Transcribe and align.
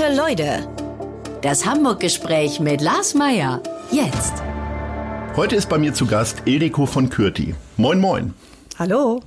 Gute 0.00 0.16
Leute. 0.16 0.66
Das 1.42 1.66
Hamburg-Gespräch 1.66 2.58
mit 2.58 2.80
Lars 2.80 3.12
Meier. 3.12 3.60
Jetzt. 3.90 4.32
Heute 5.36 5.56
ist 5.56 5.68
bei 5.68 5.76
mir 5.76 5.92
zu 5.92 6.06
Gast 6.06 6.42
Ildiko 6.46 6.86
von 6.86 7.10
Kürti. 7.10 7.54
Moin, 7.76 8.00
moin. 8.00 8.32
Hallo. 8.78 9.20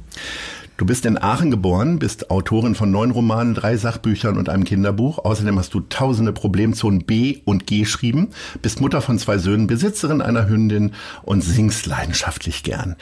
Du 0.76 0.88
bist 0.88 1.05
in 1.05 1.21
Aachen 1.21 1.52
geboren, 1.52 2.00
bist 2.00 2.32
Autorin 2.32 2.74
von 2.74 2.89
neun 2.89 3.12
Romanen, 3.12 3.54
drei 3.54 3.78
Sachbüchern 3.78 4.38
und 4.38 4.50
einem 4.50 4.64
Kinderbuch. 4.64 5.24
Außerdem 5.24 5.60
hast 5.60 5.71
du 5.75 5.82
tausende 5.82 6.34
Problemzonen 6.34 7.04
B 7.04 7.42
und 7.46 7.68
G 7.68 7.82
geschrieben, 7.82 8.30
bist 8.64 8.82
Mutter 8.82 9.00
von 9.02 9.20
zwei 9.20 9.38
Söhnen, 9.38 9.68
Besitzerin 9.68 10.20
einer 10.20 10.50
Hündin 10.50 10.94
und 11.21 11.44
singst 11.44 11.86
leidenschaftlich 11.86 12.64
gern. 12.64 12.96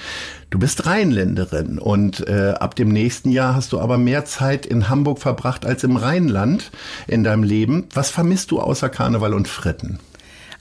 Du 0.49 0.59
bist 0.59 0.85
Rheinländerin 0.85 1.79
und 1.79 2.27
äh, 2.27 2.55
ab 2.59 2.75
dem 2.75 2.89
nächsten 2.89 3.31
Jahr 3.31 3.55
hast 3.55 3.71
du 3.71 3.79
aber 3.79 3.97
mehr 3.97 4.25
Zeit 4.25 4.65
in 4.65 4.89
Hamburg 4.89 5.19
verbracht 5.19 5.65
als 5.65 5.85
im 5.85 5.95
Rheinland 5.95 6.71
in 7.07 7.23
deinem 7.23 7.43
Leben. 7.43 7.87
Was 7.93 8.11
vermisst 8.11 8.51
du 8.51 8.59
außer 8.59 8.89
Karneval 8.89 9.33
und 9.33 9.47
Fritten? 9.47 9.99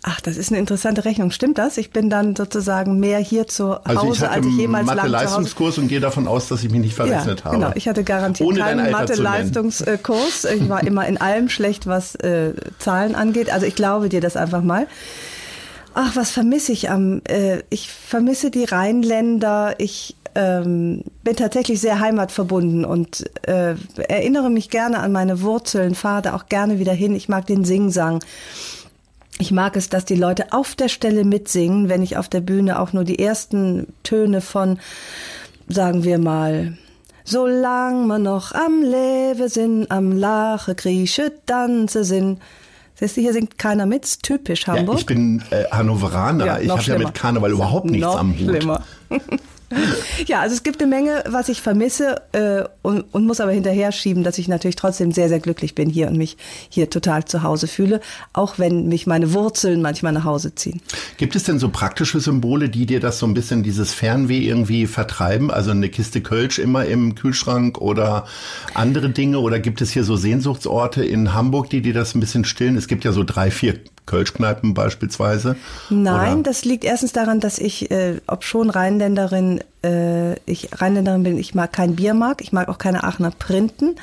Ach, 0.02 0.20
das 0.20 0.38
ist 0.38 0.50
eine 0.50 0.58
interessante 0.58 1.04
Rechnung. 1.04 1.30
Stimmt 1.30 1.58
das? 1.58 1.76
Ich 1.76 1.90
bin 1.90 2.08
dann 2.08 2.34
sozusagen 2.34 2.98
mehr 3.00 3.18
hier 3.18 3.46
zu 3.46 3.74
Hause, 3.74 3.80
also 3.84 4.12
ich 4.12 4.20
hatte 4.20 4.30
als 4.30 4.46
ich 4.46 4.56
jemals 4.56 4.86
Mathe 4.86 5.06
Leistungskurs 5.06 5.76
und 5.76 5.88
gehe 5.88 6.00
davon 6.00 6.26
aus, 6.26 6.48
dass 6.48 6.64
ich 6.64 6.70
mich 6.70 6.80
nicht 6.80 6.94
verrechnet 6.94 7.40
ja, 7.40 7.44
habe. 7.44 7.56
Genau, 7.56 7.72
ich 7.74 7.86
hatte 7.86 8.02
garantiert 8.02 8.48
Ohne 8.48 8.60
keinen 8.60 8.90
Mathe-Leistungskurs. 8.90 10.46
Ich 10.46 10.68
war 10.70 10.82
immer 10.84 11.06
in 11.06 11.18
allem 11.18 11.50
schlecht, 11.50 11.86
was 11.86 12.14
äh, 12.14 12.54
Zahlen 12.78 13.14
angeht. 13.14 13.52
Also 13.52 13.66
ich 13.66 13.74
glaube 13.74 14.08
dir 14.08 14.22
das 14.22 14.36
einfach 14.36 14.62
mal. 14.62 14.86
Ach, 15.92 16.16
was 16.16 16.30
vermisse 16.30 16.72
ich 16.72 16.88
am? 16.88 17.20
Äh, 17.28 17.62
ich 17.68 17.90
vermisse 17.90 18.50
die 18.50 18.64
Rheinländer. 18.64 19.74
Ich 19.78 20.16
ähm, 20.34 21.02
bin 21.24 21.36
tatsächlich 21.36 21.80
sehr 21.80 22.00
heimatverbunden 22.00 22.86
und 22.86 23.28
äh, 23.46 23.74
erinnere 24.08 24.48
mich 24.48 24.70
gerne 24.70 25.00
an 25.00 25.12
meine 25.12 25.42
Wurzeln, 25.42 25.94
fahre 25.94 26.22
da 26.22 26.36
auch 26.36 26.46
gerne 26.46 26.78
wieder 26.78 26.92
hin. 26.92 27.14
Ich 27.14 27.28
mag 27.28 27.46
den 27.46 27.64
Singsang. 27.64 28.20
Ich 29.40 29.50
mag 29.50 29.74
es, 29.76 29.88
dass 29.88 30.04
die 30.04 30.14
Leute 30.14 30.52
auf 30.52 30.74
der 30.74 30.88
Stelle 30.88 31.24
mitsingen, 31.24 31.88
wenn 31.88 32.02
ich 32.02 32.16
auf 32.16 32.28
der 32.28 32.40
Bühne 32.40 32.78
auch 32.78 32.92
nur 32.92 33.04
die 33.04 33.18
ersten 33.18 33.86
Töne 34.02 34.40
von, 34.40 34.78
sagen 35.68 36.04
wir 36.04 36.18
mal, 36.18 36.76
Solang 37.24 38.08
man 38.08 38.22
noch 38.24 38.52
am 38.52 38.82
Lebe 38.82 39.48
sind, 39.48 39.90
am 39.90 40.10
Lache, 40.10 40.74
Grieche, 40.74 41.32
Danze 41.46 42.02
sind. 42.02 42.40
Siehst 42.96 43.16
du, 43.16 43.20
hier 43.20 43.32
singt 43.32 43.56
keiner 43.56 43.86
mit, 43.86 44.04
ist 44.04 44.24
typisch 44.24 44.66
Hamburg. 44.66 44.96
Ja, 44.96 45.00
ich 45.00 45.06
bin 45.06 45.42
äh, 45.50 45.64
Hannoveraner, 45.70 46.44
Ja, 46.44 46.58
ich 46.58 46.68
habe 46.68 46.82
ja 46.82 46.98
mit 46.98 47.14
Karneval 47.14 47.52
überhaupt 47.52 47.86
nichts 47.86 48.04
noch 48.04 48.18
am 48.18 48.32
Hut. 48.32 48.40
Schlimmer. 48.40 48.82
ja, 50.26 50.40
also 50.40 50.54
es 50.54 50.62
gibt 50.62 50.82
eine 50.82 50.90
Menge, 50.90 51.24
was 51.28 51.48
ich 51.48 51.62
vermisse 51.62 52.22
äh, 52.32 52.64
und, 52.82 53.02
und 53.12 53.26
muss 53.26 53.40
aber 53.40 53.52
hinterher 53.52 53.92
schieben, 53.92 54.24
dass 54.24 54.38
ich 54.38 54.48
natürlich 54.48 54.76
trotzdem 54.76 55.12
sehr, 55.12 55.28
sehr 55.28 55.40
glücklich 55.40 55.74
bin 55.74 55.88
hier 55.88 56.08
und 56.08 56.16
mich 56.16 56.36
hier 56.68 56.90
total 56.90 57.24
zu 57.24 57.42
Hause 57.42 57.68
fühle, 57.68 58.00
auch 58.32 58.58
wenn 58.58 58.88
mich 58.88 59.06
meine 59.06 59.32
Wurzeln 59.32 59.80
manchmal 59.80 60.12
nach 60.12 60.24
Hause 60.24 60.54
ziehen. 60.54 60.80
Gibt 61.18 61.36
es 61.36 61.44
denn 61.44 61.58
so 61.58 61.68
praktische 61.68 62.20
Symbole, 62.20 62.68
die 62.68 62.86
dir 62.86 63.00
das 63.00 63.18
so 63.18 63.26
ein 63.26 63.34
bisschen 63.34 63.62
dieses 63.62 63.94
Fernweh 63.94 64.40
irgendwie 64.40 64.86
vertreiben? 64.86 65.50
Also 65.50 65.70
eine 65.70 65.88
Kiste 65.88 66.20
Kölsch 66.20 66.58
immer 66.58 66.84
im 66.86 67.14
Kühlschrank 67.14 67.78
oder 67.78 68.26
andere 68.74 69.10
Dinge? 69.10 69.38
Oder 69.38 69.60
gibt 69.60 69.80
es 69.80 69.90
hier 69.90 70.04
so 70.04 70.16
Sehnsuchtsorte 70.16 71.04
in 71.04 71.32
Hamburg, 71.34 71.70
die 71.70 71.80
dir 71.80 71.94
das 71.94 72.14
ein 72.14 72.20
bisschen 72.20 72.44
stillen? 72.44 72.76
Es 72.76 72.88
gibt 72.88 73.04
ja 73.04 73.12
so 73.12 73.24
drei, 73.24 73.50
vier 73.50 73.78
Kölschkneipen 74.06 74.74
beispielsweise. 74.74 75.56
Nein, 75.88 76.34
Oder? 76.34 76.42
das 76.42 76.64
liegt 76.64 76.84
erstens 76.84 77.12
daran, 77.12 77.40
dass 77.40 77.58
ich, 77.58 77.90
äh, 77.90 78.20
ob 78.26 78.44
schon 78.44 78.70
Rheinländerin, 78.70 79.60
äh, 79.84 80.34
ich 80.50 80.68
Rheinländerin 80.80 81.22
bin, 81.22 81.38
ich 81.38 81.54
mag 81.54 81.72
kein 81.72 81.96
Bier 81.96 82.14
mag, 82.14 82.42
ich 82.42 82.52
mag 82.52 82.68
auch 82.68 82.78
keine 82.78 83.04
Aachener 83.04 83.30
Printen. 83.30 83.96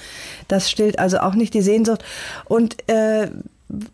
Das 0.47 0.69
stillt 0.69 0.99
also 0.99 1.19
auch 1.19 1.35
nicht 1.35 1.53
die 1.53 1.61
Sehnsucht. 1.61 2.03
Und 2.45 2.89
äh, 2.89 3.29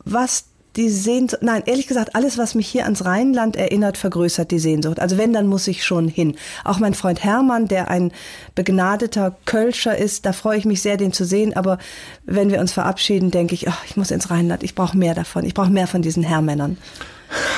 was 0.05 0.45
die 0.75 0.89
Sehnsucht, 0.89 1.43
nein, 1.43 1.63
ehrlich 1.65 1.87
gesagt, 1.87 2.15
alles, 2.15 2.37
was 2.37 2.55
mich 2.55 2.67
hier 2.67 2.85
ans 2.85 3.05
Rheinland 3.05 3.55
erinnert, 3.55 3.97
vergrößert 3.97 4.49
die 4.49 4.59
Sehnsucht. 4.59 4.99
Also 4.99 5.17
wenn, 5.17 5.33
dann 5.33 5.47
muss 5.47 5.67
ich 5.67 5.83
schon 5.83 6.07
hin. 6.07 6.35
Auch 6.63 6.79
mein 6.79 6.95
Freund 6.95 7.23
Hermann, 7.23 7.67
der 7.67 7.89
ein 7.89 8.11
begnadeter 8.55 9.35
Kölscher 9.45 9.97
ist, 9.97 10.25
da 10.25 10.33
freue 10.33 10.57
ich 10.57 10.65
mich 10.65 10.81
sehr, 10.81 10.97
den 10.97 11.13
zu 11.13 11.25
sehen. 11.25 11.55
Aber 11.55 11.77
wenn 12.25 12.49
wir 12.49 12.59
uns 12.59 12.73
verabschieden, 12.73 13.29
denke 13.29 13.53
ich, 13.53 13.67
ach, 13.67 13.83
ich 13.85 13.97
muss 13.97 14.11
ins 14.11 14.31
Rheinland, 14.31 14.63
ich 14.63 14.73
brauche 14.73 14.97
mehr 14.97 15.13
davon. 15.13 15.45
Ich 15.45 15.53
brauche 15.53 15.69
mehr 15.69 15.87
von 15.87 16.01
diesen 16.01 16.23
Herrmännern. 16.23 16.77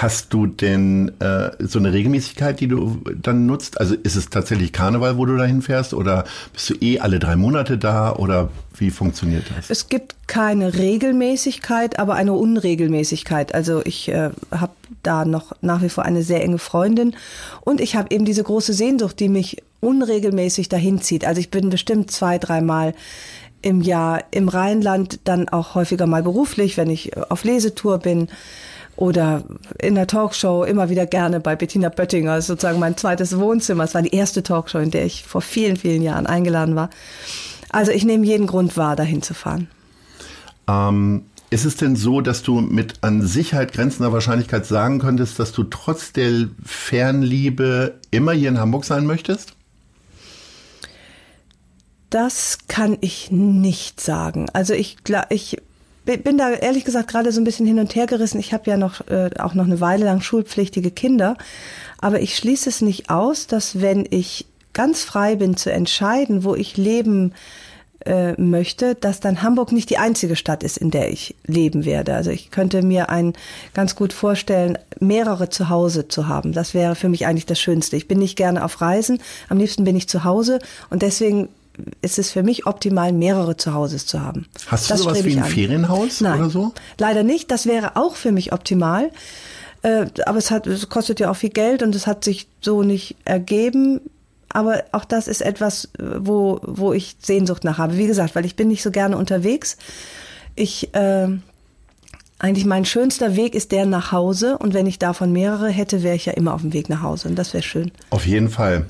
Hast 0.01 0.33
du 0.33 0.47
denn 0.47 1.11
äh, 1.19 1.51
so 1.59 1.79
eine 1.79 1.91
Regelmäßigkeit, 1.91 2.59
die 2.59 2.67
du 2.67 3.01
dann 3.21 3.45
nutzt? 3.45 3.79
Also 3.79 3.95
ist 3.95 4.15
es 4.15 4.29
tatsächlich 4.29 4.71
Karneval, 4.71 5.17
wo 5.17 5.25
du 5.25 5.37
dahin 5.37 5.61
fährst? 5.61 5.93
Oder 5.93 6.23
bist 6.53 6.69
du 6.69 6.75
eh 6.75 6.99
alle 6.99 7.19
drei 7.19 7.35
Monate 7.35 7.77
da? 7.77 8.13
Oder 8.15 8.49
wie 8.77 8.89
funktioniert 8.89 9.45
das? 9.55 9.69
Es 9.69 9.89
gibt 9.89 10.15
keine 10.27 10.73
Regelmäßigkeit, 10.73 11.99
aber 11.99 12.15
eine 12.15 12.33
Unregelmäßigkeit. 12.33 13.53
Also 13.53 13.81
ich 13.85 14.09
äh, 14.09 14.29
habe 14.51 14.73
da 15.03 15.25
noch 15.25 15.53
nach 15.61 15.81
wie 15.81 15.89
vor 15.89 16.05
eine 16.05 16.23
sehr 16.23 16.43
enge 16.43 16.57
Freundin 16.57 17.15
und 17.61 17.81
ich 17.81 17.95
habe 17.95 18.13
eben 18.13 18.25
diese 18.25 18.43
große 18.43 18.73
Sehnsucht, 18.73 19.19
die 19.19 19.29
mich 19.29 19.61
unregelmäßig 19.81 20.69
dahin 20.69 21.01
zieht. 21.01 21.25
Also 21.25 21.39
ich 21.39 21.51
bin 21.51 21.69
bestimmt 21.69 22.11
zwei, 22.11 22.37
dreimal 22.37 22.93
im 23.61 23.81
Jahr 23.81 24.23
im 24.31 24.47
Rheinland, 24.47 25.19
dann 25.23 25.49
auch 25.49 25.75
häufiger 25.75 26.05
mal 26.05 26.23
beruflich, 26.23 26.77
wenn 26.77 26.89
ich 26.89 27.17
auf 27.17 27.43
Lesetour 27.43 27.97
bin 27.97 28.27
oder 28.95 29.43
in 29.79 29.95
der 29.95 30.07
Talkshow 30.07 30.63
immer 30.63 30.89
wieder 30.89 31.05
gerne 31.05 31.39
bei 31.39 31.55
Bettina 31.55 31.89
Böttinger, 31.89 32.41
sozusagen 32.41 32.79
mein 32.79 32.97
zweites 32.97 33.37
Wohnzimmer. 33.37 33.83
Es 33.83 33.93
war 33.93 34.01
die 34.01 34.15
erste 34.15 34.41
Talkshow, 34.43 34.79
in 34.79 34.91
der 34.91 35.05
ich 35.05 35.23
vor 35.23 35.41
vielen, 35.41 35.75
vielen 35.77 36.01
Jahren 36.01 36.27
eingeladen 36.27 36.75
war. 36.75 36.89
Also 37.69 37.91
ich 37.91 38.05
nehme 38.05 38.25
jeden 38.25 38.47
Grund 38.47 38.77
wahr, 38.77 38.95
dahin 38.95 39.21
zu 39.21 39.33
fahren. 39.33 39.67
Ähm, 40.67 41.25
ist 41.49 41.65
es 41.65 41.75
denn 41.75 41.95
so, 41.95 42.21
dass 42.21 42.41
du 42.41 42.61
mit 42.61 42.95
an 43.01 43.21
Sicherheit 43.21 43.73
grenzender 43.73 44.13
Wahrscheinlichkeit 44.13 44.65
sagen 44.65 44.99
könntest, 44.99 45.39
dass 45.39 45.51
du 45.51 45.63
trotz 45.63 46.11
der 46.13 46.47
Fernliebe 46.63 47.99
immer 48.11 48.31
hier 48.31 48.49
in 48.49 48.59
Hamburg 48.59 48.85
sein 48.85 49.05
möchtest? 49.05 49.53
Das 52.09 52.59
kann 52.69 52.97
ich 53.01 53.29
nicht 53.29 53.99
sagen. 53.99 54.47
Also 54.53 54.73
ich, 54.73 54.97
gla- 55.05 55.25
ich 55.29 55.57
bin 56.05 56.37
da 56.37 56.51
ehrlich 56.51 56.85
gesagt 56.85 57.09
gerade 57.09 57.31
so 57.31 57.41
ein 57.41 57.43
bisschen 57.43 57.65
hin 57.65 57.79
und 57.79 57.95
her 57.95 58.05
gerissen. 58.05 58.39
Ich 58.39 58.53
habe 58.53 58.69
ja 58.69 58.77
noch 58.77 59.07
äh, 59.07 59.29
auch 59.39 59.53
noch 59.53 59.65
eine 59.65 59.81
Weile 59.81 60.05
lang 60.05 60.21
schulpflichtige 60.21 60.91
Kinder, 60.91 61.37
aber 61.99 62.21
ich 62.21 62.35
schließe 62.35 62.69
es 62.69 62.81
nicht 62.81 63.09
aus, 63.09 63.47
dass 63.47 63.81
wenn 63.81 64.07
ich 64.09 64.45
ganz 64.73 65.03
frei 65.03 65.35
bin 65.35 65.57
zu 65.57 65.71
entscheiden, 65.71 66.43
wo 66.43 66.53
ich 66.53 66.77
leben 66.77 67.33
äh, 68.05 68.39
möchte, 68.39 68.93
dass 68.93 69.19
dann 69.19 69.41
Hamburg 69.41 69.71
nicht 69.71 69.89
die 69.89 69.97
einzige 69.97 70.35
Stadt 70.35 70.61
ist, 70.61 70.77
in 70.77 70.91
der 70.91 71.11
ich 71.11 71.35
leben 71.47 71.85
werde. 71.85 72.13
Also 72.13 72.29
ich 72.29 72.51
könnte 72.51 72.83
mir 72.83 73.09
ein 73.09 73.33
ganz 73.73 73.95
gut 73.95 74.13
vorstellen, 74.13 74.77
mehrere 74.99 75.49
zu 75.49 75.69
Hause 75.69 76.07
zu 76.07 76.27
haben. 76.27 76.53
Das 76.53 76.75
wäre 76.75 76.95
für 76.95 77.09
mich 77.09 77.25
eigentlich 77.25 77.47
das 77.47 77.59
Schönste. 77.59 77.95
Ich 77.95 78.07
bin 78.07 78.19
nicht 78.19 78.35
gerne 78.35 78.63
auf 78.63 78.79
Reisen, 78.79 79.19
am 79.49 79.57
liebsten 79.57 79.85
bin 79.85 79.95
ich 79.95 80.07
zu 80.07 80.23
Hause 80.23 80.59
und 80.91 81.01
deswegen 81.01 81.49
ist 82.01 82.19
es 82.19 82.31
für 82.31 82.43
mich 82.43 82.65
optimal, 82.65 83.11
mehrere 83.11 83.57
Zuhauses 83.57 84.05
zu 84.05 84.21
haben. 84.21 84.47
Hast 84.67 84.89
du 84.89 84.93
Das 84.93 85.01
sowas 85.01 85.17
strebe 85.17 85.33
wie 85.33 85.37
ein 85.37 85.43
an. 85.43 85.49
Ferienhaus 85.49 86.21
Nein, 86.21 86.39
oder 86.39 86.49
so? 86.49 86.73
Leider 86.97 87.23
nicht. 87.23 87.51
Das 87.51 87.65
wäre 87.65 87.95
auch 87.95 88.15
für 88.15 88.31
mich 88.31 88.53
optimal. 88.53 89.11
Äh, 89.81 90.07
aber 90.25 90.37
es, 90.37 90.51
hat, 90.51 90.67
es 90.67 90.89
kostet 90.89 91.19
ja 91.19 91.29
auch 91.29 91.35
viel 91.35 91.49
Geld 91.49 91.83
und 91.83 91.95
es 91.95 92.07
hat 92.07 92.23
sich 92.23 92.47
so 92.61 92.83
nicht 92.83 93.15
ergeben. 93.25 94.01
Aber 94.49 94.83
auch 94.93 95.05
das 95.05 95.27
ist 95.27 95.41
etwas, 95.41 95.89
wo, 95.99 96.59
wo 96.63 96.93
ich 96.93 97.17
Sehnsucht 97.21 97.63
nach 97.63 97.77
habe. 97.77 97.97
Wie 97.97 98.07
gesagt, 98.07 98.35
weil 98.35 98.45
ich 98.45 98.55
bin 98.55 98.69
nicht 98.69 98.83
so 98.83 98.91
gerne 98.91 99.17
unterwegs. 99.17 99.77
Ich, 100.55 100.93
äh, 100.95 101.27
eigentlich 102.39 102.65
mein 102.65 102.85
schönster 102.85 103.35
Weg 103.35 103.53
ist 103.53 103.71
der 103.71 103.85
nach 103.85 104.11
Hause. 104.11 104.57
Und 104.57 104.73
wenn 104.73 104.87
ich 104.87 104.97
davon 104.97 105.31
mehrere 105.31 105.69
hätte, 105.69 106.03
wäre 106.03 106.15
ich 106.15 106.25
ja 106.25 106.33
immer 106.33 106.53
auf 106.53 106.61
dem 106.61 106.73
Weg 106.73 106.89
nach 106.89 107.01
Hause. 107.01 107.27
Und 107.27 107.35
das 107.35 107.53
wäre 107.53 107.63
schön. 107.63 107.91
Auf 108.09 108.25
jeden 108.25 108.49
Fall. 108.49 108.85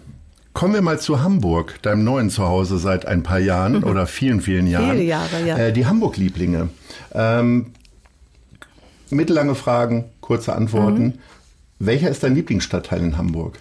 Kommen 0.55 0.73
wir 0.73 0.81
mal 0.81 1.01
zu 1.01 1.21
Hamburg, 1.21 1.81
deinem 1.81 2.05
neuen 2.05 2.29
Zuhause 2.29 2.77
seit 2.77 3.05
ein 3.05 3.23
paar 3.23 3.39
Jahren 3.39 3.83
oder 3.83 4.07
vielen, 4.07 4.39
vielen 4.39 4.67
Jahren. 4.67 4.91
Viele 4.91 5.03
Jahre, 5.03 5.45
ja. 5.45 5.57
Äh, 5.57 5.73
die 5.73 5.85
Hamburg-Lieblinge. 5.85 6.69
Ähm, 7.13 7.73
mittellange 9.09 9.53
Fragen, 9.55 10.05
kurze 10.21 10.55
Antworten. 10.55 11.03
Mhm. 11.03 11.13
Welcher 11.79 12.09
ist 12.09 12.23
dein 12.23 12.35
Lieblingsstadtteil 12.35 13.01
in 13.01 13.17
Hamburg? 13.17 13.59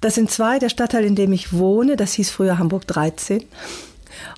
Das 0.00 0.14
sind 0.14 0.30
zwei, 0.30 0.60
der 0.60 0.68
Stadtteil, 0.68 1.04
in 1.04 1.16
dem 1.16 1.32
ich 1.32 1.52
wohne, 1.52 1.96
das 1.96 2.12
hieß 2.12 2.30
früher 2.30 2.58
Hamburg 2.58 2.86
13. 2.86 3.42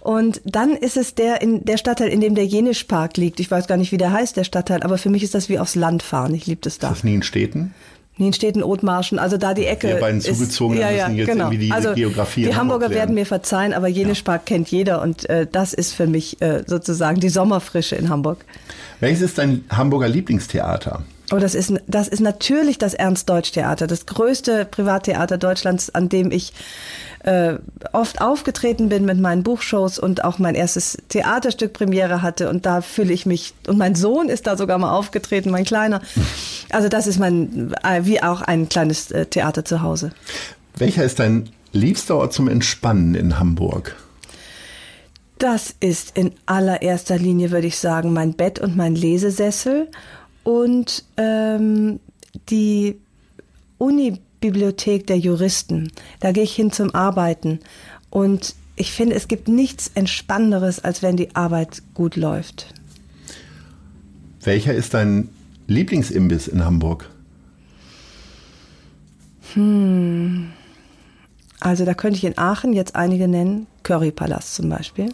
Und 0.00 0.40
dann 0.46 0.70
ist 0.70 0.96
es 0.96 1.14
der, 1.14 1.42
in, 1.42 1.62
der 1.66 1.76
Stadtteil, 1.76 2.08
in 2.08 2.22
dem 2.22 2.36
der 2.36 2.46
Jenischpark 2.46 3.19
liegt. 3.19 3.38
Ich 3.38 3.50
weiß 3.50 3.66
gar 3.66 3.76
nicht, 3.76 3.92
wie 3.92 3.98
der 3.98 4.12
heißt, 4.12 4.34
der 4.34 4.44
Stadtteil, 4.44 4.82
aber 4.82 4.96
für 4.96 5.10
mich 5.10 5.22
ist 5.22 5.34
das 5.34 5.50
wie 5.50 5.58
aufs 5.58 5.74
Land 5.74 6.02
fahren. 6.02 6.32
Ich 6.32 6.46
liebe 6.46 6.62
das 6.62 6.78
da. 6.78 6.88
Das 6.88 7.04
nie 7.04 7.16
in 7.16 7.22
Städten? 7.22 7.74
Nienstädten, 8.19 8.62
Othmarschen, 8.62 9.19
also 9.19 9.37
da 9.37 9.55
die 9.55 9.67
Ecke. 9.67 9.88
Wir 9.88 9.97
beiden 9.97 10.19
ist- 10.19 10.26
Zugezogenen 10.26 10.82
ja, 10.82 10.91
ja, 10.91 11.05
müssen 11.09 11.19
jetzt 11.19 11.26
genau. 11.29 11.44
irgendwie 11.47 11.67
die 11.67 11.73
also 11.73 11.94
Geografie 11.94 12.43
in 12.44 12.50
Die 12.50 12.56
Hamburg 12.56 12.82
Hamburger 12.82 12.94
werden 12.94 13.15
mir 13.15 13.26
verzeihen, 13.26 13.73
aber 13.73 13.88
Jenischpark 13.88 14.47
kennt 14.47 14.70
jeder 14.70 15.03
und 15.03 15.29
äh, 15.29 15.47
das 15.50 15.73
ist 15.73 15.93
für 15.93 16.06
mich 16.06 16.41
äh, 16.43 16.62
sozusagen 16.67 17.20
die 17.20 17.29
Sommerfrische 17.29 17.97
in 17.97 18.09
Hamburg. 18.09 18.44
Welches 19.00 19.23
ist 19.23 19.38
dein 19.38 19.65
Hamburger 19.70 20.09
Lieblingstheater? 20.09 21.03
Oh, 21.30 21.36
das 21.36 21.54
ist, 21.54 21.75
das 21.86 22.08
ist 22.08 22.20
natürlich 22.20 22.78
das 22.78 22.94
Ernst-Deutsch-Theater, 22.94 23.86
das 23.86 24.06
größte 24.06 24.64
Privattheater 24.64 25.36
Deutschlands, 25.36 25.94
an 25.94 26.08
dem 26.08 26.30
ich 26.30 26.54
äh, 27.25 27.56
oft 27.92 28.22
aufgetreten 28.22 28.88
bin 28.88 29.04
mit 29.04 29.19
meinen 29.20 29.42
Buchshows 29.42 29.98
und 29.98 30.25
auch 30.25 30.38
mein 30.38 30.54
erstes 30.54 30.96
Theaterstück 31.08 31.75
Premiere 31.75 32.22
hatte. 32.22 32.48
Und 32.48 32.64
da 32.64 32.80
fühle 32.80 33.12
ich 33.12 33.26
mich, 33.26 33.52
und 33.66 33.76
mein 33.76 33.94
Sohn 33.94 34.30
ist 34.30 34.46
da 34.46 34.56
sogar 34.56 34.78
mal 34.78 34.92
aufgetreten, 34.92 35.50
mein 35.50 35.64
Kleiner. 35.64 36.00
Also 36.70 36.88
das 36.88 37.06
ist 37.06 37.19
mein, 37.19 37.74
äh, 37.82 38.04
wie 38.04 38.22
auch 38.22 38.40
ein 38.40 38.69
kleines 38.69 39.10
äh, 39.10 39.26
Theater 39.26 39.64
zu 39.64 39.82
Hause. 39.82 40.12
Welcher 40.76 41.04
ist 41.04 41.19
dein 41.19 41.50
liebster 41.72 42.16
Ort 42.16 42.32
zum 42.32 42.48
Entspannen 42.48 43.14
in 43.14 43.38
Hamburg? 43.38 43.96
Das 45.38 45.74
ist 45.78 46.16
in 46.16 46.32
allererster 46.46 47.16
Linie, 47.16 47.50
würde 47.50 47.69
ich 47.69 47.78
sagen, 47.78 48.12
mein 48.12 48.32
Bett 48.32 48.58
und 48.58 48.76
mein 48.76 48.94
Lesesessel 48.94 49.88
und 50.48 51.04
ähm, 51.18 52.00
die 52.48 52.98
Unibibliothek 53.76 55.06
der 55.06 55.18
Juristen. 55.18 55.92
Da 56.20 56.32
gehe 56.32 56.42
ich 56.42 56.54
hin 56.54 56.72
zum 56.72 56.94
Arbeiten. 56.94 57.60
Und 58.08 58.54
ich 58.74 58.92
finde, 58.92 59.14
es 59.14 59.28
gibt 59.28 59.48
nichts 59.48 59.90
Entspannenderes, 59.94 60.82
als 60.82 61.02
wenn 61.02 61.18
die 61.18 61.36
Arbeit 61.36 61.82
gut 61.92 62.16
läuft. 62.16 62.72
Welcher 64.42 64.72
ist 64.72 64.94
dein 64.94 65.28
Lieblingsimbiss 65.66 66.48
in 66.48 66.64
Hamburg? 66.64 67.10
Hm. 69.52 70.48
Also 71.60 71.84
da 71.84 71.92
könnte 71.92 72.16
ich 72.16 72.24
in 72.24 72.38
Aachen 72.38 72.72
jetzt 72.72 72.96
einige 72.96 73.28
nennen. 73.28 73.66
Currypalast 73.82 74.54
zum 74.54 74.70
Beispiel. 74.70 75.12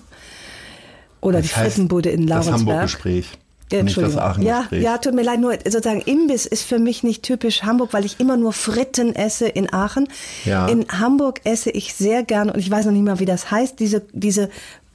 Oder 1.21 1.39
das 1.39 1.49
die 1.49 1.55
Frittenbude 1.55 2.11
in 2.11 2.29
Laurensberg. 2.29 2.55
Das 2.55 2.61
Hamburg-Gespräch. 2.61 3.39
Nicht 3.73 3.97
das 3.97 4.17
Aachen 4.17 4.43
ja, 4.43 4.67
ja, 4.71 4.99
tut 4.99 5.15
mir 5.15 5.23
leid, 5.23 5.41
nur 5.41 5.55
sozusagen 5.65 6.03
Imbiss 6.03 6.47
ist 6.47 6.65
für 6.65 6.79
mich 6.79 7.03
nicht 7.03 7.23
typisch 7.23 7.63
Hamburg, 7.63 7.93
weil 7.93 8.05
ich 8.05 8.21
immer 8.21 8.37
nur 8.37 8.53
Fritten 8.53 9.17
esse 9.17 9.49
in 9.49 9.73
Aachen. 9.73 10.09
Ja. 10.45 10.69
In 10.69 10.87
Hamburg 10.89 11.41
esse 11.45 11.71
ich 11.71 11.95
sehr 11.95 12.23
gern 12.23 12.51
und 12.51 12.59
ich 12.59 12.71
weiß 12.71 12.85
noch 12.87 12.93
nicht 12.93 13.03
mal, 13.05 13.19
wie 13.19 13.25
das 13.25 13.51
heißt, 13.51 13.81
diese, 13.81 14.03
diese 14.13 14.51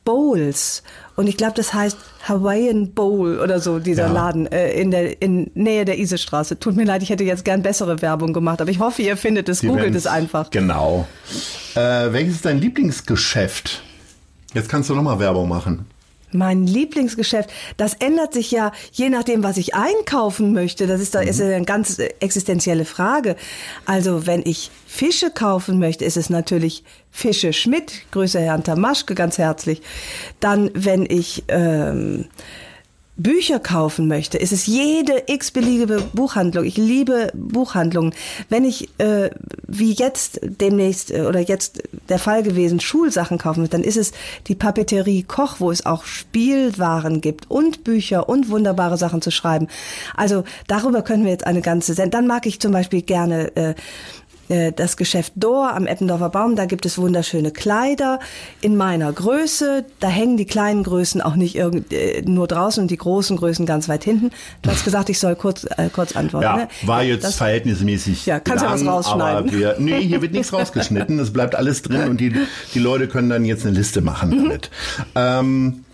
Bowls. 0.05 0.83
Und 1.15 1.27
ich 1.27 1.37
glaube, 1.37 1.53
das 1.55 1.73
heißt 1.73 1.97
Hawaiian 2.27 2.93
Bowl 2.93 3.39
oder 3.39 3.59
so, 3.59 3.79
dieser 3.79 4.07
ja. 4.07 4.11
Laden 4.11 4.47
äh, 4.47 4.71
in 4.71 4.91
der 4.91 5.21
in 5.21 5.51
Nähe 5.53 5.85
der 5.85 5.99
Isestraße. 5.99 6.59
Tut 6.59 6.75
mir 6.75 6.85
leid, 6.85 7.03
ich 7.03 7.09
hätte 7.09 7.23
jetzt 7.23 7.45
gern 7.45 7.61
bessere 7.61 8.01
Werbung 8.01 8.33
gemacht, 8.33 8.61
aber 8.61 8.71
ich 8.71 8.79
hoffe, 8.79 9.01
ihr 9.01 9.17
findet 9.17 9.49
es, 9.49 9.59
Die 9.59 9.67
googelt 9.67 9.95
es 9.95 10.07
einfach. 10.07 10.49
Genau. 10.51 11.07
Äh, 11.75 12.11
welches 12.11 12.35
ist 12.35 12.45
dein 12.45 12.59
Lieblingsgeschäft? 12.59 13.83
Jetzt 14.53 14.69
kannst 14.69 14.89
du 14.89 14.95
nochmal 14.95 15.19
Werbung 15.19 15.47
machen. 15.47 15.85
Mein 16.31 16.67
Lieblingsgeschäft, 16.67 17.49
das 17.77 17.95
ändert 17.95 18.33
sich 18.33 18.51
ja 18.51 18.71
je 18.91 19.09
nachdem, 19.09 19.43
was 19.43 19.57
ich 19.57 19.75
einkaufen 19.75 20.53
möchte. 20.53 20.87
Das 20.87 21.01
ist, 21.01 21.15
da 21.15 21.21
ist 21.21 21.41
eine 21.41 21.63
ganz 21.65 21.99
existenzielle 22.19 22.85
Frage. 22.85 23.35
Also 23.85 24.27
wenn 24.27 24.43
ich 24.45 24.71
Fische 24.85 25.31
kaufen 25.31 25.79
möchte, 25.79 26.05
ist 26.05 26.17
es 26.17 26.29
natürlich 26.29 26.83
Fische 27.11 27.53
Schmidt, 27.53 27.91
Grüße 28.11 28.39
Herrn 28.39 28.63
Tamaschke, 28.63 29.15
ganz 29.15 29.37
herzlich. 29.37 29.81
Dann, 30.39 30.69
wenn 30.73 31.05
ich 31.05 31.43
ähm, 31.47 32.25
Bücher 33.19 33.59
kaufen 33.59 34.07
möchte, 34.07 34.37
ist 34.37 34.53
es 34.53 34.65
jede 34.65 35.23
x-beliebige 35.27 36.01
Buchhandlung. 36.13 36.63
Ich 36.63 36.77
liebe 36.77 37.31
Buchhandlungen. 37.33 38.13
Wenn 38.47 38.63
ich, 38.63 38.89
äh, 38.97 39.29
wie 39.67 39.91
jetzt 39.91 40.39
demnächst 40.41 41.11
äh, 41.11 41.23
oder 41.23 41.41
jetzt 41.41 41.83
der 42.07 42.17
Fall 42.17 42.43
gewesen, 42.43 42.79
Schulsachen 42.79 43.37
kaufen 43.37 43.59
möchte, 43.59 43.75
dann 43.75 43.83
ist 43.83 43.97
es 43.97 44.13
die 44.47 44.55
Papeterie 44.55 45.23
Koch, 45.23 45.57
wo 45.59 45.69
es 45.69 45.85
auch 45.85 46.05
Spielwaren 46.05 47.19
gibt 47.19 47.51
und 47.51 47.83
Bücher 47.83 48.29
und 48.29 48.49
wunderbare 48.49 48.97
Sachen 48.97 49.21
zu 49.21 49.31
schreiben. 49.31 49.67
Also 50.15 50.45
darüber 50.67 51.01
können 51.01 51.25
wir 51.25 51.31
jetzt 51.31 51.45
eine 51.45 51.61
ganze 51.61 51.93
Sendung. 51.93 52.11
Dann 52.11 52.27
mag 52.27 52.45
ich 52.45 52.61
zum 52.61 52.71
Beispiel 52.71 53.01
gerne 53.01 53.55
äh, 53.57 53.75
äh, 54.49 54.71
das 54.71 54.97
Geschäft 54.97 55.33
Dor 55.35 55.73
am 55.73 55.87
Eppendorfer 55.87 56.29
Baum, 56.29 56.55
da 56.55 56.65
gibt 56.65 56.85
es 56.85 56.97
wunderschöne 56.97 57.51
Kleider 57.51 58.19
in 58.61 58.75
meiner 58.75 59.11
Größe. 59.13 59.85
Da 59.99 60.07
hängen 60.07 60.37
die 60.37 60.45
kleinen 60.45 60.83
Größen 60.83 61.21
auch 61.21 61.35
nicht 61.35 61.55
irgend, 61.55 61.93
äh, 61.93 62.21
nur 62.25 62.47
draußen 62.47 62.81
und 62.81 62.91
die 62.91 62.97
großen 62.97 63.37
Größen 63.37 63.65
ganz 63.65 63.87
weit 63.87 64.03
hinten. 64.03 64.31
Du 64.61 64.69
hast 64.69 64.83
gesagt, 64.83 65.09
ich 65.09 65.19
soll 65.19 65.35
kurz, 65.35 65.65
äh, 65.77 65.89
kurz 65.93 66.15
antworten. 66.15 66.43
Ja, 66.43 66.55
ne? 66.57 66.67
war 66.83 67.03
jetzt 67.03 67.23
das, 67.23 67.35
verhältnismäßig. 67.35 68.25
Ja, 68.25 68.39
kannst 68.39 68.63
du 68.63 68.67
ja 68.67 68.73
was 68.73 68.85
rausschneiden. 68.85 69.51
Wir, 69.51 69.75
nee, 69.79 70.01
hier 70.01 70.21
wird 70.21 70.33
nichts 70.33 70.51
rausgeschnitten. 70.53 71.19
Es 71.19 71.31
bleibt 71.31 71.55
alles 71.55 71.81
drin 71.81 72.09
und 72.09 72.19
die, 72.19 72.33
die 72.73 72.79
Leute 72.79 73.07
können 73.07 73.29
dann 73.29 73.45
jetzt 73.45 73.65
eine 73.65 73.75
Liste 73.75 74.01
machen 74.01 74.29
mhm. 74.31 74.43
damit. 74.43 74.71
Ähm, 75.15 75.85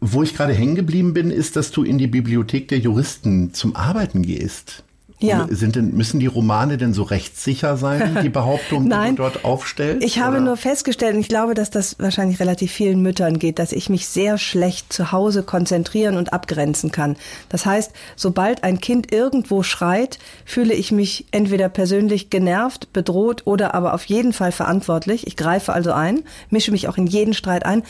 wo 0.00 0.22
ich 0.22 0.34
gerade 0.34 0.52
hängen 0.52 0.74
geblieben 0.74 1.12
bin, 1.14 1.30
ist, 1.30 1.56
dass 1.56 1.70
du 1.70 1.82
in 1.82 1.98
die 1.98 2.06
Bibliothek 2.06 2.68
der 2.68 2.78
Juristen 2.78 3.52
zum 3.52 3.76
Arbeiten 3.76 4.22
gehst. 4.22 4.84
Ja. 5.26 5.46
Sind 5.50 5.76
denn, 5.76 5.94
müssen 5.94 6.20
die 6.20 6.26
Romane 6.26 6.76
denn 6.76 6.92
so 6.92 7.02
rechtssicher 7.02 7.76
sein, 7.76 8.18
die 8.22 8.28
Behauptung, 8.28 8.84
die 8.84 8.90
du 8.90 9.14
dort 9.14 9.44
aufstellst? 9.44 10.04
Ich 10.04 10.18
habe 10.18 10.36
oder? 10.36 10.44
nur 10.44 10.56
festgestellt, 10.56 11.14
und 11.14 11.20
ich 11.20 11.28
glaube, 11.28 11.54
dass 11.54 11.70
das 11.70 11.98
wahrscheinlich 11.98 12.40
relativ 12.40 12.72
vielen 12.72 13.00
Müttern 13.00 13.38
geht, 13.38 13.58
dass 13.58 13.72
ich 13.72 13.88
mich 13.88 14.06
sehr 14.08 14.38
schlecht 14.38 14.92
zu 14.92 15.12
Hause 15.12 15.42
konzentrieren 15.42 16.16
und 16.16 16.32
abgrenzen 16.32 16.92
kann. 16.92 17.16
Das 17.48 17.66
heißt, 17.66 17.92
sobald 18.16 18.64
ein 18.64 18.80
Kind 18.80 19.12
irgendwo 19.12 19.62
schreit, 19.62 20.18
fühle 20.44 20.74
ich 20.74 20.92
mich 20.92 21.26
entweder 21.30 21.68
persönlich 21.68 22.30
genervt, 22.30 22.92
bedroht 22.92 23.42
oder 23.46 23.74
aber 23.74 23.94
auf 23.94 24.04
jeden 24.04 24.32
Fall 24.32 24.52
verantwortlich. 24.52 25.26
Ich 25.26 25.36
greife 25.36 25.72
also 25.72 25.92
ein, 25.92 26.22
mische 26.50 26.72
mich 26.72 26.88
auch 26.88 26.96
in 26.96 27.06
jeden 27.06 27.34
Streit 27.34 27.64
ein. 27.64 27.82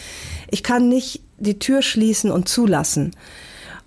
Ich 0.51 0.63
kann 0.63 0.89
nicht 0.89 1.23
die 1.39 1.59
Tür 1.59 1.83
schließen 1.83 2.31
und 2.31 2.49
zulassen. 2.49 3.13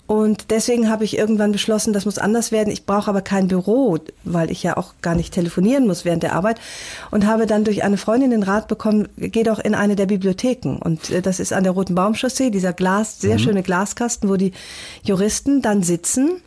Und 0.08 0.52
deswegen 0.52 0.90
habe 0.90 1.04
ich 1.04 1.18
irgendwann 1.18 1.52
beschlossen, 1.52 1.92
das 1.92 2.06
muss 2.06 2.18
anders 2.18 2.54
werden. 2.54 2.72
Ich 2.72 2.86
brauche 2.86 3.10
aber 3.10 3.22
kein 3.22 3.50
Büro, 3.50 3.98
weil 4.24 4.50
ich 4.50 4.64
ja 4.64 4.78
auch 4.78 4.94
gar 5.02 5.16
nicht 5.16 5.34
telefonieren 5.34 5.86
muss 5.86 6.06
während 6.06 6.24
der 6.24 6.34
Arbeit. 6.34 6.62
Und 7.12 7.26
habe 7.26 7.46
dann 7.46 7.66
durch 7.66 7.84
eine 7.84 7.98
Freundin 7.98 8.32
den 8.32 8.44
Rat 8.44 8.70
bekommen, 8.70 9.10
geh 9.18 9.44
doch 9.44 9.60
in 9.60 9.76
eine 9.76 9.98
der 9.98 10.06
Bibliotheken. 10.06 10.78
Und 10.80 11.10
äh, 11.10 11.22
das 11.22 11.42
ist 11.42 11.52
an 11.52 11.64
der 11.64 11.74
Roten 11.74 11.94
Baumchaussee, 11.94 12.50
dieser 12.50 12.72
Glas, 12.72 13.20
sehr 13.20 13.36
mhm. 13.36 13.40
schöne 13.40 13.64
Glaskasten, 13.64 14.30
wo 14.30 14.38
die 14.38 14.54
Juristen 15.04 15.62
dann 15.62 15.84
sitzen, 15.84 16.42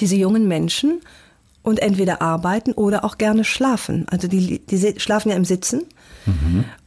diese 0.00 0.14
jungen 0.16 0.46
Menschen, 0.46 1.00
und 1.64 1.80
entweder 1.80 2.22
arbeiten 2.22 2.72
oder 2.72 3.04
auch 3.04 3.18
gerne 3.18 3.42
schlafen. 3.42 4.06
Also 4.10 4.28
die, 4.28 4.60
die 4.60 5.00
schlafen 5.00 5.30
ja 5.30 5.36
im 5.36 5.46
Sitzen. 5.46 5.82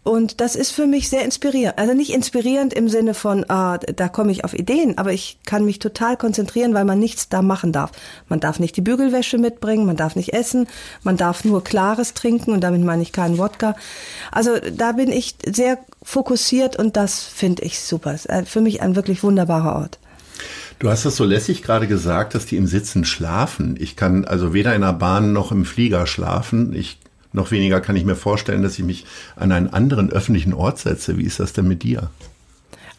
Und 0.04 0.42
das 0.42 0.56
ist 0.56 0.72
für 0.72 0.88
mich 0.88 1.10
sehr 1.10 1.26
inspirierend. 1.26 1.78
Also 1.78 1.94
nicht 1.94 2.14
inspirierend 2.14 2.74
im 2.74 2.88
Sinne 2.88 3.14
von, 3.14 3.46
ah, 3.50 3.78
da 3.78 4.08
komme 4.08 4.32
ich 4.32 4.44
auf 4.44 4.54
Ideen, 4.54 4.98
aber 4.98 5.12
ich 5.12 5.38
kann 5.46 5.66
mich 5.66 5.80
total 5.80 6.16
konzentrieren, 6.18 6.74
weil 6.74 6.86
man 6.86 6.98
nichts 6.98 7.30
da 7.30 7.42
machen 7.42 7.72
darf. 7.72 7.92
Man 8.30 8.40
darf 8.40 8.60
nicht 8.60 8.78
die 8.78 8.82
Bügelwäsche 8.82 9.38
mitbringen, 9.38 9.86
man 9.86 9.98
darf 9.98 10.16
nicht 10.16 10.34
essen, 10.34 10.68
man 11.04 11.18
darf 11.18 11.44
nur 11.44 11.64
Klares 11.64 12.14
trinken 12.14 12.52
und 12.52 12.62
damit 12.62 12.84
meine 12.84 13.02
ich 13.02 13.12
keinen 13.12 13.38
Wodka. 13.38 13.76
Also 14.32 14.58
da 14.76 14.94
bin 14.94 15.12
ich 15.12 15.36
sehr 15.46 15.78
fokussiert 16.02 16.78
und 16.78 16.96
das 16.96 17.24
finde 17.24 17.64
ich 17.64 17.82
super. 17.82 18.18
Für 18.46 18.62
mich 18.62 18.82
ein 18.82 18.96
wirklich 18.96 19.24
wunderbarer 19.24 19.76
Ort. 19.76 20.00
Du 20.80 20.90
hast 20.90 21.06
das 21.06 21.16
so 21.16 21.26
lässig 21.26 21.64
gerade 21.64 21.88
gesagt, 21.88 22.36
dass 22.36 22.46
die 22.46 22.56
im 22.56 22.68
Sitzen 22.68 23.04
schlafen. 23.04 23.76
Ich 23.80 23.96
kann 23.96 24.26
also 24.26 24.54
weder 24.54 24.76
in 24.76 24.82
der 24.82 24.94
Bahn 24.94 25.34
noch 25.34 25.52
im 25.52 25.66
Flieger 25.66 26.08
schlafen. 26.08 26.74
Ich 26.74 27.00
noch 27.34 27.52
weniger 27.52 27.82
kann 27.82 27.96
ich 27.96 28.06
mir 28.06 28.16
vorstellen, 28.16 28.62
dass 28.64 28.80
ich 28.80 28.86
mich 28.86 29.06
an 29.36 29.52
einen 29.52 29.74
anderen 29.74 30.10
öffentlichen 30.12 30.54
Ort 30.54 30.80
setze. 30.80 31.18
Wie 31.18 31.24
ist 31.24 31.40
das 31.40 31.54
denn 31.54 31.68
mit 31.68 31.84
dir? 31.84 32.10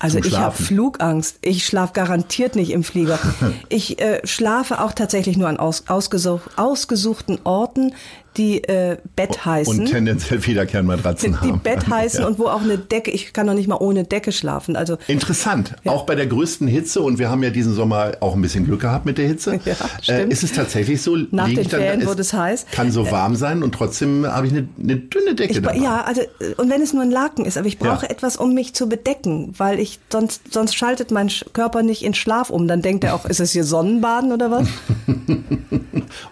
Also 0.00 0.18
ich 0.18 0.38
habe 0.38 0.54
Flugangst. 0.54 1.38
Ich 1.42 1.66
schlafe 1.66 1.92
garantiert 1.92 2.54
nicht 2.54 2.70
im 2.70 2.84
Flieger. 2.84 3.18
Ich 3.68 4.00
äh, 4.00 4.20
schlafe 4.24 4.80
auch 4.80 4.92
tatsächlich 4.92 5.36
nur 5.36 5.48
an 5.48 5.58
aus, 5.58 5.84
ausgesuch, 5.88 6.40
ausgesuchten 6.56 7.38
Orten, 7.44 7.94
die 8.38 8.62
äh, 8.64 8.96
Bett 9.16 9.44
heißen. 9.44 9.80
Und 9.80 9.86
tendenziell 9.86 10.46
Wiederkernmatratzen 10.46 11.32
die, 11.32 11.38
haben. 11.38 11.52
Die 11.52 11.58
Bett 11.58 11.86
heißen 11.90 12.20
ja. 12.20 12.26
und 12.26 12.38
wo 12.38 12.46
auch 12.46 12.62
eine 12.62 12.78
Decke, 12.78 13.10
ich 13.10 13.32
kann 13.32 13.46
noch 13.46 13.54
nicht 13.54 13.68
mal 13.68 13.76
ohne 13.76 14.04
Decke 14.04 14.32
schlafen. 14.32 14.76
Also 14.76 14.96
Interessant. 15.08 15.74
Ja. 15.84 15.92
Auch 15.92 16.06
bei 16.06 16.14
der 16.14 16.26
größten 16.26 16.68
Hitze, 16.68 17.00
und 17.00 17.18
wir 17.18 17.28
haben 17.28 17.42
ja 17.42 17.50
diesen 17.50 17.74
Sommer 17.74 18.12
auch 18.20 18.34
ein 18.34 18.40
bisschen 18.40 18.64
Glück 18.64 18.80
gehabt 18.80 19.04
mit 19.04 19.18
der 19.18 19.26
Hitze, 19.26 19.60
ja, 19.64 19.74
äh, 20.14 20.28
ist 20.28 20.44
es 20.44 20.52
tatsächlich 20.52 21.02
so, 21.02 21.16
nach 21.30 21.48
den 21.48 21.68
Ferien 21.68 22.06
wurde 22.06 22.22
es 22.22 22.32
heiß. 22.32 22.66
Kann 22.70 22.92
so 22.92 23.10
warm 23.10 23.36
sein 23.36 23.62
und 23.62 23.74
trotzdem 23.74 24.26
habe 24.26 24.46
ich 24.46 24.52
eine, 24.52 24.68
eine, 24.80 24.96
dünne 24.96 25.34
Decke 25.34 25.52
ich, 25.52 25.60
dabei. 25.60 25.76
Ja, 25.76 26.02
also 26.02 26.22
und 26.56 26.70
wenn 26.70 26.80
es 26.80 26.92
nur 26.92 27.02
ein 27.02 27.10
Laken 27.10 27.44
ist, 27.44 27.58
aber 27.58 27.66
ich 27.66 27.78
brauche 27.78 28.08
etwas, 28.08 28.36
um 28.36 28.54
mich 28.54 28.74
zu 28.74 28.88
bedecken, 28.88 29.54
weil 29.58 29.80
ich 29.80 29.98
sonst, 30.10 30.52
sonst 30.52 30.76
schaltet 30.76 31.10
mein 31.10 31.30
Körper 31.52 31.82
nicht 31.82 32.02
in 32.02 32.14
Schlaf 32.14 32.50
um. 32.50 32.68
Dann 32.68 32.82
denkt 32.82 33.04
er 33.04 33.14
auch, 33.14 33.24
ist 33.28 33.40
es 33.40 33.52
hier 33.52 33.64
Sonnenbaden 33.64 34.32
oder 34.32 34.50
was? 34.50 34.68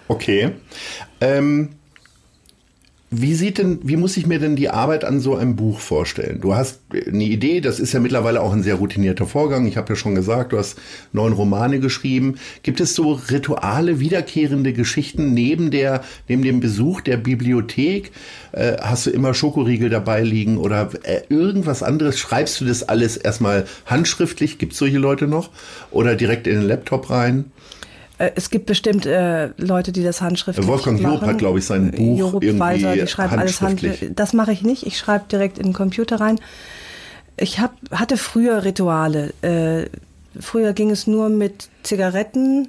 okay. 0.08 0.52
Ähm, 1.20 1.70
wie 3.20 3.35
sieht 3.35 3.58
denn, 3.58 3.78
wie 3.82 3.96
muss 3.96 4.16
ich 4.16 4.26
mir 4.26 4.38
denn 4.38 4.56
die 4.56 4.68
Arbeit 4.68 5.04
an 5.04 5.20
so 5.20 5.37
einem 5.37 5.56
Buch 5.56 5.80
vorstellen? 5.80 6.40
Du 6.40 6.54
hast 6.54 6.80
eine 6.92 7.25
Idee, 7.25 7.61
das 7.61 7.80
ist 7.80 7.92
ja 7.92 8.00
mittlerweile 8.00 8.42
auch 8.42 8.52
ein 8.52 8.62
sehr 8.62 8.75
routinierter 8.75 9.26
Vorgang. 9.26 9.66
Ich 9.66 9.76
habe 9.76 9.90
ja 9.90 9.96
schon 9.96 10.14
gesagt, 10.14 10.52
du 10.52 10.58
hast 10.58 10.78
neun 11.12 11.32
Romane 11.32 11.80
geschrieben. 11.80 12.37
Gibt 12.62 12.80
es 12.80 12.94
so 12.94 13.12
Rituale, 13.12 14.00
wiederkehrende 14.00 14.73
Geschichten 14.73 15.32
neben 15.32 15.70
der, 15.70 16.02
neben 16.28 16.42
dem 16.42 16.61
Besuch 16.61 17.00
der 17.00 17.16
Bibliothek? 17.16 18.12
Äh, 18.52 18.76
hast 18.80 19.06
du 19.06 19.11
immer 19.11 19.35
Schokoriegel 19.35 19.88
dabei 19.88 20.23
liegen 20.23 20.58
oder 20.58 20.90
äh, 21.04 21.23
irgendwas 21.28 21.82
anderes? 21.82 22.18
Schreibst 22.18 22.61
du 22.61 22.66
das 22.66 22.82
alles 22.82 23.16
erstmal 23.16 23.66
handschriftlich? 23.87 24.58
Gibt 24.58 24.73
es 24.73 24.78
solche 24.78 24.99
Leute 24.99 25.26
noch? 25.26 25.50
Oder 25.90 26.16
direkt 26.16 26.46
in 26.46 26.56
den 26.56 26.68
Laptop 26.68 27.08
rein? 27.08 27.46
Äh, 28.18 28.32
es 28.35 28.50
gibt 28.50 28.66
bestimmt 28.66 29.06
äh, 29.06 29.50
Leute, 29.56 29.92
die 29.92 30.02
das 30.02 30.20
handschriftlich 30.20 30.66
Wolfgang 30.66 31.00
machen. 31.00 31.14
Job 31.14 31.23
hat, 31.23 31.38
glaube 31.38 31.58
ich, 31.58 31.66
sein 31.66 31.90
Buch 31.90 32.18
Jorup 32.18 32.42
irgendwie 32.42 32.61
Walser, 32.61 32.94
die 32.94 33.06
schreiben 33.06 33.38
alles 33.38 33.61
handschriftlich. 33.61 33.90
handschriftlich. 33.90 34.16
Das 34.16 34.32
mache 34.32 34.52
ich 34.52 34.62
nicht. 34.62 34.87
Ich 34.87 34.99
schreibe 34.99 35.26
direkt 35.30 35.58
in 35.58 35.66
den 35.66 35.73
Computer 35.73 36.20
rein. 36.20 36.40
Ich 37.37 37.58
hab, 37.58 37.75
hatte 37.90 38.16
früher 38.16 38.64
Rituale. 38.64 39.35
Äh, 39.42 39.90
früher 40.40 40.73
ging 40.73 40.90
es 40.90 41.06
nur 41.06 41.28
mit 41.28 41.68
Zigaretten, 41.82 42.68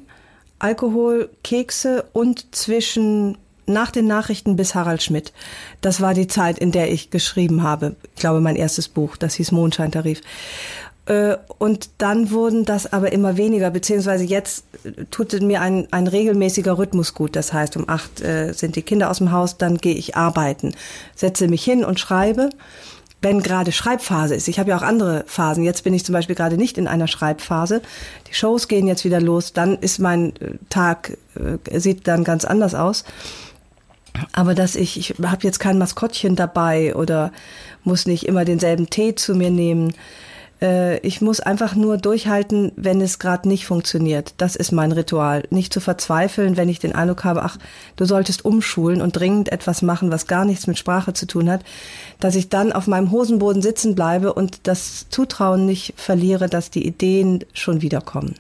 Alkohol, 0.60 1.30
Kekse 1.44 2.06
und 2.13 2.54
zwischen 2.56 3.38
nach 3.68 3.92
den 3.92 4.08
Nachrichten 4.08 4.56
bis 4.56 4.75
Harald 4.75 5.04
Schmidt. 5.04 5.34
Das 5.82 6.00
war 6.01 6.13
die 6.13 6.27
Zeit, 6.27 6.58
in 6.58 6.72
der 6.72 6.92
ich 6.92 7.12
geschrieben 7.12 7.63
habe. 7.63 7.96
Ich 8.16 8.22
glaube, 8.22 8.39
mein 8.39 8.56
erstes 8.56 8.88
Buch, 8.88 9.18
das 9.18 9.36
hieß 9.36 9.51
Mondscheintarif. 9.51 10.22
Äh, 11.08 11.38
Und 11.58 11.90
dann 12.00 12.32
wurden 12.32 12.66
das 12.66 12.92
aber 12.92 13.12
immer 13.12 13.38
weniger, 13.38 13.72
beziehungsweise 13.72 14.24
jetzt 14.26 14.66
tut 15.10 15.42
mir 15.42 15.62
ein, 15.62 15.88
ein 15.92 16.08
regelmäßiger 16.08 16.78
Rhythmus 16.78 17.14
gut. 17.14 17.36
Das 17.36 17.54
heißt, 17.54 17.78
um 17.78 17.90
acht 17.90 18.22
äh, 18.22 18.52
sind 18.54 18.76
die 18.76 18.82
Kinder 18.82 19.10
aus 19.10 19.18
dem 19.18 19.32
Haus, 19.32 19.58
dann 19.58 19.78
gehe 19.78 19.96
ich 19.96 20.16
arbeiten, 20.16 20.74
setze 21.16 21.48
mich 21.48 21.64
hin 21.64 21.84
und 21.84 22.00
schreibe. 22.00 22.50
Wenn 23.22 23.42
gerade 23.42 23.72
Schreibphase 23.72 24.36
ist, 24.36 24.48
ich 24.48 24.60
habe 24.60 24.70
ja 24.70 24.78
auch 24.78 24.84
andere 24.84 25.24
Phasen. 25.26 25.64
Jetzt 25.64 25.84
bin 25.84 25.94
ich 25.94 26.06
zum 26.06 26.14
Beispiel 26.14 26.36
gerade 26.36 26.58
nicht 26.58 26.78
in 26.78 26.88
einer 26.88 27.08
Schreibphase. 27.08 27.82
Die 28.30 28.36
Shows 28.36 28.68
gehen 28.68 28.86
jetzt 28.86 29.06
wieder 29.06 29.20
los. 29.20 29.54
Dann 29.54 29.78
ist 29.78 29.98
mein 30.00 30.36
äh, 30.36 30.58
Tag 30.70 31.18
äh, 31.36 31.80
sieht 31.80 32.08
dann 32.08 32.24
ganz 32.24 32.46
anders 32.46 32.76
aus. 32.76 33.06
Aber 34.34 34.54
dass 34.54 34.76
ich, 34.76 35.00
ich 35.00 35.16
habe 35.24 35.44
jetzt 35.44 35.60
kein 35.60 35.78
Maskottchen 35.78 36.36
dabei 36.36 36.96
oder 36.96 37.32
muss 37.84 38.06
nicht 38.06 38.28
immer 38.28 38.46
denselben 38.46 38.90
Tee 38.90 39.16
zu 39.16 39.34
mir 39.34 39.52
nehmen. 39.52 39.94
Äh, 40.62 41.00
ich 41.00 41.22
muss 41.22 41.40
einfach 41.40 41.76
nur 41.76 41.98
durchhalten, 41.98 42.72
wenn 42.76 43.02
es 43.02 43.20
gerade 43.20 43.48
nicht 43.48 43.66
funktioniert. 43.66 44.34
Das 44.38 44.56
ist 44.56 44.72
mein 44.72 44.92
Ritual. 44.92 45.44
Nicht 45.50 45.74
zu 45.74 45.80
verzweifeln, 45.80 46.58
wenn 46.58 46.70
ich 46.70 46.80
den 46.80 46.96
Eindruck 46.96 47.24
habe, 47.24 47.44
ach, 47.44 47.58
du 47.96 48.06
solltest 48.06 48.46
umschulen 48.46 49.02
und 49.02 49.16
dringend 49.16 49.52
etwas 49.52 49.82
machen, 49.82 50.12
was 50.12 50.28
gar 50.28 50.46
nichts 50.46 50.68
mit 50.68 50.78
Sprache 50.78 51.14
zu 51.14 51.28
tun 51.28 51.50
hat, 51.50 51.62
dass 52.20 52.36
ich 52.36 52.50
dann 52.50 52.72
auf 52.72 52.88
meinem 52.88 53.12
Hosenboden 53.12 53.62
sitzen 53.62 53.96
bleibe 53.96 54.34
und 54.34 54.62
das 54.64 55.08
Zutrauen 55.10 55.66
nicht 55.66 55.94
verliere, 55.98 56.50
dass 56.50 56.72
die 56.72 56.86
Ideen 56.86 57.44
schon 57.54 57.82
wiederkommen. 57.82 58.36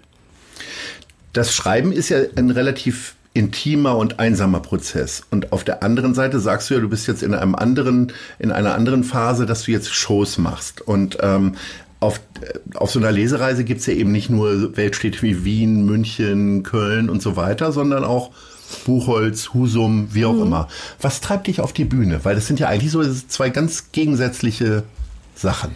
Das 1.33 1.53
Schreiben 1.53 1.91
ist 1.91 2.09
ja 2.09 2.19
ein 2.35 2.49
relativ 2.49 3.15
intimer 3.37 3.95
und 3.97 4.19
einsamer 4.19 4.61
Prozess. 4.61 5.21
Und 5.29 5.51
auf 5.51 5.63
der 5.63 5.83
anderen 5.83 6.15
Seite 6.15 6.39
sagst 6.39 6.69
du 6.69 6.73
ja, 6.73 6.79
du 6.79 6.89
bist 6.89 7.07
jetzt 7.07 7.21
in 7.21 7.35
einem 7.35 7.53
anderen, 7.53 8.11
in 8.39 8.51
einer 8.51 8.73
anderen 8.73 9.03
Phase, 9.03 9.45
dass 9.45 9.63
du 9.63 9.71
jetzt 9.71 9.93
Shows 9.93 10.39
machst. 10.39 10.81
Und 10.81 11.19
ähm, 11.21 11.55
auf, 11.99 12.19
auf 12.75 12.91
so 12.91 12.99
einer 12.99 13.11
Lesereise 13.11 13.63
gibt's 13.63 13.85
ja 13.85 13.93
eben 13.93 14.11
nicht 14.11 14.29
nur 14.29 14.77
Weltstädte 14.77 15.21
wie 15.21 15.43
Wien, 15.43 15.85
München, 15.85 16.63
Köln 16.63 17.09
und 17.09 17.21
so 17.21 17.35
weiter, 17.35 17.71
sondern 17.71 18.03
auch 18.03 18.31
Buchholz, 18.85 19.53
Husum, 19.53 20.09
wie 20.13 20.25
auch 20.25 20.39
immer. 20.39 20.67
Was 21.01 21.21
treibt 21.21 21.47
dich 21.47 21.61
auf 21.61 21.73
die 21.73 21.85
Bühne? 21.85 22.23
Weil 22.23 22.35
das 22.35 22.47
sind 22.47 22.59
ja 22.59 22.67
eigentlich 22.67 22.91
so 22.91 23.03
zwei 23.27 23.49
ganz 23.49 23.91
gegensätzliche 23.91 24.83
Sachen. 25.35 25.71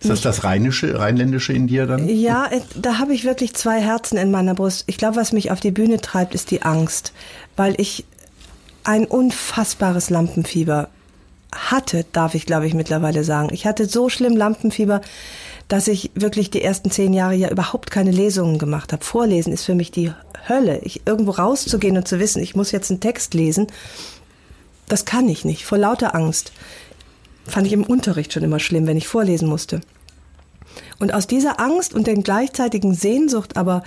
Ist 0.00 0.10
das 0.10 0.20
das 0.20 0.44
Rheinische, 0.44 0.96
Rheinländische 0.96 1.52
in 1.52 1.66
dir 1.66 1.86
dann? 1.86 2.08
Ja, 2.08 2.46
äh, 2.46 2.60
da 2.76 2.98
habe 2.98 3.14
ich 3.14 3.24
wirklich 3.24 3.54
zwei 3.54 3.80
Herzen 3.80 4.16
in 4.16 4.30
meiner 4.30 4.54
Brust. 4.54 4.84
Ich 4.86 4.96
glaube, 4.96 5.16
was 5.16 5.32
mich 5.32 5.50
auf 5.50 5.58
die 5.58 5.72
Bühne 5.72 6.00
treibt, 6.00 6.36
ist 6.36 6.52
die 6.52 6.62
Angst, 6.62 7.12
weil 7.56 7.74
ich 7.80 8.04
ein 8.84 9.06
unfassbares 9.06 10.08
Lampenfieber 10.08 10.88
hatte, 11.52 12.04
darf 12.12 12.34
ich 12.34 12.46
glaube 12.46 12.66
ich 12.66 12.74
mittlerweile 12.74 13.24
sagen. 13.24 13.48
Ich 13.52 13.66
hatte 13.66 13.86
so 13.86 14.08
schlimm 14.08 14.36
Lampenfieber, 14.36 15.00
dass 15.68 15.88
ich 15.88 16.10
wirklich 16.14 16.50
die 16.50 16.62
ersten 16.62 16.90
zehn 16.90 17.12
Jahre 17.12 17.34
ja 17.34 17.50
überhaupt 17.50 17.90
keine 17.90 18.10
Lesungen 18.10 18.58
gemacht 18.58 18.92
habe. 18.92 19.04
Vorlesen 19.04 19.52
ist 19.52 19.64
für 19.64 19.74
mich 19.74 19.90
die 19.90 20.12
Hölle. 20.48 20.80
Ich 20.82 21.06
irgendwo 21.06 21.32
rauszugehen 21.32 21.96
und 21.96 22.08
zu 22.08 22.18
wissen, 22.18 22.42
ich 22.42 22.56
muss 22.56 22.72
jetzt 22.72 22.90
einen 22.90 23.00
Text 23.00 23.34
lesen, 23.34 23.66
das 24.88 25.04
kann 25.04 25.28
ich 25.28 25.44
nicht, 25.44 25.66
vor 25.66 25.78
lauter 25.78 26.14
Angst. 26.14 26.52
Fand 27.46 27.66
ich 27.66 27.72
im 27.72 27.84
Unterricht 27.84 28.32
schon 28.32 28.42
immer 28.42 28.58
schlimm, 28.58 28.86
wenn 28.86 28.96
ich 28.96 29.08
vorlesen 29.08 29.48
musste. 29.48 29.80
Und 30.98 31.12
aus 31.12 31.26
dieser 31.26 31.60
Angst 31.60 31.94
und 31.94 32.06
der 32.06 32.14
gleichzeitigen 32.14 32.94
Sehnsucht 32.94 33.56
aber 33.56 33.82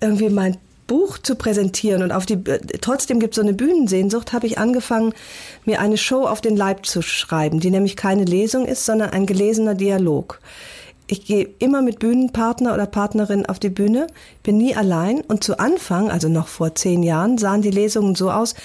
irgendwie 0.00 0.30
mein 0.30 0.56
Buch 0.90 1.18
zu 1.18 1.36
präsentieren 1.36 2.02
und 2.02 2.10
auf 2.10 2.26
die 2.26 2.42
trotzdem 2.80 3.20
gibt 3.20 3.34
es 3.34 3.36
so 3.36 3.42
eine 3.42 3.52
Bühnensehnsucht, 3.52 4.32
habe 4.32 4.48
ich 4.48 4.58
angefangen, 4.58 5.14
mir 5.64 5.78
eine 5.78 5.96
Show 5.96 6.26
auf 6.26 6.40
den 6.40 6.56
Leib 6.56 6.84
zu 6.84 7.00
schreiben, 7.00 7.60
die 7.60 7.70
nämlich 7.70 7.94
keine 7.94 8.24
Lesung 8.24 8.66
ist, 8.66 8.84
sondern 8.84 9.10
ein 9.10 9.24
gelesener 9.24 9.76
Dialog. 9.76 10.40
Ich 11.06 11.24
gehe 11.24 11.48
immer 11.60 11.80
mit 11.80 12.00
Bühnenpartner 12.00 12.74
oder 12.74 12.86
Partnerin 12.86 13.46
auf 13.46 13.60
die 13.60 13.68
Bühne, 13.68 14.08
bin 14.42 14.58
nie 14.58 14.74
allein 14.74 15.20
und 15.20 15.44
zu 15.44 15.60
Anfang, 15.60 16.10
also 16.10 16.28
noch 16.28 16.48
vor 16.48 16.74
zehn 16.74 17.04
Jahren, 17.04 17.38
sahen 17.38 17.62
die 17.62 17.70
Lesungen 17.70 18.16
so 18.16 18.32
aus, 18.32 18.56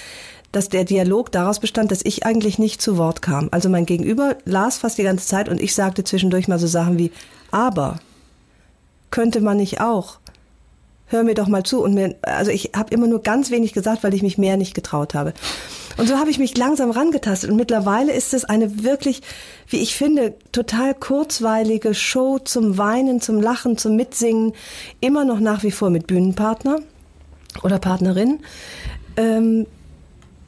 dass 0.50 0.68
der 0.68 0.82
Dialog 0.82 1.30
daraus 1.30 1.60
bestand, 1.60 1.92
dass 1.92 2.00
ich 2.02 2.26
eigentlich 2.26 2.58
nicht 2.58 2.82
zu 2.82 2.98
Wort 2.98 3.22
kam. 3.22 3.50
Also 3.52 3.68
mein 3.68 3.86
Gegenüber 3.86 4.34
las 4.44 4.78
fast 4.78 4.98
die 4.98 5.04
ganze 5.04 5.28
Zeit 5.28 5.48
und 5.48 5.60
ich 5.60 5.76
sagte 5.76 6.02
zwischendurch 6.02 6.48
mal 6.48 6.58
so 6.58 6.66
Sachen 6.66 6.98
wie, 6.98 7.12
aber 7.52 8.00
könnte 9.12 9.40
man 9.40 9.58
nicht 9.58 9.80
auch? 9.80 10.18
Hör 11.08 11.22
mir 11.22 11.34
doch 11.34 11.46
mal 11.46 11.62
zu. 11.62 11.82
Und 11.82 11.94
mir, 11.94 12.16
also 12.22 12.50
ich 12.50 12.72
habe 12.74 12.92
immer 12.92 13.06
nur 13.06 13.22
ganz 13.22 13.50
wenig 13.50 13.72
gesagt, 13.72 14.02
weil 14.02 14.14
ich 14.14 14.22
mich 14.22 14.38
mehr 14.38 14.56
nicht 14.56 14.74
getraut 14.74 15.14
habe. 15.14 15.34
Und 15.96 16.08
so 16.08 16.18
habe 16.18 16.30
ich 16.30 16.38
mich 16.38 16.56
langsam 16.56 16.90
rangetastet. 16.90 17.50
Und 17.50 17.56
mittlerweile 17.56 18.12
ist 18.12 18.34
es 18.34 18.44
eine 18.44 18.82
wirklich, 18.82 19.22
wie 19.68 19.78
ich 19.78 19.94
finde, 19.94 20.34
total 20.52 20.94
kurzweilige 20.94 21.94
Show 21.94 22.38
zum 22.38 22.76
Weinen, 22.76 23.20
zum 23.20 23.40
Lachen, 23.40 23.78
zum 23.78 23.96
Mitsingen. 23.96 24.52
Immer 25.00 25.24
noch 25.24 25.40
nach 25.40 25.62
wie 25.62 25.70
vor 25.70 25.90
mit 25.90 26.06
Bühnenpartner 26.06 26.80
oder 27.62 27.78
Partnerin. 27.78 28.40
Ähm, 29.16 29.66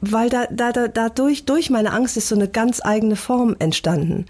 weil 0.01 0.29
da, 0.29 0.45
da, 0.51 0.71
da, 0.71 0.87
dadurch, 0.87 1.45
durch 1.45 1.69
meine 1.69 1.91
Angst 1.91 2.15
ist 2.17 2.29
so 2.29 2.35
eine 2.35 2.47
ganz 2.47 2.81
eigene 2.83 3.15
Form 3.15 3.55
entstanden. 3.59 4.25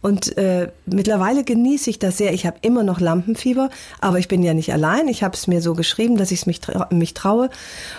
Und 0.00 0.36
äh, 0.38 0.70
mittlerweile 0.86 1.42
genieße 1.42 1.90
ich 1.90 1.98
das 1.98 2.18
sehr. 2.18 2.32
Ich 2.32 2.46
habe 2.46 2.58
immer 2.62 2.84
noch 2.84 3.00
Lampenfieber, 3.00 3.68
aber 4.00 4.18
ich 4.18 4.28
bin 4.28 4.42
ja 4.42 4.54
nicht 4.54 4.72
allein. 4.72 5.08
Ich 5.08 5.24
habe 5.24 5.34
es 5.34 5.48
mir 5.48 5.60
so 5.60 5.74
geschrieben, 5.74 6.16
dass 6.16 6.30
ich 6.30 6.40
es 6.40 6.46
mich, 6.46 6.60
trau 6.60 6.84
mich 6.90 7.14
traue. 7.14 7.50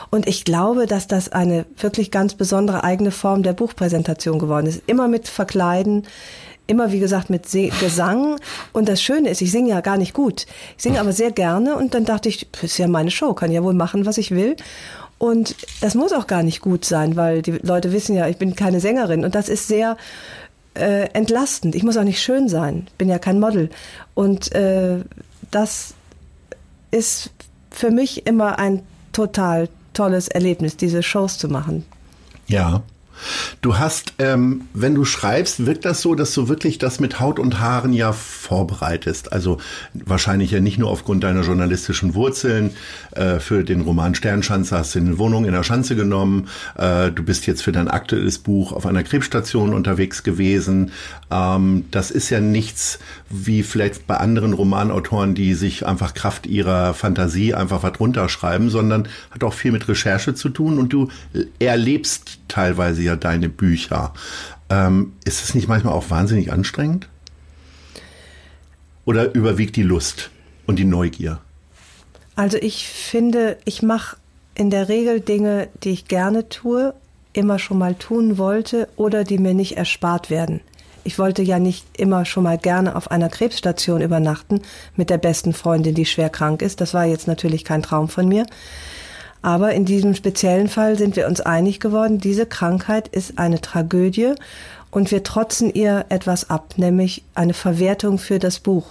Und 0.09 0.27
ich 0.27 0.45
glaube, 0.45 0.85
dass 0.85 1.07
das 1.07 1.31
eine 1.31 1.65
wirklich 1.77 2.09
ganz 2.09 2.35
besondere 2.35 2.83
eigene 2.83 3.11
Form 3.11 3.43
der 3.43 3.53
Buchpräsentation 3.53 4.39
geworden 4.39 4.67
ist. 4.67 4.81
Immer 4.87 5.09
mit 5.09 5.27
Verkleiden, 5.27 6.03
immer 6.67 6.93
wie 6.93 6.99
gesagt 6.99 7.29
mit 7.29 7.49
Se 7.49 7.69
Gesang. 7.81 8.39
Und 8.71 8.87
das 8.87 9.01
Schöne 9.01 9.29
ist, 9.29 9.41
ich 9.41 9.51
singe 9.51 9.69
ja 9.69 9.81
gar 9.81 9.97
nicht 9.97 10.13
gut. 10.13 10.45
Ich 10.77 10.83
singe 10.83 11.01
aber 11.01 11.11
sehr 11.11 11.31
gerne. 11.31 11.75
Und 11.75 11.93
dann 11.95 12.05
dachte 12.05 12.29
ich, 12.29 12.47
das 12.53 12.63
ist 12.63 12.77
ja 12.77 12.87
meine 12.87 13.11
Show, 13.11 13.33
kann 13.33 13.51
ja 13.51 13.63
wohl 13.63 13.73
machen, 13.73 14.05
was 14.05 14.17
ich 14.17 14.31
will. 14.31 14.55
Und 15.17 15.55
das 15.81 15.95
muss 15.95 16.13
auch 16.13 16.27
gar 16.27 16.43
nicht 16.43 16.61
gut 16.61 16.85
sein, 16.85 17.17
weil 17.17 17.41
die 17.41 17.51
Leute 17.51 17.91
wissen 17.91 18.15
ja, 18.15 18.29
ich 18.29 18.37
bin 18.37 18.55
keine 18.55 18.79
Sängerin. 18.79 19.25
Und 19.25 19.35
das 19.35 19.49
ist 19.49 19.67
sehr 19.67 19.97
äh, 20.79 21.09
entlastend. 21.13 21.75
Ich 21.75 21.83
muss 21.83 21.98
auch 21.98 22.03
nicht 22.03 22.21
schön 22.21 22.48
sein. 22.48 22.88
Bin 22.98 23.09
ja 23.09 23.19
kein 23.19 23.39
Model. 23.39 23.69
Und 24.13 24.51
äh, 24.53 25.00
das 25.51 25.93
ist 26.91 27.31
für 27.71 27.91
mich 27.91 28.25
immer 28.25 28.59
ein 28.59 28.81
total 29.12 29.69
tolles 29.93 30.27
Erlebnis, 30.27 30.77
diese 30.77 31.03
Shows 31.03 31.38
zu 31.38 31.50
machen. 31.50 31.86
Ja. 32.48 32.83
Du 33.61 33.77
hast, 33.77 34.13
ähm, 34.19 34.61
wenn 34.73 34.95
du 34.95 35.05
schreibst, 35.05 35.65
wirkt 35.65 35.85
das 35.85 36.01
so, 36.01 36.15
dass 36.15 36.33
du 36.33 36.47
wirklich 36.47 36.77
das 36.77 36.99
mit 36.99 37.19
Haut 37.19 37.39
und 37.39 37.59
Haaren 37.59 37.93
ja 37.93 38.13
vorbereitest. 38.13 39.33
Also 39.33 39.57
wahrscheinlich 39.93 40.51
ja 40.51 40.59
nicht 40.59 40.77
nur 40.77 40.89
aufgrund 40.89 41.23
deiner 41.23 41.41
journalistischen 41.41 42.15
Wurzeln. 42.15 42.71
Äh, 43.11 43.39
für 43.39 43.63
den 43.63 43.81
Roman 43.81 44.15
Sternschanze 44.15 44.77
hast 44.77 44.95
du 44.95 44.99
eine 44.99 45.17
Wohnung 45.17 45.45
in 45.45 45.53
der 45.53 45.63
Schanze 45.63 45.95
genommen. 45.95 46.47
Äh, 46.77 47.11
du 47.11 47.23
bist 47.23 47.47
jetzt 47.47 47.63
für 47.63 47.71
dein 47.71 47.88
aktuelles 47.88 48.39
Buch 48.39 48.71
auf 48.71 48.85
einer 48.85 49.03
Krebsstation 49.03 49.73
unterwegs 49.73 50.23
gewesen. 50.23 50.91
Ähm, 51.31 51.85
das 51.91 52.11
ist 52.11 52.29
ja 52.29 52.39
nichts 52.39 52.99
wie 53.29 53.63
vielleicht 53.63 54.07
bei 54.07 54.17
anderen 54.17 54.53
Romanautoren, 54.53 55.35
die 55.35 55.53
sich 55.53 55.85
einfach 55.85 56.13
Kraft 56.13 56.47
ihrer 56.47 56.93
Fantasie 56.93 57.53
einfach 57.53 57.83
was 57.83 57.99
runterschreiben, 57.99 58.69
sondern 58.69 59.07
hat 59.31 59.43
auch 59.43 59.53
viel 59.53 59.71
mit 59.71 59.88
Recherche 59.88 60.33
zu 60.33 60.49
tun 60.49 60.79
und 60.79 60.93
du 60.93 61.09
erlebst 61.59 62.39
teilweise 62.47 63.03
ja 63.09 63.15
deine 63.15 63.49
Bücher. 63.49 64.13
Ähm, 64.69 65.13
ist 65.25 65.43
es 65.43 65.55
nicht 65.55 65.67
manchmal 65.67 65.93
auch 65.93 66.09
wahnsinnig 66.09 66.51
anstrengend? 66.51 67.09
Oder 69.05 69.33
überwiegt 69.33 69.75
die 69.75 69.83
Lust 69.83 70.29
und 70.65 70.77
die 70.77 70.85
Neugier? 70.85 71.39
Also 72.35 72.57
ich 72.57 72.87
finde, 72.87 73.57
ich 73.65 73.81
mache 73.81 74.17
in 74.55 74.69
der 74.69 74.87
Regel 74.87 75.19
Dinge, 75.19 75.67
die 75.83 75.89
ich 75.89 76.07
gerne 76.07 76.47
tue, 76.49 76.93
immer 77.33 77.59
schon 77.59 77.77
mal 77.77 77.95
tun 77.95 78.37
wollte 78.37 78.87
oder 78.95 79.23
die 79.23 79.37
mir 79.37 79.53
nicht 79.53 79.77
erspart 79.77 80.29
werden. 80.29 80.61
Ich 81.03 81.17
wollte 81.17 81.41
ja 81.41 81.59
nicht 81.59 81.85
immer 81.97 82.25
schon 82.25 82.43
mal 82.43 82.57
gerne 82.57 82.95
auf 82.95 83.09
einer 83.09 83.29
Krebsstation 83.29 84.01
übernachten 84.01 84.61
mit 84.95 85.09
der 85.09 85.17
besten 85.17 85.53
Freundin, 85.53 85.95
die 85.95 86.05
schwer 86.05 86.29
krank 86.29 86.61
ist. 86.61 86.81
Das 86.81 86.93
war 86.93 87.05
jetzt 87.05 87.27
natürlich 87.27 87.63
kein 87.63 87.81
Traum 87.81 88.09
von 88.09 88.27
mir. 88.27 88.45
Aber 89.41 89.74
in 89.74 89.86
diesem 89.86 90.15
speziellen 90.15 90.67
Fall 90.67 90.98
sind 90.98 91.15
wir 91.15 91.27
uns 91.27 91.41
einig 91.41 91.79
geworden, 91.79 92.19
diese 92.19 92.46
Krankheit 92.46 93.08
ist 93.08 93.39
eine 93.39 93.62
Tragödie 93.62 94.34
und 94.91 95.12
wir 95.12 95.24
trotzen 95.24 95.74
ihr 95.74 96.05
etwas 96.10 96.50
ab, 96.50 96.74
nämlich 96.77 97.24
eine 97.36 97.53
Verwertung 97.53 98.17
für 98.17 98.39
das 98.39 98.60
Buch. 98.60 98.88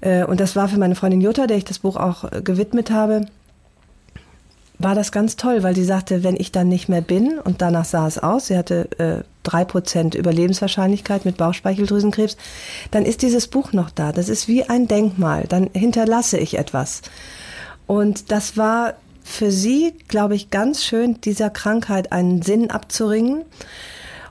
Äh, 0.00 0.24
und 0.24 0.40
das 0.40 0.56
war 0.56 0.68
für 0.68 0.78
meine 0.78 0.94
Freundin 0.94 1.20
Jutta, 1.20 1.46
der 1.46 1.56
ich 1.56 1.64
das 1.64 1.78
Buch 1.78 1.96
auch 1.96 2.24
äh, 2.32 2.40
gewidmet 2.42 2.90
habe, 2.90 3.26
war 4.78 4.94
das 4.94 5.10
ganz 5.10 5.36
toll, 5.36 5.62
weil 5.62 5.74
sie 5.74 5.84
sagte, 5.84 6.22
wenn 6.22 6.36
ich 6.36 6.52
dann 6.52 6.68
nicht 6.68 6.88
mehr 6.88 7.00
bin, 7.00 7.38
und 7.38 7.60
danach 7.60 7.84
sah 7.84 8.06
es 8.06 8.18
aus, 8.18 8.46
sie 8.46 8.56
hatte 8.56 8.88
äh, 8.98 9.24
drei 9.42 9.62
äh, 9.62 9.66
Prozent 9.66 10.14
Überlebenswahrscheinlichkeit 10.14 11.24
mit 11.24 11.36
Bauchspeicheldrüsenkrebs, 11.36 12.36
dann 12.92 13.04
ist 13.04 13.22
dieses 13.22 13.48
Buch 13.48 13.72
noch 13.72 13.90
da. 13.90 14.12
Das 14.12 14.28
ist 14.28 14.46
wie 14.46 14.64
ein 14.64 14.86
Denkmal. 14.86 15.44
Dann 15.48 15.68
hinterlasse 15.72 16.38
ich 16.38 16.58
etwas. 16.58 17.02
Und 17.86 18.30
das 18.30 18.56
war 18.56 18.94
für 19.28 19.52
sie, 19.52 19.94
glaube 20.08 20.34
ich, 20.34 20.50
ganz 20.50 20.82
schön, 20.82 21.20
dieser 21.20 21.50
Krankheit 21.50 22.12
einen 22.12 22.42
Sinn 22.42 22.70
abzuringen. 22.70 23.44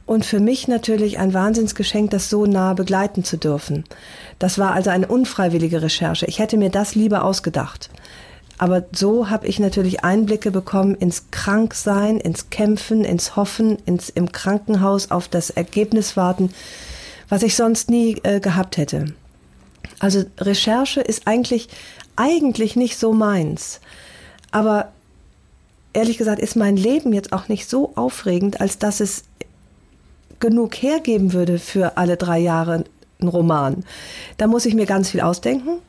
Und 0.06 0.26
für 0.26 0.40
mich 0.40 0.68
natürlich 0.68 1.20
ein 1.20 1.34
Wahnsinnsgeschenk, 1.34 2.12
das 2.12 2.30
so 2.30 2.46
nah 2.46 2.74
begleiten 2.74 3.26
zu 3.26 3.38
dürfen. 3.38 3.84
Das 4.40 4.58
war 4.58 4.72
also 4.72 4.90
eine 4.90 5.08
unfreiwillige 5.08 5.82
Recherche. 5.82 6.26
Ich 6.26 6.40
hätte 6.40 6.58
mir 6.58 6.70
das 6.70 6.96
lieber 6.96 7.26
ausgedacht. 7.26 7.90
Aber 8.58 8.86
so 8.92 9.30
habe 9.30 9.48
ich 9.48 9.60
natürlich 9.60 10.04
Einblicke 10.04 10.50
bekommen 10.50 10.96
ins 10.96 11.26
Kranksein, 11.30 12.20
ins 12.20 12.50
Kämpfen, 12.50 13.04
ins 13.04 13.36
Hoffen, 13.36 13.78
ins 13.86 14.10
im 14.10 14.32
Krankenhaus 14.32 15.12
auf 15.12 15.28
das 15.28 15.50
Ergebnis 15.50 16.18
warten, 16.18 16.52
was 17.30 17.44
ich 17.44 17.56
sonst 17.56 17.90
nie 17.90 18.18
äh, 18.24 18.40
gehabt 18.40 18.78
hätte. 18.78 19.14
Also 20.00 20.24
Recherche 20.40 21.02
ist 21.02 21.28
eigentlich 21.28 21.68
eigentlich 22.16 22.76
nicht 22.76 22.98
so 22.98 23.14
meins. 23.14 23.80
Aber 24.52 24.92
ehrlich 25.94 26.18
gesagt 26.18 26.40
ist 26.40 26.56
mein 26.56 26.78
Leben 26.78 27.14
jetzt 27.14 27.34
auch 27.34 27.48
nicht 27.48 27.70
so 27.70 27.94
aufregend, 27.96 28.62
als 28.62 28.78
dass 28.78 29.00
es 29.00 29.24
genug 30.40 30.76
hergeben 30.76 31.34
würde 31.34 31.60
für 31.60 31.98
alle 31.98 32.18
drei 32.18 32.40
Jahre 32.40 32.84
einen 33.20 33.30
Roman. 33.30 33.84
Da 34.38 34.48
muss 34.48 34.66
ich 34.66 34.76
mir 34.76 34.86
ganz 34.86 35.10
viel 35.10 35.22
ausdenken. 35.22 35.80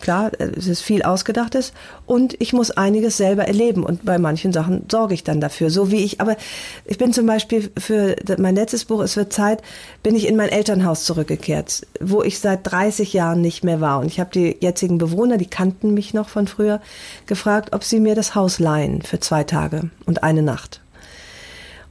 Klar, 0.00 0.30
es 0.38 0.66
ist 0.66 0.82
viel 0.82 1.02
Ausgedachtes 1.02 1.72
und 2.06 2.36
ich 2.40 2.52
muss 2.52 2.70
einiges 2.70 3.16
selber 3.16 3.46
erleben 3.46 3.82
und 3.82 4.04
bei 4.04 4.18
manchen 4.18 4.52
Sachen 4.52 4.84
sorge 4.90 5.14
ich 5.14 5.24
dann 5.24 5.40
dafür. 5.40 5.70
So 5.70 5.90
wie 5.90 6.04
ich, 6.04 6.20
aber 6.20 6.36
ich 6.84 6.98
bin 6.98 7.12
zum 7.12 7.26
Beispiel 7.26 7.70
für 7.76 8.16
mein 8.38 8.54
letztes 8.54 8.84
Buch, 8.84 9.02
Es 9.02 9.16
wird 9.16 9.32
Zeit, 9.32 9.62
bin 10.02 10.14
ich 10.14 10.26
in 10.28 10.36
mein 10.36 10.50
Elternhaus 10.50 11.04
zurückgekehrt, 11.04 11.86
wo 12.00 12.22
ich 12.22 12.38
seit 12.38 12.60
30 12.70 13.12
Jahren 13.12 13.40
nicht 13.40 13.64
mehr 13.64 13.80
war. 13.80 14.00
Und 14.00 14.06
ich 14.06 14.20
habe 14.20 14.30
die 14.32 14.56
jetzigen 14.60 14.98
Bewohner, 14.98 15.36
die 15.36 15.46
kannten 15.46 15.94
mich 15.94 16.14
noch 16.14 16.28
von 16.28 16.46
früher, 16.46 16.80
gefragt, 17.26 17.72
ob 17.72 17.84
sie 17.84 18.00
mir 18.00 18.14
das 18.14 18.34
Haus 18.34 18.58
leihen 18.58 19.02
für 19.02 19.20
zwei 19.20 19.44
Tage 19.44 19.90
und 20.06 20.22
eine 20.22 20.42
Nacht. 20.42 20.80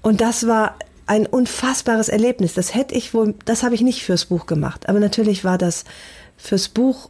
Und 0.02 0.22
das 0.22 0.48
war 0.48 0.76
ein 1.08 1.26
unfassbares 1.26 2.10
Erlebnis. 2.10 2.54
Das 2.54 2.76
hätte 2.76 2.96
ich 2.96 3.14
wohl, 3.14 3.36
das 3.46 3.64
habe 3.64 3.76
ich 3.76 3.82
nicht 3.82 4.04
fürs 4.04 4.26
Buch 4.26 4.46
gemacht. 4.46 4.88
Aber 4.90 5.00
natürlich 5.00 5.44
war 5.44 5.58
das 5.58 5.86
fürs 6.38 6.70
Buch 6.70 7.10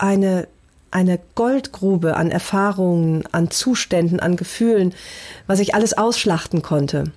eine, 0.00 0.48
eine 0.90 1.20
Goldgrube 1.34 2.16
an 2.16 2.30
Erfahrungen, 2.30 3.24
an 3.32 3.50
Zuständen, 3.50 4.18
an 4.18 4.36
Gefühlen, 4.36 4.94
was 5.46 5.60
ich 5.60 5.74
alles 5.74 5.96
ausschlachten 5.96 6.62
konnte. 6.62 7.12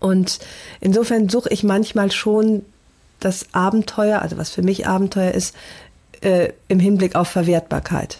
Und 0.00 0.40
insofern 0.80 1.28
suche 1.28 1.48
ich 1.50 1.64
manchmal 1.64 2.12
schon 2.12 2.62
das 3.20 3.46
Abenteuer, 3.52 4.20
also 4.20 4.36
was 4.36 4.50
für 4.50 4.62
mich 4.62 4.86
Abenteuer 4.86 5.32
ist, 5.32 5.56
äh, 6.20 6.52
im 6.68 6.78
Hinblick 6.80 7.14
auf 7.14 7.28
Verwertbarkeit. 7.28 8.18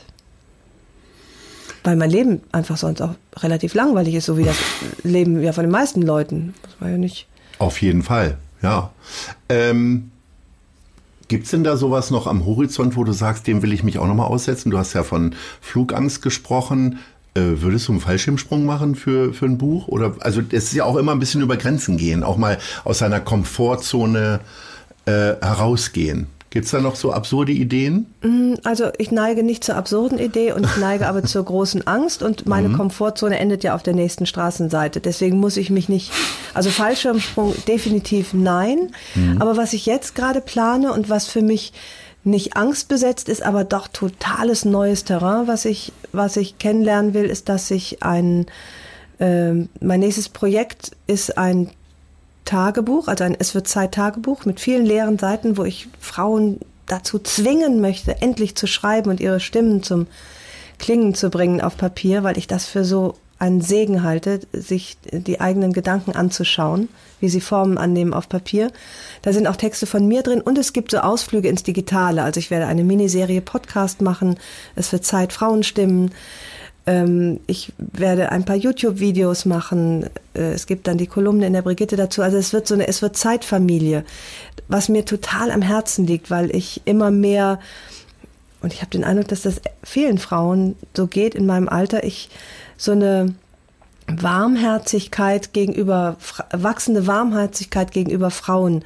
Weil 1.85 1.97
mein 1.97 2.11
Leben 2.11 2.43
einfach 2.53 2.77
sonst 2.77 3.01
auch 3.03 3.15
relativ 3.37 3.75
langweilig 3.75 4.15
ist, 4.15 4.27
so 4.27 4.39
wie 4.39 4.45
das 4.45 4.57
Leben 5.03 5.43
ja 5.43 5.53
von 5.53 5.65
den 5.65 5.71
meisten 5.71 6.03
Leuten. 6.03 6.55
Das 6.63 6.81
war 6.81 6.89
ja 6.89 6.99
nicht. 6.99 7.27
Auf 7.59 7.81
jeden 7.83 8.03
Fall, 8.03 8.39
ja. 8.63 8.91
Ähm, 9.49 10.11
Gibt 11.29 11.45
es 11.45 11.51
denn 11.51 11.65
da 11.65 11.77
sowas 11.77 12.11
noch 12.11 12.27
am 12.27 12.47
Horizont, 12.47 12.97
wo 12.97 13.03
du 13.03 13.13
sagst, 13.13 13.47
dem 13.47 13.63
will 13.63 13.73
ich 13.73 13.83
mich 13.83 13.99
auch 13.99 14.07
nochmal 14.07 14.29
aussetzen? 14.29 14.71
Du 14.71 14.79
hast 14.79 14.93
ja 14.93 15.03
von 15.03 15.35
Flugangst 15.61 16.23
gesprochen. 16.23 17.01
Äh, 17.35 17.61
würdest 17.61 17.89
du 17.89 17.93
einen 17.93 18.01
Fallschirmsprung 18.01 18.65
machen 18.65 18.95
für, 18.95 19.35
für 19.35 19.47
ein 19.47 19.59
Buch? 19.59 19.89
Oder 19.89 20.15
also 20.21 20.41
es 20.51 20.65
ist 20.65 20.75
ja 20.75 20.85
auch 20.85 20.97
immer 20.97 21.13
ein 21.13 21.19
bisschen 21.19 21.43
über 21.43 21.57
Grenzen 21.57 21.97
gehen, 21.97 22.23
auch 22.23 22.37
mal 22.37 22.59
aus 22.85 22.99
seiner 22.99 23.21
Komfortzone 23.21 24.41
äh, 25.07 25.11
herausgehen. 25.13 26.29
Gibt 26.57 26.65
es 26.65 26.71
da 26.71 26.81
noch 26.81 26.97
so 26.97 27.13
absurde 27.13 27.53
Ideen? 27.53 28.07
Mm, 28.23 28.55
also 28.65 28.87
ich 28.97 29.11
neige 29.11 29.43
nicht 29.43 29.63
zur 29.63 29.77
absurden 29.77 30.19
Idee 30.19 30.53
und 30.53 30.65
ich 30.65 30.79
neige 30.79 31.07
aber 31.07 31.23
zur 31.25 31.45
großen 31.45 31.87
Angst 31.87 32.23
und 32.23 32.47
meine 32.47 32.71
mhm. 32.71 32.79
Komfortzone 32.79 33.39
endet 33.39 33.63
ja 33.63 33.75
auf 33.75 33.83
der 33.83 33.93
nächsten 33.93 34.25
Straßenseite. 34.25 35.03
Deswegen 35.03 35.39
muss 35.39 35.59
ich 35.59 35.69
mich 35.69 35.91
nicht, 35.91 36.13
also 36.55 36.71
Fallschirmsprung 36.71 37.53
definitiv 37.69 38.33
nein. 38.33 38.91
Mhm. 39.15 39.37
Aber 39.39 39.59
was 39.59 39.75
ich 39.75 39.85
jetzt 39.85 40.15
gerade 40.15 40.41
plane 40.41 40.95
und 40.95 41.11
was 41.11 41.27
für 41.27 41.43
mich 41.43 41.75
nicht 42.25 42.57
angstbesetzt 42.57 43.29
ist, 43.29 43.43
aber 43.43 43.65
doch 43.65 43.87
totales 43.87 44.65
neues 44.65 45.05
Terrain, 45.05 45.49
was 45.49 45.67
ich, 45.67 45.93
was 46.13 46.39
ich 46.39 46.57
kennenlernen 46.57 47.13
will, 47.13 47.27
ist, 47.27 47.51
dass 47.51 47.71
ich 47.71 48.03
ein, 48.03 48.47
äh, 49.19 49.53
mein 49.53 50.01
nächstes 50.01 50.31
Projekt 50.31 50.93
ist 51.07 51.37
ein 51.37 51.69
Tagebuch, 52.47 53.09
also 53.09 53.25
ein 53.25 53.37
Es 53.39 53.55
wird 53.55 53.69
Zeit 53.69 53.93
Tagebuch 53.93 54.47
mit 54.47 54.61
vielen 54.61 54.87
leeren 54.87 55.19
Seiten, 55.19 55.57
wo 55.57 55.65
ich 55.65 55.89
Frauen 56.01 56.61
dazu 56.87 57.19
zwingen 57.19 57.81
möchte, 57.81 58.23
endlich 58.23 58.57
zu 58.57 58.67
schreiben 58.67 59.11
und 59.11 59.21
ihre 59.21 59.41
Stimmen 59.41 59.83
zum 59.83 60.07
Klingen 60.79 61.15
zu 61.15 61.31
bringen 61.31 61.61
auf 61.61 61.77
Papier, 61.77 62.23
weil 62.23 62.39
ich 62.39 62.47
das 62.47 62.67
für 62.67 62.85
so 62.85 63.15
einen 63.39 63.61
Segen 63.61 64.03
halte, 64.03 64.41
sich 64.53 64.97
die 65.11 65.41
eigenen 65.41 65.73
Gedanken 65.73 66.13
anzuschauen, 66.13 66.89
wie 67.21 67.29
sie 67.29 67.43
Formen 67.43 67.77
annehmen 67.77 68.15
auf 68.15 68.29
Papier. 68.29 68.71
Da 69.23 69.33
sind 69.33 69.47
auch 69.47 69.57
Texte 69.57 69.87
von 69.87 70.07
mir 70.07 70.23
drin 70.23 70.41
und 70.41 70.57
es 70.57 70.73
gibt 70.73 70.91
so 70.91 70.99
Ausflüge 70.99 71.49
ins 71.49 71.63
Digitale. 71.63 72.23
Also 72.23 72.41
ich 72.41 72.51
werde 72.51 72.67
eine 72.67 72.85
Miniserie 72.85 73.43
Podcast 73.43 74.01
machen. 74.01 74.39
Es 74.75 74.91
wird 74.93 75.05
Zeit 75.05 75.35
Frauenstimmen. 75.35 76.13
Ähm, 76.87 77.41
ich 77.47 77.73
werde 77.79 78.31
ein 78.33 78.45
paar 78.45 78.57
YouTube-Videos 78.57 79.45
machen. 79.45 80.09
Äh, 80.35 80.53
es 80.53 80.67
gibt 80.67 80.87
dann 80.87 80.99
die 80.99 81.07
Kolumne 81.07 81.47
in 81.47 81.53
der 81.53 81.63
Brigitte 81.63 81.97
dazu. 81.97 82.23
Also 82.23 82.37
es 82.37 82.53
wird 82.53 82.67
so 82.67 82.75
eine, 82.75 82.87
es 82.87 83.03
wird 83.03 83.17
Zeitfamilie, 83.17 84.05
was 84.69 84.89
mir 84.89 85.05
total 85.05 85.51
am 85.51 85.63
Herzen 85.63 86.07
liegt, 86.07 86.31
weil 86.31 86.55
ich 86.55 86.83
immer 86.85 87.11
mehr 87.11 87.59
und 88.63 88.73
ich 88.73 88.81
habe 88.81 88.91
den 88.91 89.05
Eindruck, 89.05 89.29
dass 89.29 89.43
das 89.43 89.61
vielen 89.85 90.19
Frauen 90.19 90.77
so 90.97 91.07
geht 91.07 91.35
in 91.35 91.47
meinem 91.47 91.69
Alter. 91.69 92.05
Ich 92.05 92.31
so 92.77 92.93
eine 92.93 93.35
Warmherzigkeit 94.09 95.53
gegenüber, 95.53 96.17
wachsende 96.53 97.07
Warmherzigkeit 97.07 97.93
gegenüber 97.93 98.31
Frauen 98.31 98.85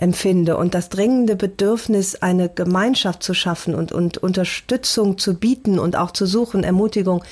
empfinde 0.00 0.56
und 0.56 0.74
das 0.74 0.88
dringende 0.88 1.36
Bedürfnis, 1.36 2.16
eine 2.16 2.48
Gemeinschaft 2.48 3.22
zu 3.22 3.34
schaffen 3.34 3.74
und, 3.74 3.92
und 3.92 4.18
Unterstützung 4.18 5.18
zu 5.18 5.34
bieten 5.34 5.78
und 5.78 5.96
auch 5.96 6.10
zu 6.10 6.26
suchen, 6.26 6.64
Ermutigung. 6.64 7.22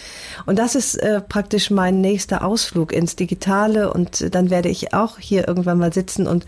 Und 0.44 0.58
das 0.58 0.74
ist 0.74 0.96
äh, 0.96 1.20
praktisch 1.20 1.70
mein 1.70 2.00
nächster 2.00 2.44
Ausflug 2.44 2.92
ins 2.92 3.16
Digitale 3.16 3.92
und 3.92 4.34
dann 4.34 4.50
werde 4.50 4.68
ich 4.68 4.92
auch 4.92 5.18
hier 5.18 5.48
irgendwann 5.48 5.78
mal 5.78 5.92
sitzen 5.92 6.26
und 6.26 6.44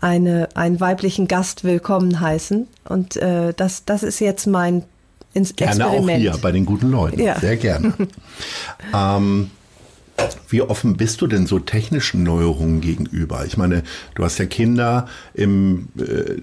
eine, 0.00 0.48
einen 0.54 0.80
weiblichen 0.80 1.28
Gast 1.28 1.64
willkommen 1.64 2.20
heißen. 2.20 2.66
Und 2.88 3.16
äh, 3.16 3.52
das, 3.54 3.84
das 3.84 4.02
ist 4.02 4.20
jetzt 4.20 4.46
mein 4.46 4.84
ins 5.34 5.54
gerne 5.56 5.72
Experiment. 5.72 6.10
auch 6.10 6.32
hier 6.32 6.40
bei 6.40 6.52
den 6.52 6.64
guten 6.64 6.90
Leuten. 6.90 7.20
Ja. 7.20 7.38
Sehr 7.38 7.56
gerne. 7.56 7.92
ähm, 8.94 9.50
wie 10.48 10.62
offen 10.62 10.96
bist 10.96 11.20
du 11.20 11.26
denn 11.26 11.46
so 11.46 11.58
technischen 11.58 12.22
Neuerungen 12.22 12.80
gegenüber? 12.80 13.44
Ich 13.46 13.56
meine, 13.56 13.82
du 14.14 14.24
hast 14.24 14.38
ja 14.38 14.46
Kinder 14.46 15.08
im 15.34 15.88
äh, 15.98 16.40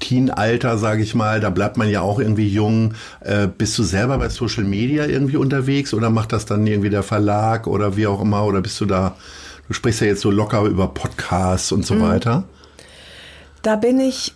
Teenalter, 0.00 0.76
sage 0.76 1.02
ich 1.02 1.14
mal, 1.14 1.40
da 1.40 1.50
bleibt 1.50 1.76
man 1.76 1.88
ja 1.88 2.02
auch 2.02 2.18
irgendwie 2.18 2.48
jung. 2.48 2.94
Äh, 3.20 3.46
bist 3.46 3.78
du 3.78 3.82
selber 3.82 4.18
bei 4.18 4.28
Social 4.28 4.64
Media 4.64 5.06
irgendwie 5.06 5.36
unterwegs 5.36 5.94
oder 5.94 6.10
macht 6.10 6.32
das 6.32 6.46
dann 6.46 6.66
irgendwie 6.66 6.90
der 6.90 7.02
Verlag 7.02 7.66
oder 7.66 7.96
wie 7.96 8.06
auch 8.06 8.20
immer? 8.20 8.44
Oder 8.44 8.60
bist 8.60 8.80
du 8.80 8.86
da, 8.86 9.16
du 9.68 9.72
sprichst 9.72 10.00
ja 10.00 10.08
jetzt 10.08 10.20
so 10.20 10.30
locker 10.30 10.62
über 10.62 10.88
Podcasts 10.88 11.72
und 11.72 11.86
so 11.86 11.94
mhm. 11.94 12.02
weiter? 12.02 12.44
Da 13.62 13.76
bin 13.76 13.98
ich 14.00 14.34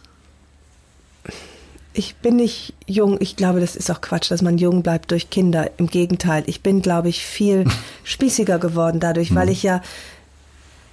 ich 1.98 2.14
bin 2.14 2.37
nicht 2.37 2.74
jung. 2.87 3.16
Ich 3.20 3.34
glaube, 3.34 3.58
das 3.58 3.74
ist 3.74 3.90
auch 3.90 4.00
Quatsch, 4.00 4.30
dass 4.30 4.40
man 4.40 4.56
jung 4.56 4.84
bleibt 4.84 5.11
durch 5.11 5.30
Kinder. 5.30 5.68
Im 5.78 5.88
Gegenteil, 5.88 6.44
ich 6.46 6.62
bin, 6.62 6.80
glaube 6.80 7.08
ich, 7.08 7.26
viel 7.26 7.64
spießiger 8.04 8.61
geworden 8.61 9.00
dadurch, 9.00 9.34
weil 9.34 9.46
mhm. 9.46 9.52
ich 9.52 9.64
ja 9.64 9.82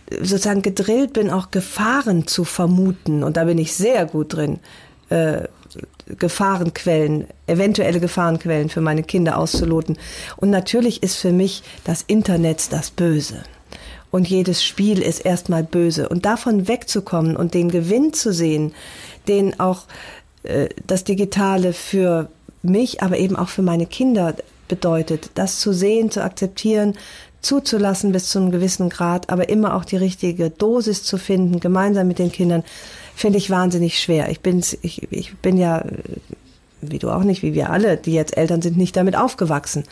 sozusagen 0.09 0.63
gedrillt 0.63 1.13
bin, 1.13 1.29
auch 1.29 1.51
Gefahren 1.51 2.25
zu 2.25 2.43
vermuten. 2.43 3.23
Und 3.23 3.37
da 3.37 3.43
bin 3.43 3.59
ich 3.59 3.73
sehr 3.73 4.05
gut 4.05 4.33
drin. 4.33 4.59
Äh, 5.09 5.43
Gefahrenquellen, 6.07 7.25
eventuelle 7.45 7.99
Gefahrenquellen 7.99 8.69
für 8.69 8.81
meine 8.81 9.03
Kinder 9.03 9.37
auszuloten. 9.37 9.97
Und 10.37 10.49
natürlich 10.49 11.03
ist 11.03 11.17
für 11.17 11.31
mich 11.31 11.61
das 11.83 12.03
Internet 12.07 12.71
das 12.73 12.89
Böse. 12.89 13.43
Und 14.09 14.27
jedes 14.27 14.63
Spiel 14.63 15.01
ist 15.01 15.19
erstmal 15.19 15.63
böse. 15.63 16.09
Und 16.09 16.25
davon 16.25 16.67
wegzukommen 16.67 17.35
und 17.35 17.53
den 17.53 17.69
Gewinn 17.69 18.13
zu 18.13 18.33
sehen, 18.33 18.73
den 19.27 19.59
auch 19.59 19.87
das 20.87 21.03
Digitale 21.03 21.73
für 21.73 22.29
mich, 22.61 23.01
aber 23.01 23.17
eben 23.17 23.35
auch 23.35 23.49
für 23.49 23.61
meine 23.61 23.85
Kinder 23.85 24.35
bedeutet. 24.67 25.31
Das 25.35 25.59
zu 25.59 25.73
sehen, 25.73 26.11
zu 26.11 26.23
akzeptieren, 26.23 26.95
zuzulassen 27.41 28.11
bis 28.11 28.29
zu 28.29 28.39
einem 28.39 28.51
gewissen 28.51 28.89
Grad, 28.89 29.29
aber 29.29 29.49
immer 29.49 29.75
auch 29.75 29.85
die 29.85 29.97
richtige 29.97 30.49
Dosis 30.49 31.03
zu 31.03 31.17
finden, 31.17 31.59
gemeinsam 31.59 32.07
mit 32.07 32.17
den 32.17 32.31
Kindern, 32.31 32.63
finde 33.15 33.37
ich 33.37 33.49
wahnsinnig 33.49 33.99
schwer. 33.99 34.29
Ich 34.29 34.41
bin, 34.41 34.63
ich, 34.81 35.11
ich 35.11 35.35
bin 35.37 35.57
ja 35.57 35.85
wie 36.91 36.99
du 36.99 37.09
auch 37.09 37.23
nicht, 37.23 37.43
wie 37.43 37.53
wir 37.53 37.69
alle, 37.69 37.97
die 37.97 38.13
jetzt 38.13 38.37
Eltern 38.37 38.61
sind, 38.61 38.77
nicht 38.77 38.95
damit 38.95 39.15
aufgewachsen. 39.15 39.83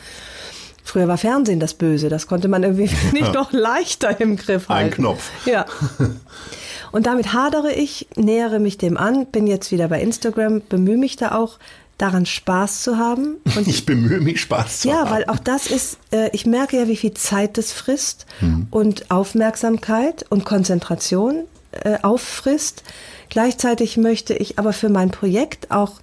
Früher 0.84 1.08
war 1.08 1.16
Fernsehen 1.16 1.60
das 1.60 1.74
Böse, 1.74 2.10
das 2.10 2.26
konnte 2.26 2.46
man 2.46 2.62
irgendwie 2.62 2.90
nicht 3.12 3.32
noch 3.32 3.52
leichter 3.52 4.20
im 4.20 4.36
Griff 4.36 4.68
halten. 4.68 4.84
Ein 4.84 4.90
Knopf. 4.90 5.30
Ja. 5.46 5.64
Und 6.92 7.06
damit 7.06 7.32
hadere 7.32 7.72
ich, 7.72 8.06
nähere 8.14 8.60
mich 8.60 8.78
dem 8.78 8.96
an, 8.96 9.26
bin 9.26 9.48
jetzt 9.48 9.72
wieder 9.72 9.88
bei 9.88 10.00
Instagram, 10.00 10.60
bemühe 10.68 10.96
mich 10.96 11.16
da 11.16 11.34
auch, 11.34 11.58
daran 11.98 12.26
Spaß 12.26 12.82
zu 12.82 12.98
haben. 12.98 13.36
Und 13.56 13.66
ich 13.66 13.86
bemühe 13.86 14.20
mich, 14.20 14.40
Spaß 14.40 14.80
zu 14.80 14.88
ja, 14.88 14.98
haben. 14.98 15.06
Ja, 15.06 15.12
weil 15.12 15.24
auch 15.26 15.38
das 15.38 15.66
ist, 15.66 15.98
äh, 16.12 16.30
ich 16.32 16.46
merke 16.46 16.76
ja, 16.76 16.86
wie 16.86 16.96
viel 16.96 17.14
Zeit 17.14 17.56
das 17.58 17.72
frisst 17.72 18.26
hm. 18.40 18.68
und 18.70 19.10
Aufmerksamkeit 19.10 20.24
und 20.28 20.44
Konzentration 20.44 21.44
äh, 21.72 21.98
auffrisst. 22.02 22.82
Gleichzeitig 23.28 23.96
möchte 23.96 24.34
ich 24.34 24.58
aber 24.58 24.72
für 24.72 24.88
mein 24.88 25.10
Projekt 25.10 25.70
auch 25.70 26.00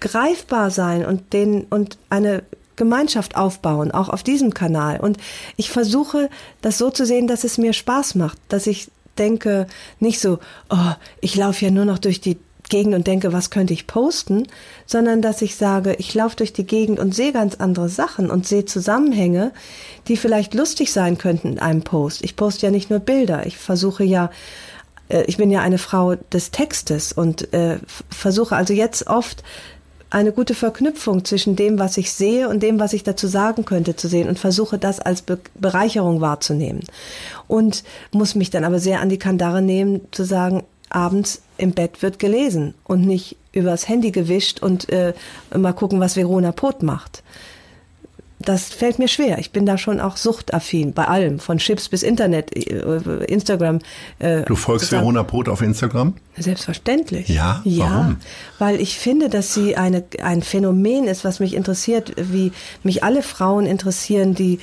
greifbar 0.00 0.70
sein 0.70 1.04
und 1.04 1.32
den 1.32 1.64
und 1.64 1.98
eine 2.10 2.42
Gemeinschaft 2.76 3.36
aufbauen, 3.36 3.90
auch 3.90 4.08
auf 4.08 4.22
diesem 4.22 4.54
Kanal. 4.54 5.00
Und 5.00 5.18
ich 5.56 5.70
versuche, 5.70 6.30
das 6.62 6.78
so 6.78 6.90
zu 6.90 7.06
sehen, 7.06 7.26
dass 7.26 7.44
es 7.44 7.58
mir 7.58 7.72
Spaß 7.72 8.14
macht, 8.14 8.38
dass 8.48 8.66
ich 8.66 8.90
denke, 9.18 9.66
nicht 9.98 10.20
so, 10.20 10.38
oh, 10.70 10.92
ich 11.20 11.36
laufe 11.36 11.64
ja 11.64 11.70
nur 11.70 11.86
noch 11.86 11.98
durch 11.98 12.20
die 12.20 12.38
Gegend 12.68 12.94
und 12.94 13.06
denke, 13.06 13.32
was 13.32 13.50
könnte 13.50 13.72
ich 13.72 13.86
posten, 13.86 14.48
sondern 14.86 15.22
dass 15.22 15.40
ich 15.42 15.56
sage, 15.56 15.94
ich 15.98 16.12
laufe 16.14 16.36
durch 16.36 16.52
die 16.52 16.66
Gegend 16.66 16.98
und 16.98 17.14
sehe 17.14 17.32
ganz 17.32 17.54
andere 17.56 17.88
Sachen 17.88 18.28
und 18.30 18.46
sehe 18.46 18.64
Zusammenhänge, 18.64 19.52
die 20.08 20.16
vielleicht 20.16 20.54
lustig 20.54 20.92
sein 20.92 21.16
könnten 21.16 21.52
in 21.52 21.58
einem 21.60 21.82
Post. 21.82 22.24
Ich 22.24 22.34
poste 22.34 22.66
ja 22.66 22.72
nicht 22.72 22.90
nur 22.90 22.98
Bilder, 22.98 23.46
ich 23.46 23.56
versuche 23.56 24.02
ja, 24.02 24.30
äh, 25.08 25.22
ich 25.26 25.36
bin 25.36 25.50
ja 25.50 25.60
eine 25.60 25.78
Frau 25.78 26.16
des 26.16 26.50
Textes 26.50 27.12
und 27.12 27.52
äh, 27.52 27.78
versuche 28.10 28.56
also 28.56 28.72
jetzt 28.72 29.06
oft 29.06 29.44
eine 30.10 30.32
gute 30.32 30.54
Verknüpfung 30.54 31.24
zwischen 31.24 31.56
dem, 31.56 31.78
was 31.78 31.96
ich 31.96 32.12
sehe 32.12 32.48
und 32.48 32.62
dem, 32.62 32.78
was 32.78 32.92
ich 32.92 33.02
dazu 33.02 33.26
sagen 33.26 33.64
könnte, 33.64 33.96
zu 33.96 34.08
sehen 34.08 34.28
und 34.28 34.38
versuche 34.38 34.78
das 34.78 35.00
als 35.00 35.22
Be 35.22 35.38
Bereicherung 35.54 36.20
wahrzunehmen. 36.20 36.84
Und 37.48 37.82
muss 38.12 38.34
mich 38.34 38.50
dann 38.50 38.64
aber 38.64 38.78
sehr 38.78 39.00
an 39.00 39.08
die 39.08 39.18
Kandare 39.18 39.62
nehmen, 39.62 40.00
zu 40.12 40.24
sagen, 40.24 40.62
abends 40.90 41.42
im 41.58 41.72
Bett 41.72 42.02
wird 42.02 42.18
gelesen 42.18 42.74
und 42.84 43.04
nicht 43.04 43.36
übers 43.52 43.88
Handy 43.88 44.10
gewischt 44.10 44.62
und 44.62 44.88
äh, 44.90 45.14
mal 45.54 45.72
gucken, 45.72 45.98
was 45.98 46.16
Verona 46.16 46.52
Pot 46.52 46.82
macht. 46.82 47.22
Das 48.46 48.66
fällt 48.66 49.00
mir 49.00 49.08
schwer. 49.08 49.38
Ich 49.38 49.50
bin 49.50 49.66
da 49.66 49.76
schon 49.76 49.98
auch 50.00 50.16
suchtaffin 50.16 50.92
bei 50.92 51.08
allem, 51.08 51.40
von 51.40 51.58
Chips 51.58 51.88
bis 51.88 52.04
Internet, 52.04 52.56
äh, 52.56 53.24
Instagram. 53.24 53.80
Äh, 54.20 54.42
du 54.42 54.54
folgst. 54.54 54.92
Verona 54.92 55.24
Pot 55.24 55.48
auf 55.48 55.62
Instagram? 55.62 56.14
Selbstverständlich. 56.38 57.28
Ja, 57.28 57.60
ja, 57.64 57.84
warum? 57.90 58.16
Weil 58.60 58.80
ich 58.80 59.00
finde, 59.00 59.30
dass 59.30 59.52
sie 59.52 59.76
eine, 59.76 60.04
ein 60.22 60.42
Phänomen 60.42 61.08
ist, 61.08 61.24
was 61.24 61.40
mich 61.40 61.54
interessiert, 61.54 62.12
wie 62.16 62.52
mich 62.84 63.02
alle 63.02 63.24
Frauen 63.24 63.66
interessieren, 63.66 64.36
die, 64.36 64.60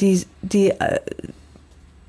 die, 0.00 0.24
die, 0.42 0.70
äh, 0.70 1.00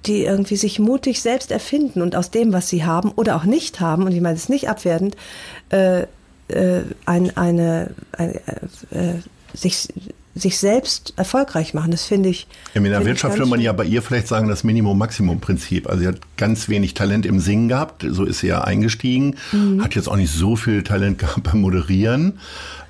die 0.05 0.25
irgendwie 0.25 0.57
sich 0.57 0.77
mutig 0.77 1.23
selbst 1.23 1.51
erfinden 1.51 2.03
und 2.03 2.15
aus 2.15 2.29
dem, 2.29 2.53
was 2.53 2.69
sie 2.69 2.85
haben 2.85 3.11
oder 3.13 3.35
auch 3.35 3.45
nicht 3.45 3.79
haben, 3.79 4.03
und 4.03 4.11
ich 4.11 4.21
meine 4.21 4.35
es 4.35 4.47
nicht 4.47 4.69
abwertend, 4.69 5.17
äh, 5.71 6.03
äh, 6.49 6.83
ein, 7.07 7.35
eine, 7.35 7.95
eine 8.11 8.35
äh, 8.91 9.15
sich, 9.53 9.87
sich 10.35 10.57
selbst 10.57 11.13
erfolgreich 11.17 11.73
machen. 11.73 11.91
Das 11.91 12.05
finde 12.05 12.29
ich. 12.29 12.47
Ja, 12.73 12.81
in 12.81 12.89
der 12.89 13.05
Wirtschaft 13.05 13.37
würde 13.37 13.49
man 13.49 13.59
ja 13.59 13.71
bei 13.73 13.85
ihr 13.85 14.01
vielleicht 14.01 14.27
sagen, 14.27 14.47
das 14.47 14.63
Minimum-Maximum-Prinzip. 14.63 15.87
Also 15.87 16.01
sie 16.01 16.07
hat 16.07 16.19
ganz 16.37 16.69
wenig 16.69 16.93
Talent 16.93 17.25
im 17.25 17.39
Singen 17.39 17.67
gehabt, 17.67 18.05
so 18.07 18.23
ist 18.25 18.39
sie 18.39 18.47
ja 18.47 18.63
eingestiegen, 18.63 19.35
mhm. 19.51 19.83
hat 19.83 19.95
jetzt 19.95 20.07
auch 20.07 20.15
nicht 20.15 20.33
so 20.33 20.55
viel 20.55 20.83
Talent 20.83 21.19
gehabt 21.19 21.43
beim 21.43 21.61
Moderieren, 21.61 22.39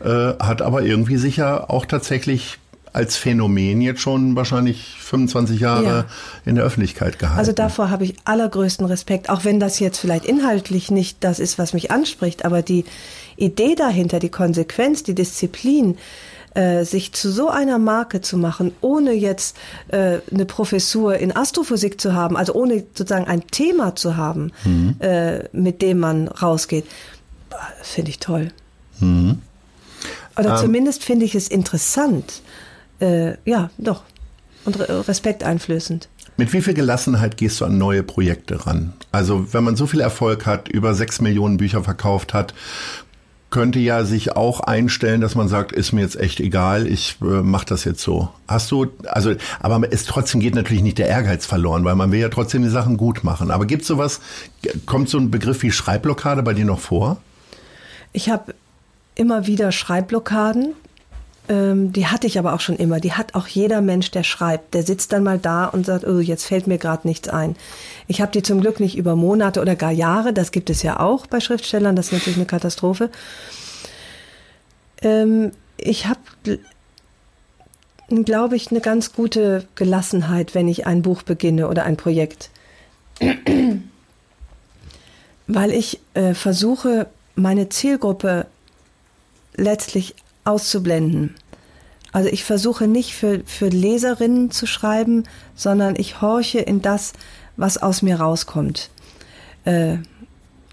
äh, 0.04 0.08
hat 0.10 0.62
aber 0.62 0.84
irgendwie 0.84 1.18
sicher 1.18 1.70
auch 1.70 1.86
tatsächlich 1.86 2.60
als 2.94 3.18
Phänomen 3.18 3.82
jetzt 3.82 4.02
schon 4.02 4.36
wahrscheinlich 4.36 4.96
25 5.00 5.60
Jahre 5.60 5.86
ja. 5.86 6.06
in 6.46 6.56
der 6.56 6.64
Öffentlichkeit 6.64 7.18
gehalten. 7.18 7.40
Also 7.40 7.52
davor 7.52 7.90
habe 7.90 8.06
ich 8.06 8.16
allergrößten 8.24 8.86
Respekt, 8.86 9.30
auch 9.30 9.44
wenn 9.44 9.60
das 9.60 9.80
jetzt 9.80 9.98
vielleicht 9.98 10.26
inhaltlich 10.26 10.92
nicht 10.92 11.18
das 11.24 11.40
ist, 11.40 11.58
was 11.58 11.74
mich 11.74 11.90
anspricht, 11.90 12.46
aber 12.46 12.62
die 12.62 12.86
Idee 13.36 13.74
dahinter, 13.74 14.20
die 14.20 14.30
Konsequenz, 14.30 15.02
die 15.02 15.16
Disziplin, 15.16 15.98
äh, 16.56 16.84
sich 16.84 17.14
zu 17.14 17.32
so 17.32 17.50
einer 17.50 17.80
Marke 17.80 18.22
zu 18.22 18.38
machen, 18.38 18.74
ohne 18.82 19.14
jetzt 19.14 19.58
äh, 19.90 20.20
eine 20.32 20.46
Professur 20.46 21.18
in 21.18 21.36
Astrophysik 21.36 22.00
zu 22.00 22.14
haben, 22.14 22.38
also 22.38 22.54
ohne 22.54 22.84
sozusagen 22.94 23.26
ein 23.26 23.48
Thema 23.48 23.96
zu 23.96 24.18
haben, 24.18 24.52
mhm. 24.64 24.96
äh, 25.00 25.48
mit 25.52 25.82
dem 25.82 26.00
man 26.00 26.28
rausgeht, 26.28 26.86
finde 27.82 28.12
ich 28.12 28.20
toll. 28.20 28.50
Mhm. 29.00 29.40
Oder 30.38 30.52
ähm, 30.52 30.58
zumindest 30.58 31.04
finde 31.04 31.26
ich 31.26 31.36
es 31.36 31.48
interessant 31.48 32.42
äh, 33.04 33.36
ja, 33.46 33.70
doch. 33.78 34.04
Und 34.66 34.80
Respekt 34.80 35.44
einflößend. 35.44 36.08
Mit 36.38 36.54
wie 36.54 36.62
viel 36.62 36.74
Gelassenheit 36.74 37.38
gehst 37.38 37.60
du 37.60 37.66
an 37.66 37.78
neue 37.78 38.02
Projekte 38.02 38.66
ran? 38.66 38.94
Also 39.12 39.54
wenn 39.54 39.64
man 39.64 39.76
so 39.76 39.86
viel 39.86 40.00
Erfolg 40.00 40.46
hat, 40.46 40.70
über 40.70 40.94
sechs 40.96 41.20
Millionen 41.20 41.58
Bücher 41.58 41.84
verkauft 41.84 42.34
hat, 42.34 42.54
könnte 43.54 43.78
ja 43.78 44.04
sich 44.04 44.36
auch 44.36 44.62
einstellen, 44.62 45.22
dass 45.22 45.36
man 45.36 45.48
sagt, 45.48 45.74
ist 45.74 45.92
mir 45.92 46.02
jetzt 46.02 46.20
echt 46.20 46.40
egal, 46.40 46.88
ich 46.88 47.18
äh, 47.22 47.26
mache 47.26 47.68
das 47.68 47.84
jetzt 47.84 48.02
so. 48.02 48.30
Hast 48.48 48.72
du, 48.72 48.88
also, 49.06 49.36
aber 49.60 49.80
es 49.92 50.06
trotzdem 50.06 50.42
geht 50.42 50.56
natürlich 50.56 50.82
nicht 50.82 50.98
der 50.98 51.08
Ehrgeiz 51.08 51.46
verloren, 51.46 51.86
weil 51.86 51.94
man 51.94 52.12
will 52.12 52.20
ja 52.20 52.30
trotzdem 52.30 52.64
die 52.64 52.70
Sachen 52.70 52.98
gut 52.98 53.24
machen. 53.24 53.52
Aber 53.52 53.68
gibt 53.68 53.86
sowas, 53.86 54.22
kommt 54.88 55.08
so 55.08 55.20
ein 55.20 55.30
Begriff 55.30 55.62
wie 55.62 55.72
Schreibblockade 55.72 56.42
bei 56.42 56.56
dir 56.56 56.66
noch 56.66 56.80
vor? 56.80 57.18
Ich 58.12 58.32
habe 58.32 58.56
immer 59.14 59.46
wieder 59.46 59.72
Schreibblockaden, 59.72 60.74
ähm, 61.50 61.92
die 61.92 62.08
hatte 62.08 62.26
ich 62.26 62.40
aber 62.40 62.54
auch 62.54 62.62
schon 62.62 62.78
immer. 62.78 63.00
Die 63.00 63.14
hat 63.14 63.36
auch 63.36 63.48
jeder 63.48 63.82
Mensch, 63.82 64.12
der 64.12 64.24
schreibt. 64.24 64.74
Der 64.74 64.84
sitzt 64.84 65.12
dann 65.12 65.24
mal 65.24 65.38
da 65.38 65.66
und 65.66 65.86
sagt, 65.86 66.06
oh, 66.06 66.20
jetzt 66.20 66.46
fällt 66.46 66.68
mir 66.68 66.78
gerade 66.78 67.06
nichts 67.08 67.28
ein. 67.28 67.58
Ich 68.08 68.22
habe 68.22 68.32
die 68.32 68.44
zum 68.44 68.62
Glück 68.62 68.80
nicht 68.80 68.98
über 68.98 69.16
Monate 69.16 69.62
oder 69.62 69.76
gar 69.76 69.92
Jahre. 69.92 70.32
Das 70.32 70.52
gibt 70.52 70.70
es 70.70 70.84
ja 70.84 71.00
auch 71.00 71.28
bei 71.28 71.42
Schriftstellern. 71.42 71.96
Das 71.98 72.08
ist 72.08 72.14
natürlich 72.14 72.38
eine 72.38 72.46
Katastrophe. 72.46 73.10
Ähm, 75.02 75.52
ich 75.78 76.06
habe, 76.08 76.22
glaube 78.08 78.56
ich, 78.56 78.72
eine 78.72 78.80
ganz 78.80 79.12
gute 79.12 79.68
Gelassenheit, 79.76 80.56
wenn 80.56 80.70
ich 80.70 80.88
ein 80.88 81.02
Buch 81.02 81.24
beginne 81.24 81.68
oder 81.68 81.84
ein 81.84 81.98
Projekt. 81.98 82.52
Weil 85.48 85.72
ich 85.72 86.00
äh, 86.14 86.34
versuche, 86.34 87.08
meine 87.36 87.68
Zielgruppe 87.68 88.46
letztlich 89.56 90.16
auszublenden. 90.44 91.36
Also 92.12 92.30
ich 92.30 92.44
versuche 92.44 92.88
nicht 92.88 93.16
für, 93.16 93.42
für 93.46 93.70
Leserinnen 93.70 94.52
zu 94.52 94.68
schreiben, 94.68 95.24
sondern 95.56 95.96
ich 95.98 96.22
horche 96.22 96.60
in 96.60 96.82
das, 96.82 97.14
was 97.58 97.78
aus 97.78 98.02
mir 98.02 98.20
rauskommt. 98.20 98.90
Äh, 99.66 99.98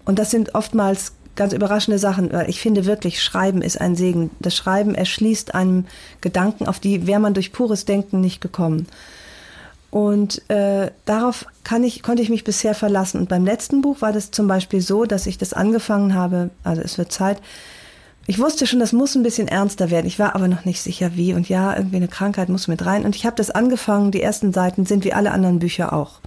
und 0.05 0.19
das 0.19 0.31
sind 0.31 0.55
oftmals 0.55 1.13
ganz 1.35 1.53
überraschende 1.53 1.97
Sachen, 1.97 2.31
weil 2.31 2.49
ich 2.49 2.59
finde 2.59 2.85
wirklich, 2.85 3.23
Schreiben 3.23 3.61
ist 3.61 3.79
ein 3.79 3.95
Segen. 3.95 4.29
Das 4.39 4.55
Schreiben 4.55 4.93
erschließt 4.93 5.55
einem 5.55 5.85
Gedanken, 6.19 6.67
auf 6.67 6.79
die 6.79 7.07
wäre 7.07 7.19
man 7.19 7.33
durch 7.33 7.51
pures 7.51 7.85
Denken 7.85 8.21
nicht 8.21 8.41
gekommen. 8.41 8.87
Und 9.89 10.47
äh, 10.49 10.91
darauf 11.05 11.45
kann 11.63 11.83
ich, 11.83 12.01
konnte 12.01 12.21
ich 12.21 12.29
mich 12.29 12.43
bisher 12.43 12.75
verlassen. 12.75 13.19
Und 13.19 13.29
beim 13.29 13.45
letzten 13.45 13.81
Buch 13.81 14.01
war 14.01 14.13
das 14.13 14.31
zum 14.31 14.47
Beispiel 14.47 14.81
so, 14.81 15.05
dass 15.05 15.27
ich 15.27 15.37
das 15.37 15.53
angefangen 15.53 16.13
habe, 16.13 16.49
also 16.63 16.81
es 16.81 16.97
wird 16.97 17.11
Zeit, 17.11 17.41
ich 18.27 18.39
wusste 18.39 18.67
schon, 18.67 18.79
das 18.79 18.93
muss 18.93 19.15
ein 19.15 19.23
bisschen 19.23 19.47
ernster 19.47 19.89
werden. 19.89 20.05
Ich 20.05 20.19
war 20.19 20.35
aber 20.35 20.47
noch 20.47 20.63
nicht 20.63 20.81
sicher, 20.81 21.11
wie. 21.15 21.33
Und 21.33 21.49
ja, 21.49 21.75
irgendwie 21.75 21.97
eine 21.97 22.07
Krankheit 22.07 22.49
muss 22.49 22.67
mit 22.67 22.85
rein. 22.85 23.03
Und 23.03 23.15
ich 23.15 23.25
habe 23.25 23.35
das 23.35 23.49
angefangen. 23.49 24.11
Die 24.11 24.21
ersten 24.21 24.53
Seiten 24.53 24.85
sind 24.85 25.03
wie 25.03 25.13
alle 25.13 25.31
anderen 25.31 25.59
Bücher 25.59 25.93
auch. 25.93 26.19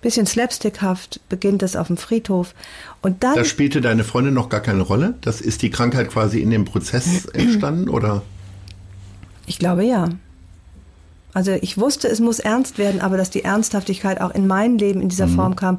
Bisschen 0.00 0.26
slapstickhaft 0.26 1.20
beginnt 1.28 1.62
es 1.62 1.74
auf 1.74 1.88
dem 1.88 1.96
Friedhof. 1.96 2.54
Und 3.02 3.24
dann. 3.24 3.34
Da 3.34 3.44
spielte 3.44 3.80
deine 3.80 4.04
Freundin 4.04 4.34
noch 4.34 4.48
gar 4.48 4.60
keine 4.60 4.82
Rolle? 4.82 5.14
Das 5.22 5.40
ist 5.40 5.62
die 5.62 5.70
Krankheit 5.70 6.08
quasi 6.08 6.40
in 6.40 6.50
dem 6.50 6.64
Prozess 6.64 7.24
entstanden, 7.32 7.88
oder? 7.88 8.22
Ich 9.46 9.58
glaube 9.58 9.84
ja. 9.84 10.10
Also 11.34 11.52
ich 11.52 11.78
wusste, 11.78 12.08
es 12.08 12.20
muss 12.20 12.38
ernst 12.38 12.78
werden, 12.78 13.00
aber 13.00 13.16
dass 13.16 13.30
die 13.30 13.44
Ernsthaftigkeit 13.44 14.20
auch 14.20 14.30
in 14.30 14.46
mein 14.46 14.78
Leben 14.78 15.00
in 15.00 15.08
dieser 15.08 15.26
mhm. 15.26 15.34
Form 15.34 15.56
kam, 15.56 15.78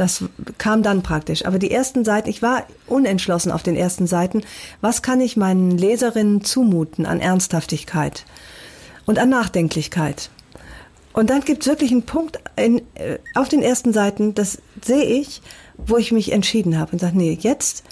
das 0.00 0.24
kam 0.56 0.82
dann 0.82 1.02
praktisch. 1.02 1.44
Aber 1.44 1.58
die 1.58 1.70
ersten 1.70 2.04
Seiten, 2.06 2.30
ich 2.30 2.40
war 2.40 2.64
unentschlossen 2.86 3.52
auf 3.52 3.62
den 3.62 3.76
ersten 3.76 4.06
Seiten. 4.06 4.42
Was 4.80 5.02
kann 5.02 5.20
ich 5.20 5.36
meinen 5.36 5.76
Leserinnen 5.76 6.42
zumuten 6.42 7.04
an 7.04 7.20
Ernsthaftigkeit 7.20 8.24
und 9.04 9.18
an 9.18 9.28
Nachdenklichkeit? 9.28 10.30
Und 11.12 11.28
dann 11.28 11.42
gibt 11.42 11.62
es 11.62 11.68
wirklich 11.68 11.90
einen 11.90 12.04
Punkt 12.04 12.38
in, 12.56 12.78
äh, 12.94 13.18
auf 13.34 13.48
den 13.48 13.62
ersten 13.62 13.92
Seiten, 13.92 14.34
das 14.34 14.58
sehe 14.82 15.04
ich, 15.04 15.42
wo 15.76 15.98
ich 15.98 16.12
mich 16.12 16.32
entschieden 16.32 16.78
habe 16.78 16.92
und 16.92 16.98
sage, 17.00 17.18
nee, 17.18 17.36
jetzt 17.38 17.82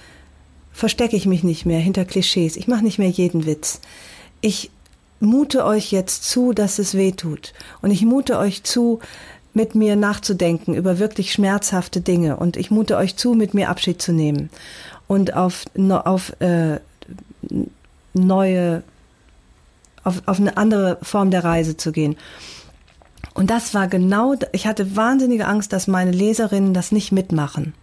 verstecke 0.73 1.16
ich 1.16 1.27
mich 1.27 1.42
nicht 1.44 1.66
mehr 1.66 1.81
hinter 1.81 2.07
Klischees. 2.07 2.57
Ich 2.57 2.68
mache 2.68 2.85
nicht 2.85 2.99
mehr 2.99 3.11
jeden 3.11 3.44
Witz. 3.44 3.81
Ich 4.40 4.71
mute 5.21 5.64
euch 5.64 5.92
jetzt 5.92 6.25
zu, 6.25 6.53
dass 6.53 6.79
es 6.79 6.94
weh 6.94 7.12
tut. 7.12 7.53
Und 7.83 7.90
ich 7.90 8.03
mute 8.03 8.38
euch 8.38 8.62
zu, 8.62 9.01
mit 9.55 9.75
mir 9.75 9.97
nachzudenken 9.97 10.75
über 10.75 10.99
wirklich 10.99 11.33
schmerzhafte 11.33 12.01
Dinge 12.01 12.37
und 12.37 12.57
ich 12.57 12.71
mute 12.71 12.97
euch 12.97 13.17
zu, 13.17 13.35
mit 13.35 13.55
mir 13.55 13.69
Abschied 13.69 14.01
zu 14.01 14.13
nehmen 14.13 14.51
und 15.07 15.35
auf, 15.35 15.65
auf 15.77 16.41
äh, 16.41 16.79
neue, 18.15 18.83
auf, 20.05 20.23
auf 20.27 20.39
eine 20.39 20.57
andere 20.57 20.99
Form 21.03 21.31
der 21.31 21.45
Reise 21.45 21.77
zu 21.77 21.93
gehen. 21.93 22.17
Und 23.35 23.51
das 23.51 23.75
war 23.75 23.89
genau, 23.89 24.35
ich 24.53 24.67
hatte 24.67 24.97
wahnsinnige 24.97 25.47
Angst, 25.47 25.73
dass 25.73 25.87
meine 25.87 26.11
Leserinnen 26.11 26.75
das 26.75 26.93
nicht 26.93 27.13
mitmachen. 27.13 27.75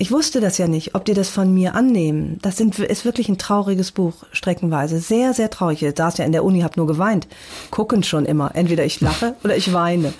Ich 0.00 0.12
wusste 0.12 0.40
das 0.40 0.58
ja 0.58 0.68
nicht, 0.68 0.94
ob 0.94 1.04
die 1.04 1.14
das 1.14 1.28
von 1.28 1.52
mir 1.52 1.74
annehmen. 1.74 2.38
Das 2.40 2.56
sind, 2.56 2.78
ist 2.78 3.04
wirklich 3.04 3.28
ein 3.28 3.38
trauriges 3.38 3.90
Buch, 3.90 4.14
streckenweise. 4.30 5.00
Sehr, 5.00 5.34
sehr 5.34 5.50
traurig. 5.50 5.82
Ich 5.82 5.96
saß 5.96 6.18
ja 6.18 6.24
in 6.24 6.30
der 6.30 6.44
Uni, 6.44 6.60
hab 6.60 6.76
nur 6.76 6.86
geweint. 6.86 7.26
Gucken 7.72 8.04
schon 8.04 8.24
immer. 8.24 8.52
Entweder 8.54 8.84
ich 8.84 9.00
lache 9.00 9.34
oder 9.42 9.56
ich 9.56 9.72
weine. 9.72 10.12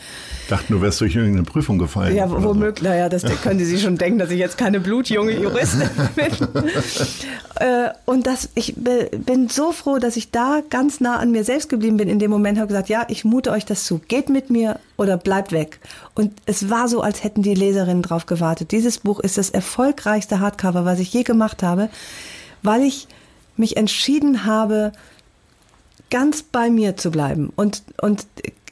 Dachte, 0.49 0.73
du 0.73 0.81
wärst 0.81 1.01
durch 1.01 1.15
irgendeine 1.15 1.45
Prüfung 1.45 1.79
gefallen. 1.79 2.17
Ja, 2.17 2.31
womöglich. 2.31 2.83
So. 2.83 2.89
Naja, 2.89 3.09
das 3.09 3.23
können 3.43 3.61
Sie 3.61 3.79
schon 3.79 3.99
denken, 3.99 4.19
dass 4.19 4.31
ich 4.31 4.39
jetzt 4.39 4.57
keine 4.57 4.81
blutjunge 4.81 5.39
Juristin 5.39 5.89
bin. 6.17 6.33
Äh, 7.61 7.91
und 8.05 8.29
das, 8.29 8.51
ich 8.55 8.75
bin 8.77 9.49
so 9.49 9.73
froh, 9.73 9.99
dass 9.99 10.17
ich 10.17 10.31
da 10.31 10.61
ganz 10.71 11.01
nah 11.01 11.17
an 11.17 11.33
mir 11.33 11.43
selbst 11.43 11.69
geblieben 11.69 11.97
bin. 11.97 12.09
In 12.09 12.21
dem 12.21 12.31
Moment 12.31 12.57
habe 12.57 12.69
gesagt, 12.69 12.89
ja, 12.89 13.05
ich 13.09 13.25
mute 13.25 13.51
euch 13.51 13.65
das 13.65 13.85
zu. 13.85 14.01
Geht 14.07 14.29
mit 14.29 14.49
mir 14.49 14.79
oder 14.97 15.17
bleibt 15.17 15.51
weg. 15.51 15.81
Und 16.15 16.33
es 16.47 16.71
war 16.71 16.87
so, 16.87 17.01
als 17.01 17.25
hätten 17.25 17.43
die 17.43 17.55
Leserinnen 17.55 18.03
drauf 18.05 18.27
gewartet. 18.27 18.71
Dieses 18.71 18.99
Buch 18.99 19.19
ist 19.19 19.39
das 19.39 19.51
erfolgreichste 19.51 20.39
Hardcover, 20.39 20.85
was 20.85 21.01
ich 21.01 21.13
je 21.13 21.25
gemacht 21.25 21.65
habe, 21.65 21.89
weil 22.63 22.83
ich 22.83 23.09
mich 23.57 23.77
entschieden 23.77 24.45
habe, 24.45 24.93
ganz 26.11 26.43
bei 26.43 26.71
mir 26.71 26.97
zu 26.97 27.11
bleiben 27.11 27.53
und 27.57 27.83
und 28.01 28.27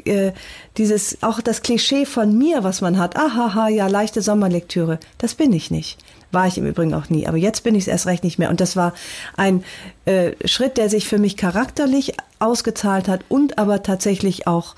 äh, 0.04 0.32
dieses 0.76 1.22
auch 1.22 1.40
das 1.40 1.62
Klischee 1.62 2.06
von 2.06 2.36
mir, 2.36 2.64
was 2.64 2.80
man 2.80 2.98
hat, 2.98 3.16
ahaha, 3.16 3.68
ja 3.68 3.86
leichte 3.86 4.22
Sommerlektüre, 4.22 4.98
das 5.18 5.34
bin 5.34 5.52
ich 5.52 5.70
nicht. 5.70 5.98
War 6.32 6.46
ich 6.46 6.58
im 6.58 6.66
Übrigen 6.66 6.92
auch 6.94 7.08
nie, 7.08 7.26
aber 7.26 7.36
jetzt 7.36 7.62
bin 7.62 7.74
ich 7.74 7.84
es 7.84 7.88
erst 7.88 8.06
recht 8.06 8.24
nicht 8.24 8.38
mehr. 8.38 8.50
Und 8.50 8.60
das 8.60 8.76
war 8.76 8.94
ein 9.36 9.64
äh, 10.04 10.32
Schritt, 10.44 10.76
der 10.76 10.90
sich 10.90 11.06
für 11.06 11.18
mich 11.18 11.36
charakterlich 11.36 12.14
ausgezahlt 12.40 13.08
hat 13.08 13.20
und 13.28 13.58
aber 13.58 13.82
tatsächlich 13.82 14.46
auch 14.46 14.74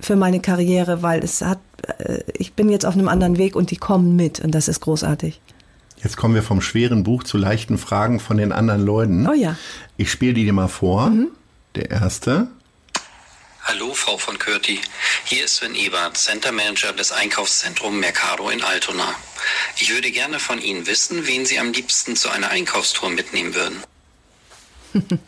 für 0.00 0.16
meine 0.16 0.40
Karriere, 0.40 1.02
weil 1.02 1.22
es 1.22 1.40
hat, 1.40 1.60
äh, 1.98 2.18
ich 2.34 2.54
bin 2.54 2.68
jetzt 2.68 2.84
auf 2.84 2.94
einem 2.94 3.08
anderen 3.08 3.38
Weg 3.38 3.54
und 3.54 3.70
die 3.70 3.76
kommen 3.76 4.16
mit 4.16 4.40
und 4.40 4.52
das 4.54 4.68
ist 4.68 4.80
großartig. 4.80 5.40
Jetzt 6.02 6.16
kommen 6.16 6.34
wir 6.34 6.42
vom 6.42 6.60
schweren 6.60 7.04
Buch 7.04 7.22
zu 7.22 7.38
leichten 7.38 7.78
Fragen 7.78 8.18
von 8.18 8.36
den 8.36 8.50
anderen 8.50 8.84
Leuten. 8.84 9.28
Oh 9.28 9.34
ja. 9.34 9.56
Ich 9.96 10.10
spiele 10.10 10.34
die 10.34 10.44
dir 10.44 10.52
mal 10.52 10.68
vor. 10.68 11.10
Mhm. 11.10 11.28
Der 11.74 11.90
erste. 11.90 12.48
Hallo, 13.64 13.94
Frau 13.94 14.18
von 14.18 14.38
Körti. 14.38 14.80
Hier 15.24 15.46
ist 15.46 15.56
Sven 15.56 15.74
Ebert, 15.74 16.18
Center 16.18 16.52
Manager 16.52 16.92
des 16.92 17.12
Einkaufszentrums 17.12 17.98
Mercado 17.98 18.50
in 18.50 18.62
Altona. 18.62 19.14
Ich 19.78 19.94
würde 19.94 20.10
gerne 20.10 20.38
von 20.38 20.60
Ihnen 20.60 20.86
wissen, 20.86 21.26
wen 21.26 21.46
Sie 21.46 21.58
am 21.58 21.72
liebsten 21.72 22.14
zu 22.14 22.28
einer 22.28 22.50
Einkaufstour 22.50 23.08
mitnehmen 23.08 23.54
würden. 23.54 23.76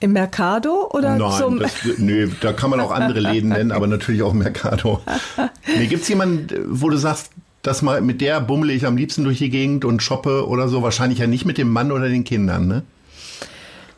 Im 0.00 0.12
Mercado 0.12 0.88
oder 0.92 1.16
Nein, 1.16 1.38
zum 1.38 1.58
das, 1.58 1.72
nö, 1.98 2.30
da 2.40 2.52
kann 2.52 2.70
man 2.70 2.80
auch 2.80 2.92
andere 2.92 3.20
Läden 3.20 3.50
nennen, 3.50 3.72
aber 3.72 3.86
natürlich 3.86 4.22
auch 4.22 4.32
Mercado. 4.32 5.02
Nee, 5.66 5.86
Gibt 5.88 6.02
es 6.02 6.08
jemanden, 6.08 6.48
wo 6.68 6.88
du 6.88 6.96
sagst, 6.96 7.32
das 7.62 7.82
mal 7.82 8.00
mit 8.00 8.20
der 8.20 8.40
bummle 8.40 8.72
ich 8.72 8.86
am 8.86 8.96
liebsten 8.96 9.24
durch 9.24 9.38
die 9.38 9.50
Gegend 9.50 9.84
und 9.84 10.02
shoppe 10.02 10.46
oder 10.46 10.68
so? 10.68 10.82
Wahrscheinlich 10.82 11.18
ja 11.18 11.26
nicht 11.26 11.44
mit 11.44 11.58
dem 11.58 11.70
Mann 11.70 11.92
oder 11.92 12.08
den 12.08 12.24
Kindern, 12.24 12.66
ne? 12.66 12.82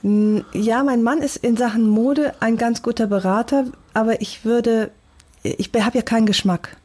Ja, 0.02 0.82
mein 0.82 1.02
Mann 1.02 1.22
ist 1.22 1.36
in 1.36 1.56
Sachen 1.56 1.86
Mode 1.88 2.32
ein 2.40 2.56
ganz 2.56 2.82
guter 2.82 3.06
Berater, 3.06 3.66
aber 3.94 4.20
ich 4.20 4.44
würde, 4.44 4.90
ich 5.42 5.70
habe 5.74 5.96
ja 5.96 6.02
keinen 6.02 6.26
Geschmack. 6.26 6.76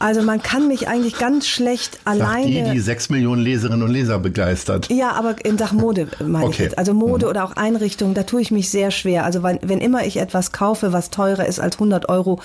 Also 0.00 0.22
man 0.22 0.42
kann 0.42 0.68
mich 0.68 0.88
eigentlich 0.88 1.18
ganz 1.18 1.46
schlecht 1.46 2.00
alleine. 2.04 2.64
Die, 2.64 2.70
die 2.72 2.80
sechs 2.80 3.08
Millionen 3.08 3.42
Leserinnen 3.42 3.82
und 3.82 3.90
Leser 3.90 4.18
begeistert. 4.18 4.90
Ja, 4.90 5.12
aber 5.12 5.44
in 5.44 5.56
Sachen 5.56 5.78
Mode 5.78 6.08
meine 6.20 6.44
okay. 6.44 6.52
ich 6.52 6.58
jetzt. 6.58 6.78
Also 6.78 6.92
Mode 6.92 7.26
mhm. 7.26 7.30
oder 7.30 7.44
auch 7.44 7.52
Einrichtung, 7.52 8.12
da 8.12 8.24
tue 8.24 8.42
ich 8.42 8.50
mich 8.50 8.68
sehr 8.68 8.90
schwer. 8.90 9.24
Also 9.24 9.42
wenn, 9.42 9.60
wenn 9.62 9.78
immer 9.78 10.04
ich 10.04 10.16
etwas 10.16 10.52
kaufe, 10.52 10.92
was 10.92 11.10
teurer 11.10 11.46
ist 11.46 11.60
als 11.60 11.76
100 11.76 12.08
Euro, 12.08 12.40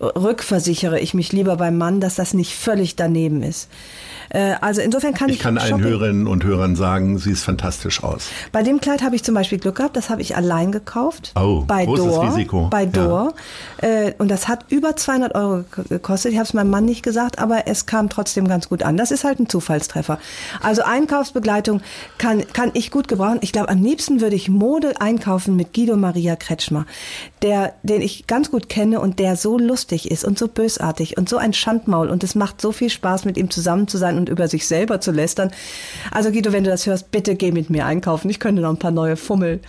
rückversichere 0.00 0.98
ich 0.98 1.14
mich 1.14 1.32
lieber 1.32 1.56
beim 1.56 1.78
Mann, 1.78 2.00
dass 2.00 2.16
das 2.16 2.34
nicht 2.34 2.54
völlig 2.54 2.96
daneben 2.96 3.42
ist. 3.42 3.68
Äh, 4.30 4.54
also 4.60 4.80
insofern 4.80 5.14
kann 5.14 5.28
ich. 5.28 5.36
Ich 5.36 5.42
kann 5.42 5.58
allen 5.58 5.80
Hörerinnen 5.80 6.26
und 6.26 6.44
Hörern 6.44 6.76
sagen, 6.76 7.18
sie 7.18 7.32
ist 7.32 7.44
fantastisch 7.44 8.02
aus. 8.02 8.28
Bei 8.52 8.62
dem 8.62 8.80
Kleid 8.80 9.02
habe 9.02 9.16
ich 9.16 9.24
zum 9.24 9.34
Beispiel 9.34 9.58
Glück 9.58 9.76
gehabt, 9.76 9.96
das 9.96 10.08
habe 10.08 10.22
ich 10.22 10.36
allein 10.36 10.72
gekauft. 10.72 11.32
Oh, 11.36 11.64
bei 11.66 11.84
großes 11.84 12.04
Dor, 12.06 12.24
Risiko. 12.24 12.68
Bei 12.68 12.86
Dor. 12.86 13.34
Ja. 13.82 13.88
Äh, 13.88 14.14
und 14.18 14.30
das 14.30 14.48
hat 14.48 14.66
über 14.68 14.96
200 14.96 15.34
Euro 15.34 15.64
gekostet. 15.88 16.32
Ich 16.32 16.38
habe 16.38 16.46
es 16.46 16.54
meinem 16.54 16.70
Mann 16.70 16.84
nicht 16.84 17.02
gesagt, 17.02 17.38
aber 17.38 17.66
es 17.66 17.86
kam 17.86 18.08
trotzdem 18.08 18.46
ganz 18.46 18.68
gut 18.68 18.82
an. 18.82 18.96
Das 18.96 19.10
ist 19.10 19.24
halt 19.24 19.40
ein 19.40 19.48
Zufallstreffer. 19.48 20.18
Also 20.62 20.82
Einkaufsbegleitung 20.82 21.82
kann, 22.18 22.44
kann 22.52 22.70
ich 22.74 22.90
gut 22.90 23.08
gebrauchen. 23.08 23.38
Ich 23.40 23.52
glaube, 23.52 23.68
am 23.68 23.82
liebsten 23.82 24.20
würde 24.20 24.36
ich 24.36 24.48
Mode 24.48 25.00
einkaufen 25.00 25.56
mit 25.56 25.74
Guido 25.74 25.96
Maria 25.96 26.36
Kretschmer, 26.36 26.86
der, 27.42 27.74
den 27.82 28.00
ich 28.00 28.26
ganz 28.26 28.50
gut 28.50 28.68
kenne 28.68 29.00
und 29.00 29.18
der 29.18 29.36
so 29.36 29.58
lustig 29.58 30.10
ist 30.10 30.24
und 30.24 30.38
so 30.38 30.46
bösartig 30.46 31.18
und 31.18 31.28
so 31.28 31.36
ein 31.36 31.52
Schandmaul. 31.52 32.08
Und 32.08 32.22
es 32.22 32.34
macht 32.36 32.60
so 32.60 32.70
viel 32.70 32.90
Spaß, 32.90 33.24
mit 33.24 33.36
ihm 33.36 33.50
zusammen 33.50 33.88
zu 33.88 33.98
sein 33.98 34.19
und 34.20 34.28
über 34.28 34.48
sich 34.48 34.66
selber 34.66 35.00
zu 35.00 35.10
lästern. 35.10 35.50
Also 36.10 36.30
Guido, 36.30 36.52
wenn 36.52 36.64
du 36.64 36.70
das 36.70 36.86
hörst, 36.86 37.10
bitte 37.10 37.34
geh 37.34 37.52
mit 37.52 37.70
mir 37.70 37.86
einkaufen. 37.86 38.30
Ich 38.30 38.38
könnte 38.38 38.62
noch 38.62 38.70
ein 38.70 38.78
paar 38.78 38.90
neue 38.90 39.16
Fummel 39.16 39.60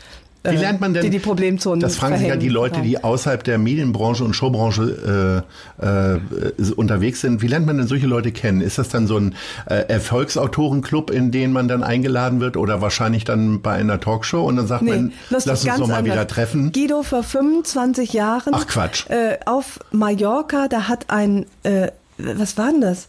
wie 0.44 0.56
äh, 0.56 0.60
lernt 0.60 0.82
man 0.82 0.94
denn, 0.94 1.04
die 1.04 1.10
die 1.12 1.20
Problemzonen 1.20 1.80
Das 1.82 1.98
fragen 1.98 2.18
sich 2.18 2.28
ja 2.28 2.36
die 2.36 2.50
Leute, 2.50 2.82
die 2.82 3.04
außerhalb 3.04 3.44
der 3.44 3.58
Medienbranche 3.58 4.24
und 4.24 4.34
Showbranche 4.34 5.46
äh, 5.80 5.86
äh, 5.86 6.72
unterwegs 6.76 7.22
sind. 7.22 7.42
Wie 7.42 7.48
lernt 7.48 7.68
man 7.68 7.78
denn 7.78 7.88
solche 7.88 8.08
Leute 8.08 8.32
kennen? 8.32 8.62
Ist 8.62 8.78
das 8.80 8.90
dann 8.90 9.06
so 9.06 9.18
ein 9.18 9.36
äh, 9.68 9.76
Erfolgsautorenclub, 9.88 11.12
in 11.12 11.32
den 11.32 11.52
man 11.52 11.68
dann 11.68 11.84
eingeladen 11.84 12.40
wird 12.40 12.58
oder 12.58 12.82
wahrscheinlich 12.82 13.24
dann 13.24 13.62
bei 13.62 13.74
einer 13.74 14.00
Talkshow 14.00 14.44
und 14.44 14.56
dann 14.56 14.68
sagt 14.68 14.82
nee, 14.82 14.92
man, 14.92 15.14
lass 15.30 15.46
uns 15.46 15.64
doch 15.64 15.88
mal 15.88 15.98
anders. 15.98 16.06
wieder 16.06 16.28
treffen? 16.28 16.72
Guido 16.72 17.04
vor 17.04 17.24
25 17.24 18.14
Jahren 18.14 18.54
Ach 18.56 18.66
Quatsch. 18.66 19.08
Äh, 19.10 19.38
auf 19.46 19.80
Mallorca, 19.92 20.68
da 20.68 20.88
hat 20.88 21.06
ein, 21.10 21.46
äh, 21.64 21.92
was 22.18 22.58
war 22.58 22.72
denn 22.72 22.82
das? 22.82 23.08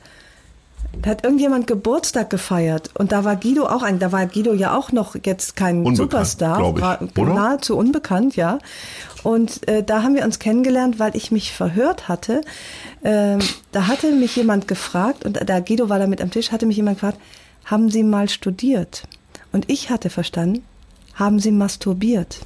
Da 1.00 1.11
hat 1.11 1.24
irgendjemand 1.24 1.66
Geburtstag 1.66 2.31
gefeiert 2.31 2.90
und 2.94 3.12
da 3.12 3.24
war 3.24 3.37
Guido 3.37 3.66
auch 3.66 3.83
ein, 3.83 3.98
da 3.98 4.12
war 4.12 4.26
Guido 4.26 4.52
ja 4.52 4.76
auch 4.76 4.92
noch 4.92 5.16
jetzt 5.24 5.57
kein 5.57 5.78
unbekannt, 5.78 5.96
Superstar, 5.96 6.74
ich, 6.74 6.81
war 6.83 6.98
oder? 7.16 7.35
nahezu 7.35 7.76
unbekannt, 7.76 8.37
ja. 8.37 8.59
Und 9.22 9.66
äh, 9.68 9.83
da 9.83 10.02
haben 10.02 10.14
wir 10.14 10.24
uns 10.24 10.38
kennengelernt, 10.38 10.98
weil 10.98 11.16
ich 11.16 11.31
mich 11.31 11.52
verhört 11.52 12.09
hatte. 12.09 12.42
Ähm, 13.02 13.38
da 13.72 13.87
hatte 13.87 14.12
mich 14.12 14.37
jemand 14.37 14.68
gefragt 14.68 15.24
und 15.24 15.40
da 15.48 15.61
Guido 15.61 15.88
war 15.88 15.98
da 15.98 16.07
mit 16.07 16.20
am 16.20 16.31
Tisch, 16.31 16.52
hatte 16.52 16.66
mich 16.66 16.76
jemand 16.76 16.98
gefragt, 16.98 17.18
haben 17.64 17.90
Sie 17.90 18.02
mal 18.02 18.28
studiert? 18.28 19.05
Und 19.52 19.70
ich 19.70 19.90
hatte 19.90 20.11
verstanden, 20.11 20.64
haben 21.14 21.38
Sie 21.38 21.52
masturbiert? 21.52 22.40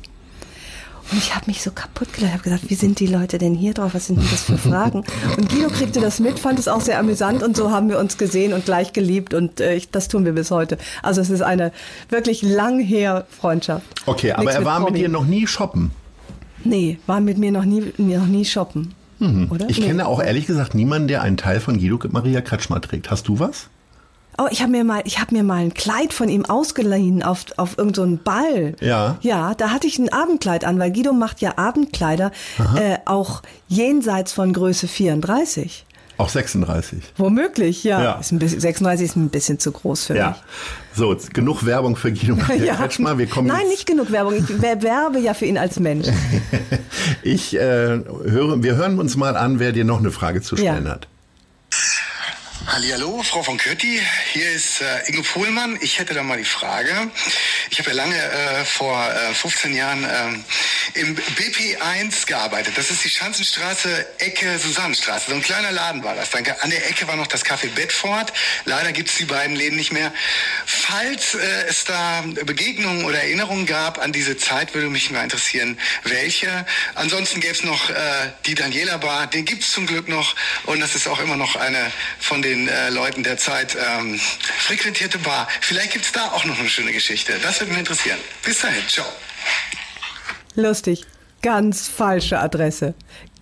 Und 1.13 1.19
ich 1.19 1.35
habe 1.35 1.47
mich 1.47 1.63
so 1.63 1.71
kaputt 1.71 2.13
gelacht. 2.13 2.29
Ich 2.29 2.33
habe 2.33 2.43
gesagt, 2.43 2.71
wie 2.71 2.75
sind 2.75 2.99
die 2.99 3.07
Leute 3.07 3.39
denn 3.39 3.55
hier 3.55 3.75
drauf? 3.75 3.95
Was 3.95 4.07
sind 4.07 4.19
denn 4.19 4.29
das 4.31 4.43
für 4.43 4.59
Fragen? 4.59 5.05
Und 5.37 5.49
Guido 5.49 5.69
kriegte 5.69 6.01
das 6.01 6.19
mit, 6.19 6.39
fand 6.39 6.59
es 6.59 6.69
auch 6.69 6.81
sehr 6.81 6.99
amüsant 6.99 7.43
und 7.43 7.57
so 7.57 7.71
haben 7.71 7.89
wir 7.89 7.99
uns 7.99 8.19
gesehen 8.19 8.53
und 8.53 8.65
gleich 8.65 8.93
geliebt 8.93 9.35
und 9.35 9.61
äh, 9.61 9.75
ich, 9.75 9.91
das 9.91 10.09
tun 10.09 10.25
wir 10.25 10.33
bis 10.33 10.51
heute. 10.51 10.79
Also 11.03 11.21
es 11.21 11.31
ist 11.31 11.43
eine 11.43 11.73
wirklich 12.09 12.43
lang 12.43 12.81
her 12.81 13.27
Freundschaft. 13.31 13.87
Okay, 14.07 14.33
aber 14.33 14.51
er 14.51 14.65
war 14.65 14.81
mit, 14.81 14.93
mit 14.93 15.03
dir 15.03 15.09
noch 15.09 15.27
nie 15.27 15.47
shoppen? 15.47 15.93
Nee, 16.65 16.99
war 17.07 17.21
mit 17.21 17.39
mir 17.39 17.53
noch 17.53 17.65
nie, 17.65 17.93
noch 17.99 18.27
nie 18.27 18.45
shoppen. 18.45 18.95
Mhm. 19.19 19.49
Oder? 19.51 19.69
Ich 19.71 19.79
nee. 19.79 19.87
kenne 19.87 20.07
auch 20.07 20.21
ehrlich 20.21 20.47
gesagt 20.47 20.75
niemanden, 20.75 21.09
der 21.09 21.23
einen 21.23 21.37
Teil 21.37 21.61
von 21.61 21.79
Guido 21.79 21.99
Maria 22.11 22.41
Kretschmer 22.41 22.81
trägt. 22.81 23.11
Hast 23.11 23.29
du 23.29 23.39
was? 23.39 23.69
Oh, 24.39 24.47
ich 24.51 24.61
habe 24.61 24.73
mir 24.73 24.85
mal, 24.85 25.03
ich 25.05 25.19
habe 25.19 25.35
mir 25.35 25.43
mal 25.43 25.63
ein 25.63 25.73
Kleid 25.73 26.13
von 26.13 26.29
ihm 26.29 26.45
ausgeliehen 26.45 27.23
auf 27.23 27.47
auf 27.57 27.79
irgendeinen 27.79 28.17
so 28.17 28.23
Ball. 28.23 28.75
Ja. 28.81 29.17
Ja, 29.23 29.55
da 29.55 29.71
hatte 29.71 29.87
ich 29.87 29.99
ein 29.99 30.13
Abendkleid 30.13 30.65
an, 30.65 30.79
weil 30.79 30.93
Guido 30.93 31.13
macht 31.13 31.41
ja 31.41 31.57
Abendkleider 31.57 32.33
äh, 32.77 32.99
auch 33.07 33.43
jenseits 33.69 34.33
von 34.33 34.53
Größe 34.53 34.89
34. 34.89 35.87
Auch 36.19 36.31
36. 36.31 37.01
Womöglich, 37.19 37.85
ja. 37.85 38.03
ja. 38.03 38.13
Ist 38.15 38.33
ein 38.33 38.39
bisschen, 38.39 38.61
36 38.61 39.07
ist 39.07 39.17
ein 39.17 39.29
bisschen 39.29 39.59
zu 39.59 39.71
groß 39.71 40.07
für 40.07 40.17
ja. 40.17 40.29
mich. 40.29 40.37
So, 40.95 41.15
genug 41.35 41.67
Werbung 41.67 41.95
für 41.95 42.11
Guido 42.11 42.37
ja. 42.65 42.75
Kretschmer. 42.75 43.19
Wir 43.19 43.27
kommen 43.27 43.49
Nein, 43.49 43.69
nicht 43.69 43.87
genug 43.87 44.11
Werbung. 44.11 44.35
Ich 44.35 44.63
werbe 44.63 45.19
ja 45.19 45.35
für 45.35 45.45
ihn 45.45 45.59
als 45.59 45.79
Mensch. 45.79 46.09
ich 47.23 47.55
äh, 47.55 47.59
höre, 47.59 48.63
wir 48.63 48.77
hören 48.77 48.99
uns 48.99 49.17
mal 49.17 49.37
an, 49.37 49.59
wer 49.59 49.73
dir 49.73 49.85
noch 49.85 49.99
eine 49.99 50.11
Frage 50.11 50.41
zu 50.41 50.57
stellen 50.57 50.87
ja. 50.87 50.93
hat. 50.93 51.09
Hallo, 52.69 53.23
Frau 53.23 53.45
von 53.45 53.59
Kötti, 53.59 54.01
hier 54.33 54.51
ist 54.51 54.81
äh, 54.81 55.09
Ingo 55.09 55.23
Pohlmann. 55.23 55.79
Ich 55.81 56.01
hätte 56.01 56.15
da 56.15 56.25
mal 56.25 56.37
die 56.37 56.45
Frage. 56.45 56.91
Ich 57.71 57.79
habe 57.79 57.91
ja 57.91 57.97
lange 57.97 58.17
äh, 58.17 58.65
vor 58.65 59.09
äh, 59.09 59.33
15 59.35 59.73
Jahren 59.73 60.05
äh, 60.05 60.39
im 60.95 61.17
BP1 61.17 62.27
gearbeitet. 62.27 62.77
Das 62.77 62.91
ist 62.91 63.05
die 63.05 63.11
Schanzenstraße, 63.11 64.07
Ecke 64.19 64.59
Susannenstraße. 64.59 65.31
So 65.31 65.35
ein 65.35 65.43
kleiner 65.43 65.73
Laden 65.73 66.03
war 66.03 66.15
das. 66.15 66.31
Danke. 66.31 66.63
An 66.63 66.71
der 66.71 66.89
Ecke 66.89 67.07
war 67.09 67.17
noch 67.17 67.27
das 67.27 67.45
Café 67.45 67.69
Bedford. 67.69 68.33
Leider 68.65 68.93
gibt 68.93 69.09
es 69.09 69.17
die 69.17 69.25
beiden 69.25 69.57
Läden 69.57 69.77
nicht 69.77 69.93
mehr. 69.93 70.13
falls 70.65 71.35
äh, 71.35 71.67
es 71.69 71.85
da 71.85 72.25
Begegnungen 72.45 73.05
oder 73.05 73.19
Erinnerungen 73.19 73.67
gab 73.67 73.99
an 73.99 74.13
diese 74.13 74.37
Zeit, 74.37 74.75
würde 74.75 74.89
mich 74.89 75.11
mal 75.11 75.23
interessieren, 75.23 75.79
welche. 76.05 76.67
Ansonsten 76.95 77.41
gäbe 77.41 77.55
es 77.55 77.65
noch 77.65 77.91
äh, 77.91 77.95
die 78.47 78.55
Daniela 78.55 78.99
Bar, 78.99 79.27
den 79.27 79.45
gibt 79.45 79.63
es 79.63 79.73
zum 79.73 79.87
Glück 79.87 80.09
noch 80.09 80.35
und 80.65 80.81
das 80.81 80.95
ist 80.95 81.07
auch 81.07 81.19
immer 81.19 81.37
noch 81.37 81.57
eine 81.57 81.93
von 82.21 82.43
den 82.43 82.69
äh, 82.69 82.91
Leuten 82.91 83.23
der 83.23 83.39
Zeit 83.39 83.77
ähm, 83.77 84.21
frequentierte 84.59 85.19
Bar. 85.19 85.49
Vielleicht 85.61 85.93
gibt 85.93 86.05
es 86.05 86.13
da 86.13 86.33
auch 86.33 86.45
noch 86.45 86.59
eine 86.59 86.69
schöne 86.69 86.93
Geschichte. 86.93 87.39
Das 87.43 87.61
würde 87.61 87.71
mich 87.73 87.81
interessieren. 87.81 88.19
Bis 88.43 88.61
dahin, 88.61 88.87
ciao. 88.89 89.07
Lustig. 90.57 91.05
Ganz 91.43 91.87
falsche 91.89 92.39
Adresse. 92.41 92.95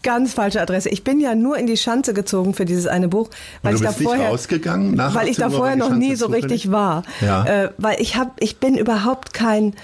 Ganz 0.02 0.34
falsche 0.34 0.60
Adresse. 0.60 0.90
Ich 0.90 1.02
bin 1.02 1.18
ja 1.18 1.34
nur 1.34 1.56
in 1.56 1.66
die 1.66 1.78
Schanze 1.78 2.12
gezogen 2.12 2.52
für 2.52 2.66
dieses 2.66 2.86
eine 2.86 3.08
Buch, 3.08 3.30
weil 3.62 3.74
ich 3.74 3.80
da 3.80 3.92
vorher, 3.92 4.28
rausgegangen 4.28 4.94
nach 4.94 5.14
weil 5.14 5.28
ich 5.28 5.38
18 5.38 5.50
da 5.50 5.56
vorher 5.56 5.76
noch 5.76 5.94
nie 5.94 6.14
so 6.14 6.26
zufällig- 6.26 6.44
richtig 6.44 6.70
war. 6.70 7.04
Ja. 7.22 7.44
Äh, 7.46 7.70
weil 7.78 7.98
ich 8.02 8.16
hab, 8.16 8.36
ich 8.42 8.58
bin 8.58 8.76
überhaupt 8.76 9.32
kein, 9.32 9.74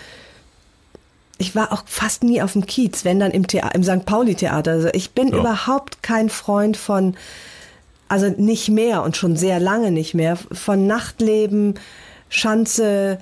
ich 1.39 1.55
war 1.57 1.73
auch 1.73 1.85
fast 1.87 2.23
nie 2.23 2.43
auf 2.43 2.53
dem 2.53 2.67
Kiez, 2.67 3.07
wenn 3.07 3.19
dann 3.19 3.31
im, 3.31 3.47
Thea 3.47 3.69
im 3.69 3.83
St. 3.83 4.05
Pauli 4.05 4.35
Theater. 4.35 4.73
Also 4.73 4.89
ich 4.93 5.13
bin 5.13 5.29
Ja. 5.29 5.39
überhaupt 5.39 6.03
kein 6.03 6.29
Freund 6.29 6.77
von, 6.77 7.15
also 8.09 8.29
nicht 8.29 8.69
mehr 8.69 9.03
und 9.03 9.17
schon 9.17 9.37
sehr 9.37 9.59
lange 9.59 9.91
nicht 9.91 10.13
mehr, 10.13 10.37
von 10.37 10.87
Nachtleben, 10.87 11.75
Schanze. 12.29 13.19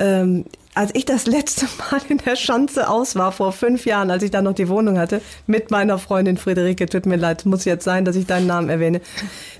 Ähm, 0.00 0.46
als 0.74 0.90
ich 0.94 1.04
das 1.04 1.26
letzte 1.26 1.66
Mal 1.90 2.00
in 2.08 2.18
der 2.18 2.36
Schanze 2.36 2.88
aus 2.88 3.16
war, 3.16 3.32
vor 3.32 3.52
fünf 3.52 3.84
Jahren, 3.84 4.10
als 4.10 4.22
ich 4.22 4.30
da 4.30 4.42
noch 4.42 4.54
die 4.54 4.68
Wohnung 4.68 4.98
hatte, 4.98 5.20
mit 5.46 5.70
meiner 5.70 5.98
Freundin 5.98 6.36
Friederike, 6.36 6.86
tut 6.86 7.06
mir 7.06 7.16
leid, 7.16 7.44
muss 7.44 7.64
jetzt 7.64 7.84
sein, 7.84 8.04
dass 8.04 8.16
ich 8.16 8.26
deinen 8.26 8.46
Namen 8.46 8.68
erwähne, 8.68 9.00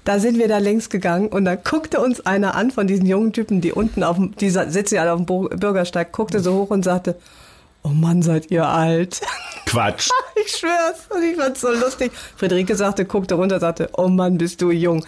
da 0.05 0.19
sind 0.19 0.39
wir 0.39 0.49
da 0.49 0.59
längs 0.59 0.91
gegangen 0.91 1.29
und 1.29 1.45
da 1.45 1.55
guckte 1.55 2.01
uns 2.01 2.25
einer 2.25 2.55
an 2.55 2.71
von 2.71 2.87
diesen 2.87 3.07
jungen 3.07 3.33
Typen, 3.33 3.61
die 3.61 3.73
unten 3.73 4.03
auf 4.03 4.17
dem, 4.17 4.35
die 4.37 4.51
sitzen 4.51 4.95
ja 4.95 5.03
alle 5.03 5.13
auf 5.13 5.25
dem 5.25 5.27
Bürgersteig, 5.59 6.13
guckte 6.13 6.41
so 6.41 6.55
hoch 6.55 6.71
und 6.71 6.85
sagte, 6.85 7.17
oh 7.85 7.89
Mann, 7.89 8.23
seid 8.23 8.51
ihr 8.51 8.67
alt. 8.67 9.21
Quatsch. 9.67 10.11
Ich 10.45 10.57
schwör's. 10.57 11.07
Und 11.15 11.23
ich 11.23 11.37
fand's 11.37 11.61
so 11.61 11.71
lustig. 11.71 12.11
Friederike 12.37 12.75
sagte, 12.75 13.05
guckte 13.05 13.35
runter, 13.35 13.61
sagte, 13.61 13.91
oh 13.97 14.09
Mann, 14.09 14.39
bist 14.39 14.61
du 14.61 14.73
jung. 14.73 15.05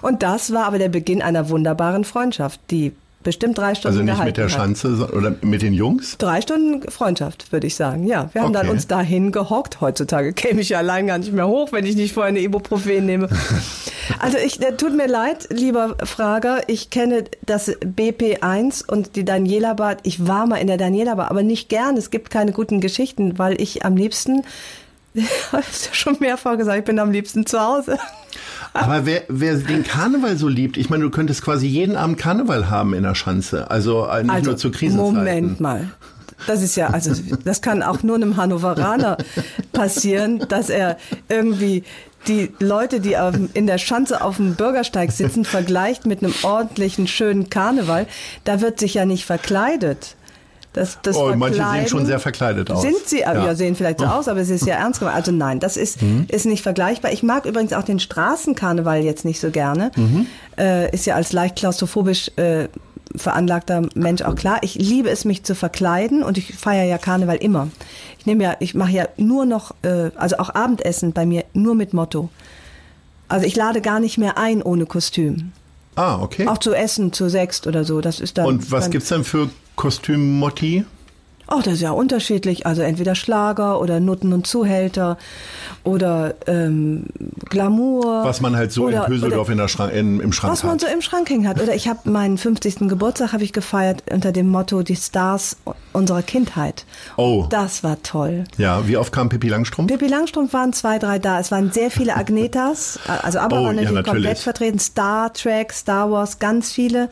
Und 0.00 0.24
das 0.24 0.52
war 0.52 0.64
aber 0.64 0.78
der 0.78 0.88
Beginn 0.88 1.22
einer 1.22 1.50
wunderbaren 1.50 2.04
Freundschaft, 2.04 2.58
die 2.70 2.92
bestimmt 3.22 3.58
drei 3.58 3.74
Stunden 3.74 3.98
Also 3.98 4.02
nicht 4.12 4.24
mit 4.24 4.36
der 4.36 4.44
hat. 4.44 4.50
Schanze 4.52 4.96
so- 4.96 5.08
oder 5.08 5.34
mit 5.42 5.62
den 5.62 5.72
Jungs? 5.74 6.16
Drei 6.18 6.40
Stunden 6.40 6.90
Freundschaft, 6.90 7.52
würde 7.52 7.66
ich 7.66 7.74
sagen. 7.74 8.06
Ja, 8.06 8.30
wir 8.32 8.42
haben 8.42 8.52
dann 8.52 8.66
Okay. 8.66 8.74
uns 8.74 8.86
dahin 8.86 9.32
gehockt. 9.32 9.80
Heutzutage 9.80 10.32
käme 10.34 10.60
ich 10.60 10.70
ja 10.70 10.78
allein 10.78 11.06
gar 11.06 11.18
nicht 11.18 11.32
mehr 11.32 11.46
hoch, 11.48 11.72
wenn 11.72 11.86
ich 11.86 11.96
nicht 11.96 12.14
vorher 12.14 12.28
eine 12.30 12.40
Ibuprofen 12.40 13.04
nehme. 13.06 13.28
also 14.18 14.38
ich, 14.38 14.60
äh, 14.62 14.76
tut 14.76 14.96
mir 14.96 15.06
leid, 15.08 15.48
lieber 15.50 15.96
Frager. 16.04 16.62
Ich 16.68 16.90
kenne 16.90 17.24
das 17.46 17.70
BP1 17.70 18.86
und 18.88 19.16
die 19.16 19.24
Daniela 19.24 19.74
Bar. 19.74 19.96
Ich 20.02 20.26
war 20.26 20.46
mal 20.46 20.56
in 20.56 20.66
der 20.66 20.76
Daniela 20.76 21.14
Bar, 21.14 21.30
aber 21.30 21.42
nicht 21.42 21.68
gern. 21.68 21.96
Es 21.96 22.10
gibt 22.10 22.30
keine 22.30 22.52
guten 22.52 22.80
Geschichten, 22.80 23.38
weil 23.38 23.60
ich 23.60 23.84
am 23.84 23.96
liebsten, 23.96 24.42
hast 25.52 25.86
ja 25.86 25.94
schon 25.94 26.16
mehrfach 26.20 26.56
gesagt, 26.56 26.78
ich 26.78 26.84
bin 26.84 26.98
am 26.98 27.10
liebsten 27.12 27.46
zu 27.46 27.60
Hause. 27.60 27.98
Aber 28.74 29.06
wer, 29.06 29.22
wer 29.28 29.56
den 29.56 29.84
Karneval 29.84 30.36
so 30.36 30.48
liebt, 30.48 30.76
ich 30.76 30.88
meine, 30.88 31.04
du 31.04 31.10
könntest 31.10 31.42
quasi 31.42 31.66
jeden 31.66 31.96
Abend 31.96 32.18
Karneval 32.18 32.70
haben 32.70 32.94
in 32.94 33.02
der 33.02 33.14
Schanze. 33.14 33.70
Also 33.70 34.06
äh, 34.06 34.24
nicht 34.24 34.44
nur 34.44 34.56
zur 34.56 34.72
Krisenzeiten. 34.72 35.14
Moment 35.14 35.60
mal. 35.60 35.90
Das 36.46 36.62
ist 36.62 36.76
ja, 36.76 36.88
also 36.88 37.12
das 37.44 37.62
kann 37.62 37.82
auch 37.82 38.02
nur 38.02 38.16
einem 38.16 38.36
Hannoveraner 38.36 39.16
passieren, 39.72 40.40
dass 40.48 40.70
er 40.70 40.96
irgendwie 41.28 41.84
die 42.26 42.50
Leute, 42.58 43.00
die 43.00 43.16
in 43.54 43.66
der 43.66 43.78
Schanze 43.78 44.22
auf 44.22 44.36
dem 44.36 44.54
Bürgersteig 44.54 45.12
sitzen, 45.12 45.44
vergleicht 45.44 46.06
mit 46.06 46.22
einem 46.22 46.34
ordentlichen, 46.42 47.06
schönen 47.06 47.50
Karneval. 47.50 48.06
Da 48.44 48.60
wird 48.60 48.78
sich 48.78 48.94
ja 48.94 49.04
nicht 49.04 49.24
verkleidet. 49.24 50.16
Das, 50.74 50.98
das 51.02 51.16
Oh, 51.16 51.30
manche 51.36 51.62
sehen 51.62 51.86
schon 51.86 52.06
sehr 52.06 52.18
verkleidet 52.18 52.70
aus. 52.70 52.80
Sind 52.80 52.96
sie, 53.06 53.20
ja, 53.20 53.34
Ja. 53.34 53.54
sehen 53.54 53.76
vielleicht 53.76 54.00
so 54.00 54.06
aus, 54.06 54.26
aber 54.26 54.40
es 54.40 54.48
ist 54.48 54.64
ja 54.66 54.76
ernst 54.76 55.00
gemeint. 55.00 55.16
Also 55.16 55.30
nein, 55.30 55.60
das 55.60 55.76
ist, 55.76 56.00
Mhm. 56.00 56.24
ist 56.28 56.46
nicht 56.46 56.62
vergleichbar. 56.62 57.12
Ich 57.12 57.22
mag 57.22 57.44
übrigens 57.44 57.74
auch 57.74 57.82
den 57.82 57.98
Straßenkarneval 58.00 59.02
jetzt 59.02 59.24
nicht 59.26 59.38
so 59.38 59.50
gerne. 59.50 59.90
Mhm. 59.96 60.26
Äh, 60.58 60.90
ist 60.94 61.04
ja 61.04 61.14
als 61.14 61.32
leicht 61.34 61.56
klaustrophobisch 61.56 62.30
äh, 62.36 62.68
veranlagter 63.14 63.82
Mensch 63.94 64.22
auch 64.22 64.34
klar. 64.34 64.60
Ich 64.62 64.74
liebe 64.76 65.10
es, 65.10 65.26
mich 65.26 65.44
zu 65.44 65.54
verkleiden 65.54 66.22
und 66.22 66.38
ich 66.38 66.54
feiere 66.56 66.84
ja 66.86 66.96
Karneval 66.96 67.36
immer. 67.36 67.68
Ich 68.18 68.24
nehme 68.24 68.42
ja, 68.44 68.56
ich 68.58 68.74
mache 68.74 68.92
ja 68.92 69.08
nur 69.18 69.44
noch, 69.44 69.74
äh, 69.82 70.10
also 70.16 70.38
auch 70.38 70.54
Abendessen 70.54 71.12
bei 71.12 71.26
mir 71.26 71.44
nur 71.52 71.74
mit 71.74 71.92
Motto. 71.92 72.30
Also 73.28 73.46
ich 73.46 73.56
lade 73.56 73.82
gar 73.82 74.00
nicht 74.00 74.16
mehr 74.16 74.38
ein 74.38 74.62
ohne 74.62 74.86
Kostüm. 74.86 75.52
Ah, 75.96 76.18
okay. 76.22 76.46
Auch 76.46 76.56
zu 76.58 76.72
essen, 76.72 77.12
zu 77.12 77.28
sechst 77.28 77.66
oder 77.66 77.84
so. 77.84 78.00
Das 78.00 78.18
ist 78.20 78.38
dann. 78.38 78.46
Und 78.46 78.72
was 78.72 78.84
dann, 78.84 78.92
gibt's 78.92 79.08
denn 79.10 79.24
für 79.24 79.50
Kostümmotti? 79.76 80.84
Oh, 81.48 81.60
das 81.62 81.74
ist 81.74 81.80
ja 81.82 81.90
unterschiedlich. 81.90 82.64
Also 82.64 82.80
entweder 82.80 83.14
Schlager 83.14 83.78
oder 83.80 84.00
Nutten 84.00 84.32
und 84.32 84.46
Zuhälter 84.46 85.18
oder 85.84 86.34
ähm, 86.46 87.06
Glamour. 87.50 88.24
Was 88.24 88.40
man 88.40 88.56
halt 88.56 88.72
so 88.72 88.86
oder, 88.86 89.04
in 89.06 89.12
Höseldorf 89.12 89.48
oder 89.48 89.52
in 89.52 89.58
der 89.58 89.68
Schrank, 89.68 89.92
in, 89.92 90.20
im 90.20 90.32
Schrank 90.32 90.52
was 90.52 90.62
man 90.62 90.74
hat. 90.74 90.80
so 90.80 90.86
im 90.86 91.02
Schrank 91.02 91.28
hängen 91.28 91.46
hat. 91.46 91.60
Oder 91.60 91.74
ich 91.74 91.88
habe 91.88 92.08
meinen 92.08 92.38
50. 92.38 92.88
Geburtstag 92.88 93.34
habe 93.34 93.44
ich 93.44 93.52
gefeiert 93.52 94.02
unter 94.10 94.32
dem 94.32 94.48
Motto 94.48 94.82
die 94.82 94.96
Stars 94.96 95.56
unserer 95.92 96.22
Kindheit. 96.22 96.86
Oh. 97.18 97.46
Das 97.50 97.84
war 97.84 98.02
toll. 98.02 98.44
ja, 98.56 98.86
wie 98.88 98.96
oft 98.96 99.12
kam 99.12 99.28
Pippi 99.28 99.48
Langstrumpf? 99.48 99.90
Pippi 99.92 100.06
Langstrumpf 100.06 100.54
waren 100.54 100.72
zwei, 100.72 100.98
drei 100.98 101.18
da. 101.18 101.38
Es 101.38 101.50
waren 101.50 101.70
sehr 101.70 101.90
viele 101.90 102.16
Agnetas, 102.16 102.98
also 103.06 103.40
aber 103.40 103.60
Oh, 103.60 103.64
waren 103.64 103.76
ja, 103.76 103.82
natürlich. 103.90 104.06
komplett 104.06 104.38
vertreten. 104.38 104.78
Star 104.78 105.30
Trek, 105.34 105.72
Star 105.74 106.10
Wars, 106.10 106.38
ganz 106.38 106.72
viele. 106.72 107.10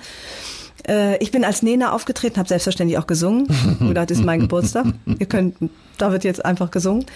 Äh, 0.89 1.17
Ich 1.23 1.31
bin 1.31 1.45
als 1.45 1.63
Nena 1.63 1.93
aufgetreten, 1.93 2.37
habe 2.39 2.49
selbstverständlich 2.49 2.99
auch 2.99 3.07
gesungen. 3.07 3.47
Das 3.95 4.11
ist 4.11 4.25
mein 4.25 4.41
Geburtstag. 4.41 4.87
Ihr 5.19 5.27
könnt, 5.27 5.57
da 5.99 6.13
wird 6.13 6.25
jetzt 6.25 6.45
einfach 6.45 6.71
gesungen. 6.71 7.07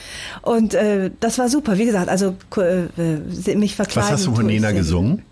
Und 0.43 0.75
äh, 0.75 1.11
das 1.21 1.39
war 1.39 1.49
super. 1.49 1.79
Wie 1.79 1.87
gesagt, 1.87 2.09
also 2.09 2.35
äh, 2.57 3.55
mich 3.55 3.77
verkleiden. 3.77 4.11
Was 4.11 4.19
hast 4.19 4.27
du 4.27 4.35
von 4.35 4.47
Nena 4.47 4.73
gesungen? 4.73 5.23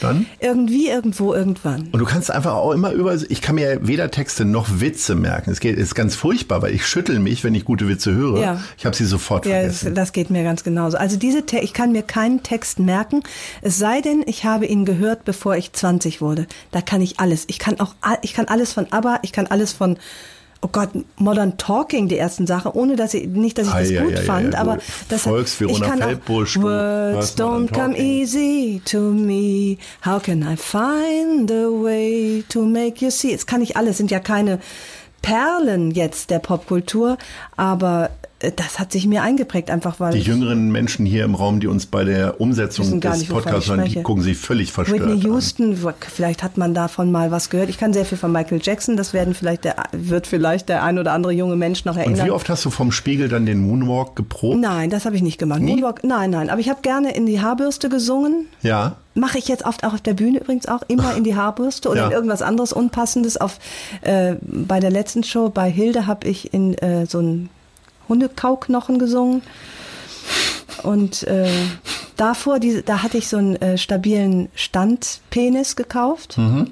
Dann? 0.00 0.26
Irgendwie, 0.38 0.88
irgendwo, 0.88 1.34
irgendwann. 1.34 1.88
Und 1.92 1.98
du 1.98 2.04
kannst 2.04 2.30
einfach 2.30 2.54
auch 2.54 2.72
immer 2.72 2.92
über, 2.92 3.14
ich 3.28 3.42
kann 3.42 3.54
mir 3.54 3.86
weder 3.86 4.10
Texte 4.10 4.44
noch 4.44 4.80
Witze 4.80 5.14
merken. 5.14 5.50
Es 5.50 5.60
geht, 5.60 5.76
ist 5.76 5.94
ganz 5.94 6.14
furchtbar, 6.14 6.62
weil 6.62 6.74
ich 6.74 6.86
schüttel 6.86 7.18
mich, 7.18 7.44
wenn 7.44 7.54
ich 7.54 7.64
gute 7.64 7.88
Witze 7.88 8.12
höre. 8.12 8.40
Ja. 8.40 8.60
Ich 8.78 8.86
habe 8.86 8.96
sie 8.96 9.04
sofort 9.04 9.46
Ja, 9.46 9.62
das, 9.62 9.78
vergessen. 9.78 9.94
das 9.94 10.12
geht 10.12 10.30
mir 10.30 10.42
ganz 10.42 10.64
genauso. 10.64 10.96
Also 10.96 11.16
diese, 11.16 11.42
ich 11.60 11.72
kann 11.72 11.92
mir 11.92 12.02
keinen 12.02 12.42
Text 12.42 12.78
merken, 12.78 13.22
es 13.62 13.78
sei 13.78 14.00
denn, 14.00 14.22
ich 14.26 14.44
habe 14.44 14.66
ihn 14.66 14.84
gehört, 14.84 15.24
bevor 15.24 15.56
ich 15.56 15.72
20 15.72 16.20
wurde. 16.20 16.46
Da 16.70 16.80
kann 16.80 17.00
ich 17.00 17.20
alles. 17.20 17.44
Ich 17.48 17.58
kann 17.58 17.80
auch, 17.80 17.94
ich 18.22 18.34
kann 18.34 18.46
alles 18.46 18.72
von 18.72 18.86
ABBA, 18.90 19.20
ich 19.22 19.32
kann 19.32 19.46
alles 19.46 19.72
von, 19.72 19.98
oh 20.62 20.68
Gott, 20.70 20.90
Modern 21.16 21.56
Talking, 21.56 22.08
die 22.08 22.18
ersten 22.18 22.46
Sachen, 22.46 22.72
ohne 22.72 22.96
dass 22.96 23.14
ich, 23.14 23.26
nicht, 23.26 23.58
dass 23.58 23.68
ich 23.68 23.72
das 23.72 23.90
ei, 23.90 23.96
gut 23.96 24.16
ei, 24.16 24.22
fand, 24.22 24.54
ei, 24.54 24.58
aber 24.58 24.78
das 25.08 25.22
folgst 25.22 25.60
ich 25.60 25.80
kann 25.80 25.98
Feldbusch, 25.98 26.58
auch, 26.58 26.62
Words 26.62 27.36
don't 27.36 27.72
come 27.72 27.96
easy 27.96 28.82
to 28.84 28.98
me. 28.98 29.78
How 30.04 30.22
can 30.22 30.42
I 30.42 30.56
find 30.56 31.50
a 31.50 31.68
way 31.68 32.44
to 32.48 32.64
make 32.64 33.04
you 33.04 33.10
see? 33.10 33.32
Das 33.32 33.46
kann 33.46 33.62
ich 33.62 33.76
alles, 33.76 33.96
sind 33.96 34.10
ja 34.10 34.20
keine 34.20 34.60
Perlen 35.22 35.90
jetzt 35.90 36.30
der 36.30 36.38
Popkultur, 36.38 37.18
aber 37.56 38.10
das 38.56 38.78
hat 38.78 38.90
sich 38.90 39.06
mir 39.06 39.22
eingeprägt, 39.22 39.70
einfach 39.70 40.00
weil 40.00 40.12
Die 40.14 40.20
jüngeren 40.20 40.70
Menschen 40.72 41.04
hier 41.04 41.24
im 41.24 41.34
Raum, 41.34 41.60
die 41.60 41.66
uns 41.66 41.84
bei 41.86 42.04
der 42.04 42.40
Umsetzung 42.40 42.98
des 43.00 43.18
nicht, 43.18 43.30
Podcasts 43.30 43.68
hören, 43.68 43.84
die 43.84 44.02
gucken 44.02 44.22
sich 44.22 44.38
völlig 44.38 44.72
verstört 44.72 45.00
Whitney 45.00 45.12
an. 45.14 45.20
Houston, 45.20 45.82
wo- 45.82 45.92
vielleicht 46.00 46.42
hat 46.42 46.56
man 46.56 46.72
davon 46.72 47.12
mal 47.12 47.30
was 47.30 47.50
gehört. 47.50 47.68
Ich 47.68 47.76
kann 47.76 47.92
sehr 47.92 48.06
viel 48.06 48.16
von 48.16 48.32
Michael 48.32 48.60
Jackson, 48.62 48.96
das 48.96 49.12
werden 49.12 49.34
vielleicht 49.34 49.64
der, 49.64 49.76
wird 49.92 50.26
vielleicht 50.26 50.68
der 50.70 50.82
ein 50.82 50.98
oder 50.98 51.12
andere 51.12 51.32
junge 51.32 51.56
Mensch 51.56 51.84
noch 51.84 51.96
Und 51.96 52.00
erinnern. 52.00 52.26
wie 52.26 52.30
oft 52.30 52.48
hast 52.48 52.64
du 52.64 52.70
vom 52.70 52.92
Spiegel 52.92 53.28
dann 53.28 53.44
den 53.44 53.60
Moonwalk 53.60 54.16
geprobt? 54.16 54.58
Nein, 54.58 54.88
das 54.88 55.04
habe 55.04 55.16
ich 55.16 55.22
nicht 55.22 55.38
gemacht. 55.38 55.60
Nie? 55.60 55.72
Moonwalk, 55.72 56.02
nein, 56.02 56.30
nein. 56.30 56.48
Aber 56.48 56.60
ich 56.60 56.70
habe 56.70 56.80
gerne 56.80 57.14
in 57.14 57.26
die 57.26 57.40
Haarbürste 57.42 57.88
gesungen. 57.90 58.46
Ja. 58.62 58.96
Mache 59.14 59.36
ich 59.38 59.48
jetzt 59.48 59.66
oft 59.66 59.84
auch 59.84 59.92
auf 59.92 60.00
der 60.00 60.14
Bühne 60.14 60.38
übrigens 60.40 60.66
auch 60.66 60.82
immer 60.88 61.14
in 61.16 61.24
die 61.24 61.36
Haarbürste 61.36 61.90
oder 61.90 62.00
Ja. 62.00 62.06
in 62.06 62.12
irgendwas 62.12 62.40
anderes 62.40 62.72
Unpassendes. 62.72 63.36
Auf, 63.36 63.58
äh, 64.00 64.36
bei 64.40 64.80
der 64.80 64.90
letzten 64.90 65.24
Show 65.24 65.50
bei 65.50 65.70
Hilde 65.70 66.06
habe 66.06 66.26
ich 66.26 66.54
in 66.54 66.72
äh, 66.78 67.04
so 67.06 67.18
einen 67.18 67.50
Hundekauknochen 68.10 68.98
gesungen. 68.98 69.42
Und 70.82 71.22
äh, 71.22 71.48
davor, 72.16 72.58
die, 72.58 72.82
da 72.84 73.02
hatte 73.02 73.16
ich 73.16 73.28
so 73.28 73.38
einen 73.38 73.56
äh, 73.56 73.78
stabilen 73.78 74.50
Standpenis 74.54 75.76
gekauft. 75.76 76.36
Äh, 76.36 76.66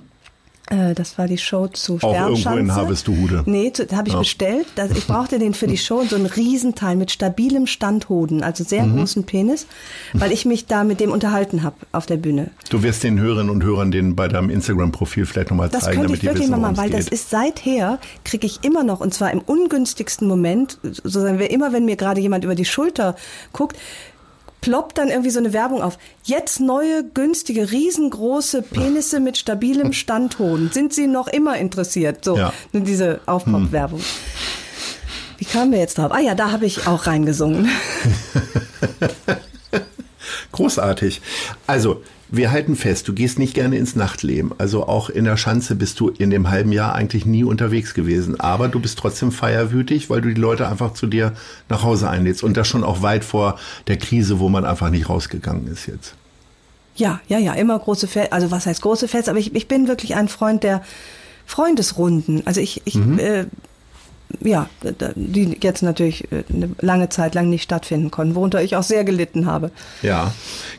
das 0.95 1.17
war 1.19 1.27
die 1.27 1.39
Show 1.39 1.67
zu 1.69 1.95
Mhm. 1.95 1.99
Auch 2.03 2.13
irgendwo 2.15 2.37
Sternschanze. 2.37 2.61
in 2.61 2.75
Harvestuhude. 2.75 3.43
Nee, 3.47 3.73
zu- 3.73 3.87
habe 3.93 4.09
ich 4.09 4.13
Ja. 4.15 4.19
bestellt. 4.21 4.67
Das, 4.75 4.91
ich 4.91 5.07
brauchte 5.07 5.39
den 5.39 5.55
für 5.55 5.67
die 5.67 5.79
Show, 5.79 6.05
so 6.09 6.17
einen 6.17 6.27
Riesenteil 6.27 6.97
mit 6.97 7.11
stabilem 7.11 7.67
Standhoden, 7.67 8.43
also 8.43 8.65
sehr 8.65 8.85
Mhm. 8.85 8.99
großen 8.99 9.25
Penis, 9.25 9.67
weil 10.13 10.31
ich 10.33 10.45
mich 10.45 10.67
da 10.67 10.85
mit 10.85 11.01
dem 11.01 11.11
unterhalten 11.13 11.63
habe 11.63 11.77
auf 11.93 12.07
der 12.07 12.17
Bühne. 12.19 12.51
Du 12.71 12.83
wirst 12.83 13.03
den 13.03 13.19
Hörerinnen 13.19 13.51
und 13.51 13.65
Hörern 13.65 13.91
den 13.91 14.15
bei 14.15 14.29
deinem 14.29 14.51
Instagram-Profil 14.51 15.27
vielleicht 15.27 15.51
nochmal 15.51 15.69
Das 15.69 15.85
zeigen, 15.85 16.01
könnte 16.03 16.07
damit 16.09 16.15
ich 16.17 16.21
die 16.21 16.27
wirklich 16.27 16.49
wissen, 16.51 16.61
mal 16.61 16.77
weil 16.77 16.91
es 16.91 16.97
das 16.97 17.05
geht. 17.07 17.13
ist 17.15 17.31
seither, 17.31 17.99
kriege 18.25 18.47
ich 18.47 18.63
immer 18.65 18.85
noch, 18.85 19.01
und 19.01 19.15
zwar 19.15 19.31
im 19.33 19.41
ungünstigsten 19.41 20.29
Moment, 20.29 20.79
so 20.83 21.21
sagen 21.21 21.39
wir 21.39 21.51
immer, 21.51 21.73
wenn 21.73 21.85
mir 21.85 21.97
gerade 21.97 22.21
jemand 22.21 22.45
über 22.45 22.55
die 22.55 22.65
Schulter 22.65 23.17
guckt, 23.53 23.77
ploppt 24.61 24.99
dann 24.99 25.09
irgendwie 25.09 25.31
so 25.31 25.39
eine 25.39 25.53
Werbung 25.53 25.83
auf. 25.83 25.99
Jetzt 26.25 26.61
neue, 26.61 27.05
günstige, 27.05 27.71
riesengroße 27.71 28.63
Penisse 28.63 29.21
mit 29.21 29.39
stabilem 29.39 29.93
Standton. 29.93 30.71
Sind 30.73 30.93
Sie 30.93 31.07
noch 31.07 31.29
immer 31.29 31.57
interessiert? 31.59 32.25
So, 32.25 32.37
Ja. 32.37 32.53
diese 32.73 33.21
Aufpop-Werbung. 33.27 34.01
Wie 35.39 35.45
kamen 35.45 35.71
wir 35.73 35.79
jetzt 35.79 35.99
drauf? 35.99 36.11
Ah 36.13 36.19
ja, 36.21 36.35
da 36.35 36.51
habe 36.51 36.67
ich 36.67 36.87
auch 36.89 37.07
reingesungen. 37.07 37.69
Großartig. 40.53 41.21
Also, 41.67 42.03
wir 42.31 42.51
halten 42.51 42.77
fest, 42.77 43.09
du 43.09 43.15
gehst 43.15 43.39
nicht 43.39 43.55
gerne 43.55 43.77
ins 43.77 43.97
Nachtleben. 43.97 44.53
Also 44.59 44.87
auch 44.87 45.09
in 45.09 45.25
der 45.25 45.37
Schanze 45.37 45.75
bist 45.75 45.99
du 46.01 46.09
in 46.09 46.31
dem 46.31 46.51
halben 46.51 46.73
Jahr 46.73 46.95
eigentlich 46.95 47.25
nie 47.25 47.45
unterwegs 47.45 47.95
gewesen. 47.95 48.39
Aber 48.39 48.69
du 48.69 48.81
bist 48.81 48.99
trotzdem 48.99 49.33
feierwütig, 49.33 50.11
weil 50.11 50.21
du 50.21 50.29
die 50.29 50.41
Leute 50.41 50.69
einfach 50.69 50.93
zu 50.93 51.07
dir 51.07 51.33
nach 51.69 51.83
Hause 51.83 52.11
einlädst. 52.11 52.43
Und 52.43 52.57
das 52.57 52.69
schon 52.69 52.85
auch 52.85 53.03
weit 53.03 53.25
vor 53.25 53.59
der 53.87 53.97
Krise, 53.97 54.41
wo 54.41 54.49
man 54.49 54.65
einfach 54.65 54.91
nicht 54.91 55.09
rausgegangen 55.09 55.67
ist 55.69 55.87
jetzt. 55.87 56.15
Ja, 56.97 57.21
ja, 57.29 57.39
ja, 57.39 57.55
immer 57.55 57.79
große 57.79 58.09
Feste. 58.09 58.33
Also 58.33 58.51
was 58.51 58.67
heißt 58.67 58.83
große 58.83 59.09
Feste? 59.09 59.31
Aber 59.31 59.41
ich, 59.41 59.55
ich 59.55 59.69
bin 59.69 59.89
wirklich 59.89 60.15
ein 60.17 60.29
Freund 60.29 60.65
der 60.65 60.83
Freundesrunden. 61.47 62.47
Also 62.47 62.61
ich, 62.61 62.83
ich 62.85 62.97
äh, 62.97 63.47
ja, 64.41 64.69
die 65.15 65.57
jetzt 65.61 65.83
natürlich 65.83 66.31
äh, 66.31 66.45
eine 66.53 66.71
lange 66.81 67.09
Zeit 67.09 67.35
lang 67.35 67.49
nicht 67.49 67.63
stattfinden 67.63 68.11
konnten, 68.11 68.35
worunter 68.35 68.63
ich 68.63 68.77
auch 68.77 68.83
sehr 68.83 69.05
gelitten 69.05 69.47
habe. 69.47 69.71
Ja. 70.03 70.33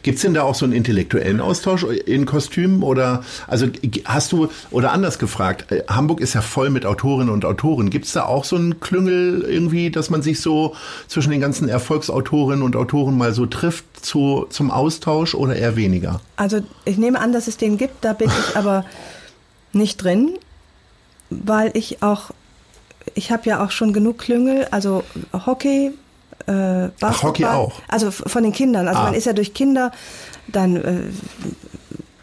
Gibt's 0.04 0.22
denn 0.22 0.34
da 0.34 0.44
auch 0.44 0.56
so 0.56 0.66
einen 0.66 0.74
intellektuellen 0.74 1.42
Austausch 1.42 1.84
in 1.84 2.26
Kostümen? 2.26 2.84
Oder 2.84 3.24
also 3.48 3.68
hast 4.06 4.32
du, 4.32 4.50
oder 4.72 4.92
anders 4.92 5.20
gefragt, 5.20 5.72
äh, 5.72 5.84
Hamburg 5.88 6.22
ist 6.22 6.36
ja 6.36 6.42
voll 6.42 6.70
mit 6.70 6.86
Autorinnen 6.86 7.34
und 7.34 7.46
Autoren. 7.46 7.90
Gibt's 7.90 8.14
da 8.14 8.26
auch 8.26 8.46
so 8.46 8.56
einen 8.56 8.80
Klüngel 8.80 9.42
irgendwie, 9.42 9.90
dass 9.90 10.10
man 10.10 10.22
sich 10.22 10.42
so 10.42 10.76
zwischen 11.08 11.32
den 11.32 11.42
ganzen 11.42 11.70
Erfolgsautorinnen 11.70 12.64
und 12.64 12.76
Autoren 12.76 13.18
mal 13.18 13.34
so 13.34 13.46
trifft 13.46 13.86
zu, 14.06 14.46
zum 14.50 14.72
Austausch 14.72 15.34
oder 15.36 15.56
eher 15.56 15.76
weniger? 15.76 16.22
Also 16.36 16.62
ich 16.86 16.98
nehme 16.98 17.20
an, 17.20 17.34
dass 17.34 17.48
es 17.48 17.58
den 17.58 17.78
gibt, 17.78 18.06
da 18.06 18.14
bin 18.14 18.30
ich 18.30 18.56
aber 18.56 18.86
nicht 19.74 20.04
drin, 20.04 20.38
weil 21.30 21.72
ich 21.74 22.02
auch, 22.02 22.32
ich 23.16 23.32
habe 23.32 23.50
ja 23.50 23.64
auch 23.64 23.72
schon 23.72 23.94
genug 23.94 24.18
Klüngel, 24.20 24.68
also 24.72 25.04
Hockey, 25.46 25.92
äh, 26.46 26.52
Basketball. 27.00 27.12
Hockey 27.24 27.46
auch? 27.46 27.82
Also 27.88 28.12
von 28.12 28.44
den 28.44 28.54
Kindern. 28.54 28.88
Also 28.88 29.02
Ah. 29.02 29.04
man 29.06 29.14
ist 29.14 29.26
ja 29.26 29.34
durch 29.34 29.54
Kinder, 29.54 29.92
dann 30.48 30.76
äh, 30.78 31.02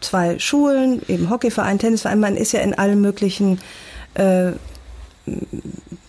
zwei 0.01 0.37
Schulen, 0.39 1.01
eben 1.07 1.29
Hockeyverein, 1.29 1.79
Tennisverein, 1.79 2.19
man 2.19 2.35
ist 2.35 2.51
ja 2.51 2.59
in 2.61 2.73
allen 2.73 3.01
möglichen, 3.01 3.59
äh, 4.15 4.51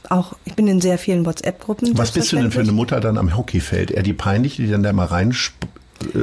auch, 0.09 0.35
ich 0.45 0.55
bin 0.55 0.67
in 0.69 0.81
sehr 0.81 0.99
vielen 0.99 1.27
WhatsApp-Gruppen. 1.27 1.97
Was 1.99 2.13
bist 2.13 2.33
du 2.33 2.37
denn 2.37 2.51
für 2.51 2.61
eine. 2.61 2.73
Mutter 2.73 3.01
dann 3.01 3.19
am 3.19 3.37
Hockeyfeld? 3.37 3.91
Eher 3.91 4.03
die 4.03 4.15
peinliche, 4.15 4.63
die 4.63 4.71
dann 4.71 4.83
da 4.83 4.93
mal 4.93 5.07
rein 5.07 5.33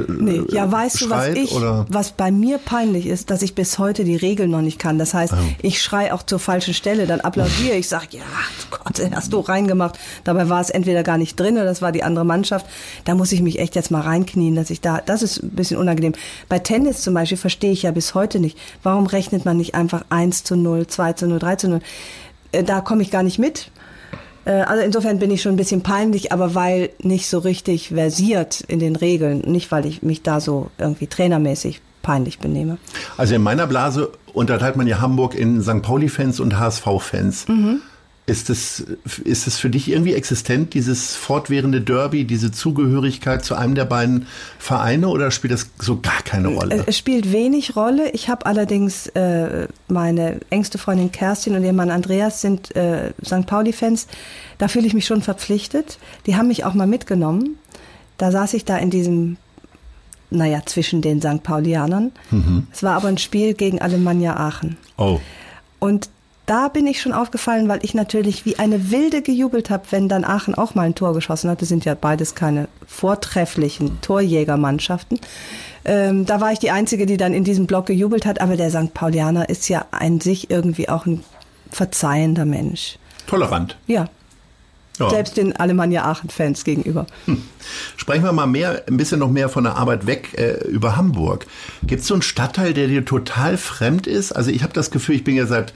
Nee, 0.08 0.42
ja, 0.48 0.70
weißt 0.72 1.02
du, 1.02 1.10
was 1.10 1.24
schreit, 1.26 1.36
ich, 1.36 1.52
oder? 1.52 1.84
was 1.90 2.12
bei 2.12 2.30
mir 2.30 2.58
peinlich 2.58 3.06
ist, 3.06 3.30
dass 3.30 3.42
ich 3.42 3.54
bis 3.54 3.78
heute 3.78 4.04
die 4.04 4.16
Regeln 4.16 4.50
noch 4.50 4.62
nicht 4.62 4.78
kann. 4.78 4.98
Das 4.98 5.12
heißt, 5.12 5.34
Oh. 5.34 5.42
ich 5.60 5.82
schrei 5.82 6.12
auch 6.14 6.22
zur 6.22 6.38
falschen 6.38 6.72
Stelle, 6.72 7.06
dann 7.06 7.20
applaudiere 7.20 7.76
ich, 7.76 7.88
sage, 7.88 8.06
ja, 8.12 8.22
Gott, 8.70 9.00
hast 9.14 9.32
du 9.32 9.40
reingemacht. 9.40 9.98
Dabei 10.24 10.48
war 10.48 10.60
es 10.60 10.70
entweder 10.70 11.02
gar 11.02 11.18
nicht 11.18 11.38
drin 11.38 11.54
oder 11.56 11.64
das 11.66 11.82
war 11.82 11.92
die 11.92 12.02
andere 12.04 12.24
Mannschaft. 12.24 12.64
Da 13.04 13.14
muss 13.14 13.32
ich 13.32 13.42
mich 13.42 13.58
echt 13.58 13.74
jetzt 13.74 13.90
mal 13.90 14.00
reinknien, 14.00 14.54
dass 14.54 14.70
ich 14.70 14.80
da, 14.80 15.02
das 15.04 15.22
ist 15.22 15.42
ein 15.42 15.50
bisschen 15.50 15.76
unangenehm. 15.78 16.14
Bei 16.48 16.58
Tennis 16.58 17.02
zum 17.02 17.12
Beispiel 17.14 17.38
verstehe 17.38 17.72
ich 17.72 17.82
ja 17.82 17.90
bis 17.90 18.14
heute 18.14 18.38
nicht, 18.40 18.56
warum 18.82 19.06
rechnet 19.06 19.44
man 19.44 19.56
nicht 19.58 19.74
einfach 19.74 20.04
1 20.08 20.44
zu 20.44 20.56
0, 20.56 20.86
2 20.86 21.12
zu 21.12 21.26
0, 21.26 21.38
3 21.38 21.56
zu 21.56 21.68
0? 21.68 21.80
Äh, 22.52 22.62
Da 22.64 22.80
komme 22.80 23.02
ich 23.02 23.10
gar 23.10 23.22
nicht 23.22 23.38
mit. 23.38 23.70
Äh, 24.46 24.52
Also 24.62 24.82
insofern 24.82 25.18
bin 25.18 25.30
ich 25.30 25.42
schon 25.42 25.52
ein 25.52 25.56
bisschen 25.56 25.82
peinlich, 25.82 26.32
aber 26.32 26.54
weil 26.54 26.90
nicht 27.02 27.28
so 27.28 27.38
richtig 27.38 27.88
versiert 27.88 28.62
in 28.62 28.78
den 28.78 28.96
Regeln, 28.96 29.40
nicht 29.40 29.70
weil 29.70 29.84
ich 29.84 30.02
mich 30.02 30.22
da 30.22 30.40
so 30.40 30.70
irgendwie 30.78 31.06
trainermäßig 31.08 31.82
peinlich 32.02 32.38
benehme. 32.38 32.78
Also 33.16 33.34
in 33.34 33.42
meiner 33.42 33.66
Blase 33.66 34.10
unterteilt 34.32 34.76
man 34.76 34.86
ja 34.86 35.00
Hamburg 35.00 35.34
in 35.34 35.60
St. 35.60 35.82
Pauli-Fans 35.82 36.40
und 36.40 36.58
HSV-Fans. 36.58 37.48
Mhm. 37.48 37.80
Ist 38.28 38.50
es, 38.50 38.84
ist 39.22 39.46
es 39.46 39.56
für 39.56 39.70
dich 39.70 39.88
irgendwie 39.88 40.14
existent, 40.14 40.74
dieses 40.74 41.14
fortwährende 41.14 41.80
Derby, 41.80 42.24
diese 42.24 42.50
Zugehörigkeit 42.50 43.44
zu 43.44 43.54
einem 43.54 43.76
der 43.76 43.84
beiden 43.84 44.26
Vereine 44.58 45.06
oder 45.08 45.30
spielt 45.30 45.52
das 45.52 45.70
so 45.78 46.00
gar 46.00 46.22
keine 46.24 46.48
Rolle? 46.48 46.74
Äh, 46.74 46.82
Es 46.86 46.98
spielt 46.98 47.30
wenig 47.30 47.76
Rolle. 47.76 48.10
Ich 48.10 48.28
habe 48.28 48.44
allerdings 48.46 49.06
äh, 49.08 49.68
meine 49.86 50.40
engste 50.50 50.76
Freundin 50.76 51.12
Kerstin 51.12 51.54
und 51.54 51.62
ihr 51.62 51.72
Mann 51.72 51.90
Andreas 51.92 52.40
sind 52.40 52.74
äh, 52.74 53.12
St. 53.24 53.46
Pauli-Fans. 53.46 54.08
Da 54.58 54.66
fühle 54.66 54.88
ich 54.88 54.94
mich 54.94 55.06
schon 55.06 55.22
verpflichtet. 55.22 55.98
Die 56.26 56.34
haben 56.34 56.48
mich 56.48 56.64
auch 56.64 56.74
mal 56.74 56.88
mitgenommen. 56.88 57.58
Da 58.18 58.32
saß 58.32 58.54
ich 58.54 58.64
da 58.64 58.76
in 58.76 58.90
diesem, 58.90 59.36
naja, 60.30 60.62
zwischen 60.66 61.00
den 61.00 61.20
St. 61.20 61.44
Paulianern. 61.44 62.10
Es 62.72 62.82
war 62.82 62.94
aber 62.96 63.06
ein 63.06 63.18
Spiel 63.18 63.54
gegen 63.54 63.80
Alemannia 63.80 64.36
Aachen. 64.36 64.76
Oh. 64.96 65.20
Und 65.78 66.08
da 66.46 66.68
bin 66.68 66.86
ich 66.86 67.00
schon 67.00 67.12
aufgefallen, 67.12 67.68
weil 67.68 67.80
ich 67.82 67.92
natürlich 67.92 68.44
wie 68.44 68.58
eine 68.58 68.90
Wilde 68.90 69.20
gejubelt 69.20 69.68
habe, 69.68 69.84
wenn 69.90 70.08
dann 70.08 70.24
Aachen 70.24 70.54
auch 70.54 70.74
mal 70.74 70.82
ein 70.82 70.94
Tor 70.94 71.12
geschossen 71.12 71.50
hat. 71.50 71.60
Das 71.60 71.68
sind 71.68 71.84
ja 71.84 71.94
beides 71.94 72.36
keine 72.36 72.68
vortrefflichen 72.86 74.00
Torjägermannschaften. 74.00 75.18
Ähm, 75.84 76.24
da 76.24 76.40
war 76.40 76.52
ich 76.52 76.60
die 76.60 76.70
Einzige, 76.70 77.06
die 77.06 77.16
dann 77.16 77.34
in 77.34 77.44
diesem 77.44 77.66
Block 77.66 77.86
gejubelt 77.86 78.26
hat. 78.26 78.40
Aber 78.40 78.56
der 78.56 78.70
St. 78.70 78.94
Paulianer 78.94 79.48
ist 79.48 79.68
ja 79.68 79.86
an 79.90 80.20
sich 80.20 80.50
irgendwie 80.50 80.88
auch 80.88 81.04
ein 81.06 81.24
verzeihender 81.70 82.44
Mensch. 82.44 82.98
Tolerant. 83.26 83.76
Ja, 83.88 84.06
Ja. 84.98 85.10
selbst 85.10 85.36
den 85.36 85.54
Alemannia 85.54 86.04
Aachen-Fans 86.04 86.64
gegenüber. 86.64 87.06
Sprechen 87.96 88.24
wir 88.24 88.32
mal 88.32 88.46
mehr, 88.46 88.84
ein 88.88 88.96
bisschen 88.96 89.20
noch 89.20 89.30
mehr 89.30 89.48
von 89.48 89.64
der 89.64 89.76
Arbeit 89.76 90.06
weg 90.06 90.34
äh, 90.38 90.66
über 90.68 90.96
Hamburg. 90.96 91.46
Gibt 91.82 92.02
es 92.02 92.06
so 92.06 92.14
einen 92.14 92.22
Stadtteil, 92.22 92.72
der 92.72 92.88
dir 92.88 93.04
total 93.04 93.56
fremd 93.56 94.06
ist? 94.06 94.32
Also 94.32 94.50
ich 94.50 94.62
habe 94.62 94.72
das 94.72 94.90
Gefühl, 94.90 95.16
ich 95.16 95.24
bin 95.24 95.36
ja 95.36 95.46
seit 95.46 95.74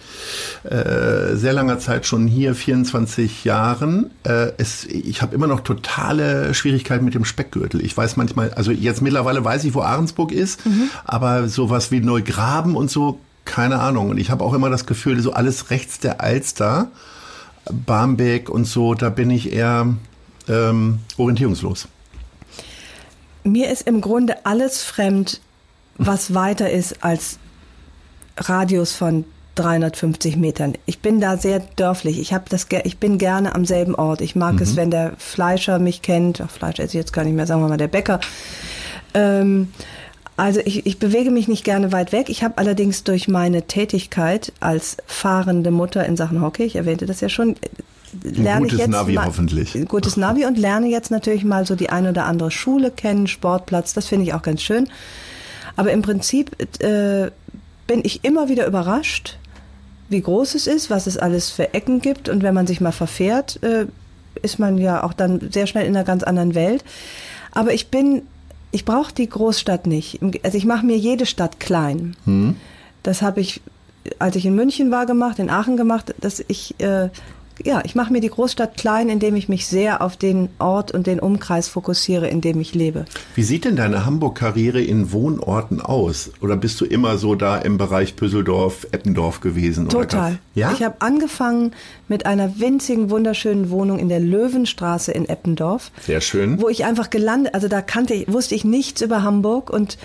äh, 0.64 1.36
sehr 1.36 1.52
langer 1.52 1.78
Zeit 1.78 2.06
schon 2.06 2.26
hier, 2.26 2.54
24 2.54 3.44
Jahren. 3.44 4.10
Äh, 4.24 4.52
es, 4.58 4.84
ich 4.86 5.22
habe 5.22 5.34
immer 5.34 5.46
noch 5.46 5.60
totale 5.60 6.54
Schwierigkeiten 6.54 7.04
mit 7.04 7.14
dem 7.14 7.24
Speckgürtel. 7.24 7.84
Ich 7.84 7.96
weiß 7.96 8.16
manchmal, 8.16 8.52
also 8.54 8.70
jetzt 8.70 9.02
mittlerweile 9.02 9.44
weiß 9.44 9.64
ich, 9.64 9.74
wo 9.74 9.82
Ahrensburg 9.82 10.32
ist, 10.32 10.60
aber 11.04 11.48
sowas 11.48 11.90
wie 11.90 12.00
Neugraben 12.00 12.76
und 12.76 12.90
so, 12.90 13.18
keine 13.44 13.80
Ahnung. 13.80 14.10
Und 14.10 14.18
ich 14.18 14.30
habe 14.30 14.44
auch 14.44 14.54
immer 14.54 14.70
das 14.70 14.86
Gefühl, 14.86 15.20
so 15.20 15.32
alles 15.32 15.70
rechts 15.70 15.98
der 15.98 16.20
Alster, 16.20 16.90
Barmbek 17.72 18.48
und 18.48 18.64
so, 18.64 18.94
da 18.94 19.10
bin 19.10 19.30
ich 19.30 19.52
eher 19.52 19.94
ähm, 20.48 21.00
orientierungslos. 21.16 21.88
Mir 23.44 23.70
ist 23.70 23.86
im 23.86 24.00
Grunde 24.00 24.44
alles 24.44 24.82
fremd, 24.82 25.40
was 25.96 26.34
weiter 26.34 26.70
ist 26.70 27.02
als 27.02 27.38
Radius 28.36 28.94
von 28.94 29.24
350 29.54 30.36
Metern. 30.36 30.74
Ich 30.86 31.00
bin 31.00 31.20
da 31.20 31.36
sehr 31.36 31.60
dörflich. 31.76 32.18
Ich 32.18 32.32
habe 32.32 32.44
das, 32.48 32.66
ich 32.84 32.98
bin 32.98 33.18
gerne 33.18 33.54
am 33.54 33.64
selben 33.64 33.94
Ort. 33.94 34.20
Ich 34.20 34.36
mag 34.36 34.60
es, 34.60 34.76
wenn 34.76 34.90
der 34.90 35.12
Fleischer 35.18 35.78
mich 35.78 36.02
kennt. 36.02 36.40
Ach, 36.40 36.50
Fleisch 36.50 36.78
esse 36.78 36.88
ich 36.88 36.94
jetzt 36.94 37.12
gar 37.12 37.24
nicht 37.24 37.34
mehr, 37.34 37.46
sagen 37.46 37.60
wir 37.60 37.68
mal 37.68 37.76
der 37.76 37.88
Bäcker. 37.88 38.20
Ähm, 39.12 39.68
also 40.40 40.60
ich, 40.64 40.86
ich 40.86 40.98
bewege 40.98 41.30
mich 41.30 41.48
nicht 41.48 41.64
gerne 41.64 41.92
weit 41.92 42.12
weg. 42.12 42.30
Ich 42.30 42.42
habe 42.42 42.56
allerdings 42.56 43.04
durch 43.04 43.28
meine 43.28 43.66
Tätigkeit 43.66 44.54
als 44.58 44.96
fahrende 45.06 45.70
Mutter 45.70 46.06
in 46.06 46.16
Sachen 46.16 46.40
Hockey, 46.40 46.62
ich 46.62 46.76
erwähnte 46.76 47.04
das 47.04 47.20
ja 47.20 47.28
schon, 47.28 47.56
lerne 48.22 48.62
gutes 48.62 48.72
ich 48.72 48.78
jetzt 48.78 48.88
Navi 48.88 49.12
mal, 49.12 49.26
hoffentlich. 49.26 49.74
ein 49.74 49.84
gutes 49.84 50.16
Navi 50.16 50.46
und 50.46 50.56
lerne 50.56 50.88
jetzt 50.88 51.10
natürlich 51.10 51.44
mal 51.44 51.66
so 51.66 51.76
die 51.76 51.90
eine 51.90 52.08
oder 52.08 52.24
andere 52.24 52.50
Schule 52.50 52.90
kennen, 52.90 53.26
Sportplatz, 53.26 53.92
das 53.92 54.06
finde 54.06 54.24
ich 54.24 54.32
auch 54.32 54.40
ganz 54.40 54.62
schön. 54.62 54.88
Aber 55.76 55.92
im 55.92 56.00
Prinzip 56.00 56.56
äh, 56.82 57.30
bin 57.86 58.00
ich 58.02 58.24
immer 58.24 58.48
wieder 58.48 58.66
überrascht, 58.66 59.36
wie 60.08 60.22
groß 60.22 60.54
es 60.54 60.66
ist, 60.66 60.88
was 60.88 61.06
es 61.06 61.18
alles 61.18 61.50
für 61.50 61.74
Ecken 61.74 62.00
gibt 62.00 62.30
und 62.30 62.42
wenn 62.42 62.54
man 62.54 62.66
sich 62.66 62.80
mal 62.80 62.92
verfährt, 62.92 63.62
äh, 63.62 63.84
ist 64.40 64.58
man 64.58 64.78
ja 64.78 65.02
auch 65.04 65.12
dann 65.12 65.50
sehr 65.52 65.66
schnell 65.66 65.84
in 65.84 65.94
einer 65.94 66.06
ganz 66.06 66.22
anderen 66.22 66.54
Welt. 66.54 66.82
Aber 67.52 67.74
ich 67.74 67.88
bin, 67.88 68.22
ich 68.72 68.84
brauche 68.84 69.12
die 69.12 69.28
Großstadt 69.28 69.86
nicht. 69.86 70.20
Also 70.42 70.56
ich 70.56 70.64
mache 70.64 70.86
mir 70.86 70.96
jede 70.96 71.26
Stadt 71.26 71.60
klein. 71.60 72.16
Das 73.02 73.22
habe 73.22 73.40
ich, 73.40 73.60
als 74.18 74.36
ich 74.36 74.46
in 74.46 74.54
München 74.54 74.90
war, 74.90 75.06
gemacht, 75.06 75.38
in 75.38 75.50
Aachen 75.50 75.76
gemacht, 75.76 76.14
dass 76.20 76.44
ich, 76.46 76.78
äh, 76.80 77.08
ja, 77.64 77.82
ich 77.84 77.94
mache 77.94 78.12
mir 78.12 78.20
die 78.20 78.28
Großstadt 78.28 78.76
klein, 78.76 79.08
indem 79.08 79.34
ich 79.36 79.48
mich 79.48 79.66
sehr 79.66 80.02
auf 80.02 80.16
den 80.16 80.48
Ort 80.58 80.92
und 80.92 81.06
den 81.06 81.20
Umkreis 81.20 81.68
fokussiere, 81.68 82.28
in 82.28 82.40
dem 82.40 82.60
ich 82.60 82.74
lebe. 82.74 83.04
Wie 83.34 83.42
sieht 83.42 83.64
denn 83.64 83.76
deine 83.76 84.06
Hamburg-Karriere 84.06 84.80
in 84.80 85.12
Wohnorten 85.12 85.80
aus? 85.80 86.30
Oder 86.40 86.56
bist 86.56 86.80
du 86.80 86.84
immer 86.84 87.18
so 87.18 87.34
da 87.34 87.56
im 87.58 87.78
Bereich 87.78 88.16
Püsseldorf, 88.16 88.86
Eppendorf 88.92 89.40
gewesen? 89.40 89.88
Total. 89.88 90.38
Ja? 90.54 90.72
Ich 90.72 90.82
habe 90.82 90.96
angefangen 91.00 91.72
mit 92.08 92.26
einer 92.26 92.58
winzigen, 92.58 93.10
wunderschönen 93.10 93.70
Wohnung 93.70 93.98
in 93.98 94.08
der 94.08 94.20
Löwenstraße 94.20 95.12
in 95.12 95.28
Eppendorf, 95.28 95.90
Sehr 96.04 96.20
schön. 96.20 96.60
wo 96.60 96.68
ich 96.68 96.84
einfach 96.84 97.10
gelandet, 97.10 97.54
also 97.54 97.68
da 97.68 97.82
kannte 97.82 98.14
ich, 98.14 98.32
wusste 98.32 98.54
ich 98.54 98.64
nichts 98.64 99.00
über 99.02 99.22
Hamburg 99.22 99.70
und 99.70 99.98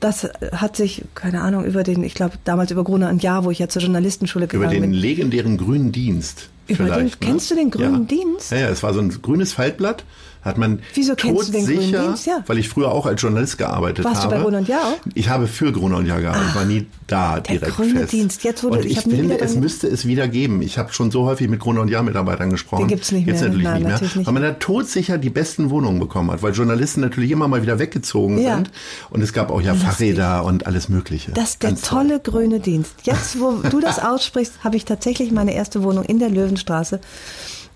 das 0.00 0.28
hat 0.52 0.76
sich, 0.76 1.04
keine 1.14 1.42
Ahnung, 1.42 1.64
über 1.64 1.82
den, 1.82 2.02
ich 2.02 2.14
glaube 2.14 2.34
damals 2.44 2.70
über 2.70 2.84
Gruner 2.84 3.10
und 3.10 3.22
Jahr, 3.22 3.44
wo 3.44 3.50
ich 3.50 3.58
ja 3.58 3.68
zur 3.68 3.82
Journalistenschule 3.82 4.46
Über 4.46 4.52
gegangen 4.52 4.72
den 4.72 4.82
bin. 4.82 4.92
legendären 4.92 5.56
grünen 5.58 5.92
Dienst. 5.92 6.48
Über 6.68 6.84
den, 6.84 7.06
ne? 7.06 7.10
kennst 7.20 7.50
du 7.50 7.54
den 7.54 7.70
grünen 7.70 8.08
ja. 8.08 8.16
Dienst? 8.16 8.50
Ja, 8.50 8.58
ja, 8.58 8.68
es 8.68 8.82
war 8.82 8.94
so 8.94 9.00
ein 9.00 9.10
grünes 9.22 9.52
Faltblatt. 9.52 10.04
Hat 10.42 10.56
man 10.56 10.80
Wieso 10.94 11.14
kennst 11.14 11.48
du 11.48 11.52
todsicher? 11.58 12.14
Ja. 12.24 12.42
weil 12.46 12.58
ich 12.58 12.68
früher 12.68 12.90
auch 12.92 13.04
als 13.04 13.20
Journalist 13.20 13.58
gearbeitet 13.58 14.04
Warst 14.06 14.22
du 14.22 14.28
habe. 14.28 14.36
bei 14.36 14.42
Gruner 14.42 14.58
und 14.58 14.68
Jahr 14.68 14.84
auch? 14.84 14.98
Ich 15.14 15.28
habe 15.28 15.46
für 15.46 15.70
Gruner 15.72 15.98
und 15.98 16.06
Jahr 16.06 16.20
gearbeitet, 16.20 16.54
war 16.54 16.64
nie 16.64 16.86
da 17.06 17.40
der 17.40 17.56
direkt 17.58 17.76
grüne 17.76 18.00
fest. 18.00 18.12
Dienst, 18.12 18.44
jetzt 18.44 18.62
wurde- 18.64 18.78
und 18.78 18.84
ich 18.86 18.92
ich, 18.92 19.00
finde, 19.02 19.38
es 19.38 19.54
müsste 19.56 19.86
es 19.88 20.06
wieder 20.06 20.28
geben. 20.28 20.62
Ich 20.62 20.78
habe 20.78 20.92
schon 20.94 21.10
so 21.10 21.24
häufig 21.24 21.48
mit 21.48 21.60
Gruner 21.60 21.82
und 21.82 21.88
Jahr 21.88 22.02
Mitarbeitern 22.02 22.48
gesprochen. 22.50 22.82
Den 22.84 22.88
gibt's 22.88 23.12
nicht 23.12 23.26
Jetzt 23.26 23.40
mehr. 23.40 23.48
natürlich 23.50 23.64
Nein, 23.64 23.74
nicht 23.74 23.82
mehr. 23.84 23.92
natürlich 23.92 24.16
nicht 24.16 24.26
weil 24.26 24.32
man 24.34 24.42
da 24.42 24.52
todsicher 24.52 25.18
die 25.18 25.30
besten 25.30 25.68
Wohnungen 25.70 26.00
bekommen 26.00 26.30
hat, 26.30 26.42
weil 26.42 26.54
Journalisten 26.54 27.00
natürlich 27.02 27.30
immer 27.32 27.46
mal 27.48 27.60
wieder 27.62 27.78
weggezogen 27.78 28.38
Ja. 28.38 28.54
sind. 28.56 28.70
Und 29.10 29.20
es 29.22 29.32
gab 29.32 29.50
auch 29.50 29.60
ja 29.60 29.74
Fahrräder 29.74 30.44
und 30.44 30.66
alles 30.66 30.88
Mögliche. 30.88 31.32
Das 31.32 31.50
ist 31.50 31.62
der 31.62 31.70
Ganz 31.70 31.82
toll. 31.82 32.06
tolle 32.08 32.20
grüne 32.20 32.60
Dienst. 32.60 32.94
Jetzt, 33.02 33.38
wo 33.40 33.52
du 33.68 33.80
das 33.80 33.98
aussprichst, 33.98 34.64
habe 34.64 34.76
ich 34.76 34.84
tatsächlich 34.86 35.32
meine 35.32 35.52
erste 35.54 35.82
Wohnung 35.82 36.04
in 36.04 36.18
der 36.18 36.30
Löwenstraße 36.30 37.00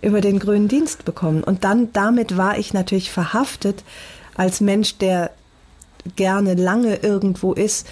über 0.05 0.21
den 0.21 0.39
grünen 0.39 0.69
Dienst 0.69 1.05
bekommen. 1.05 1.43
Und 1.43 1.65
dann, 1.65 1.93
damit 1.93 2.37
war 2.37 2.59
ich 2.59 2.73
natürlich 2.75 3.11
verhaftet 3.11 3.83
als 4.37 4.61
Mensch, 4.61 4.99
der 4.99 5.31
gerne 6.17 6.55
lange 6.55 6.97
irgendwo 6.97 7.53
ist, 7.53 7.87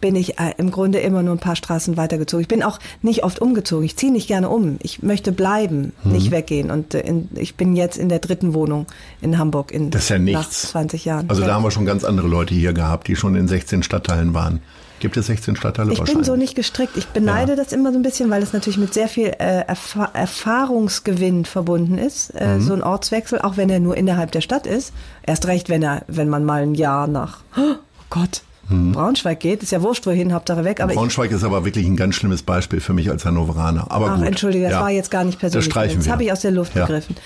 bin 0.00 0.14
ich 0.14 0.38
äh, 0.38 0.54
im 0.58 0.70
Grunde 0.70 0.98
immer 1.00 1.22
nur 1.24 1.34
ein 1.34 1.40
paar 1.40 1.56
Straßen 1.56 1.96
weitergezogen. 1.96 2.40
Ich 2.42 2.48
bin 2.48 2.62
auch 2.62 2.78
nicht 3.02 3.24
oft 3.24 3.40
umgezogen. 3.40 3.84
Ich 3.84 3.96
ziehe 3.96 4.12
nicht 4.12 4.28
gerne 4.28 4.48
um. 4.48 4.78
Ich 4.82 5.02
möchte 5.02 5.32
bleiben, 5.32 5.92
Mhm. 6.04 6.12
nicht 6.12 6.30
weggehen. 6.30 6.70
Und 6.70 6.94
äh, 6.94 7.00
in, 7.00 7.28
ich 7.34 7.56
bin 7.56 7.74
jetzt 7.74 7.98
in 7.98 8.08
der 8.08 8.20
dritten 8.20 8.54
Wohnung 8.54 8.86
in 9.20 9.38
Hamburg 9.38 9.72
in 9.72 9.90
Das 9.90 10.04
ist 10.04 10.10
ja 10.10 10.18
nach 10.18 10.24
nichts. 10.24 10.68
20 10.70 11.04
Jahren. 11.04 11.28
Also 11.28 11.42
da 11.42 11.52
haben 11.52 11.64
wir 11.64 11.72
schon 11.72 11.84
ganz 11.84 12.04
andere 12.04 12.28
Leute 12.28 12.54
hier 12.54 12.72
gehabt, 12.72 13.08
die 13.08 13.16
schon 13.16 13.34
in 13.34 13.48
16 13.48 13.82
Stadtteilen 13.82 14.34
waren. 14.34 14.60
Gibt 15.00 15.16
es 15.16 15.26
16 15.26 15.56
Stadtteile 15.56 15.92
Ich 15.92 16.02
bin 16.02 16.24
so 16.24 16.34
nicht 16.36 16.54
gestrickt. 16.54 16.96
Ich 16.96 17.06
beneide 17.08 17.52
Ja. 17.52 17.56
das 17.56 17.72
immer 17.72 17.92
so 17.92 17.98
ein 17.98 18.02
bisschen, 18.02 18.30
weil 18.30 18.42
es 18.42 18.52
natürlich 18.52 18.78
mit 18.78 18.92
sehr 18.94 19.08
viel 19.08 19.26
äh, 19.38 19.62
Erfa 19.66 20.06
Erfahrungsgewinn 20.14 21.44
verbunden 21.44 21.98
ist. 21.98 22.30
Äh, 22.30 22.56
Mhm. 22.56 22.60
So 22.62 22.72
ein 22.74 22.82
Ortswechsel, 22.82 23.40
auch 23.40 23.56
wenn 23.56 23.70
er 23.70 23.80
nur 23.80 23.96
innerhalb 23.96 24.32
der 24.32 24.40
Stadt 24.40 24.66
ist. 24.66 24.92
Erst 25.22 25.46
recht, 25.46 25.68
wenn 25.68 25.82
er, 25.82 26.02
wenn 26.08 26.28
man 26.28 26.44
mal 26.44 26.62
ein 26.62 26.74
Jahr 26.74 27.06
nach, 27.06 27.38
oh 27.56 27.76
Gott, 28.10 28.42
Braunschweig 28.70 29.40
geht. 29.40 29.62
Ist 29.62 29.72
ja 29.72 29.80
wurscht 29.80 30.04
wohin, 30.06 30.34
Hauptsache 30.34 30.62
weg. 30.62 30.80
Aber 30.80 30.90
ich, 30.90 30.96
Mhm. 30.96 31.00
Braunschweig 31.00 31.30
ist 31.30 31.42
aber 31.42 31.64
wirklich 31.64 31.86
ein 31.86 31.96
ganz 31.96 32.16
schlimmes 32.16 32.42
Beispiel 32.42 32.80
für 32.80 32.92
mich 32.92 33.08
als 33.10 33.24
Hannoveraner. 33.24 33.86
Aber 33.90 34.10
ach, 34.10 34.16
gut. 34.18 34.26
entschuldige, 34.26 34.64
das 34.64 34.72
Ja. 34.74 34.80
war 34.82 34.90
jetzt 34.90 35.10
gar 35.10 35.24
nicht 35.24 35.38
persönlich. 35.38 35.66
Das 35.66 35.72
streichen 35.72 36.00
das 36.00 36.08
habe 36.08 36.24
ich 36.24 36.32
aus 36.32 36.40
der 36.40 36.50
Luft 36.50 36.74
Ja. 36.74 36.82
Mhm. 36.82 36.86
gegriffen. 36.86 37.16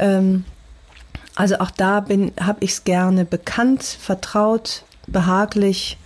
Ähm, 0.00 0.44
also 1.36 1.58
auch 1.60 1.70
da 1.70 2.00
bin, 2.00 2.32
habe 2.40 2.58
ich 2.64 2.72
es 2.72 2.84
gerne 2.84 3.24
bekannt, 3.24 3.82
vertraut, 3.84 4.82
behaglich 5.06 5.98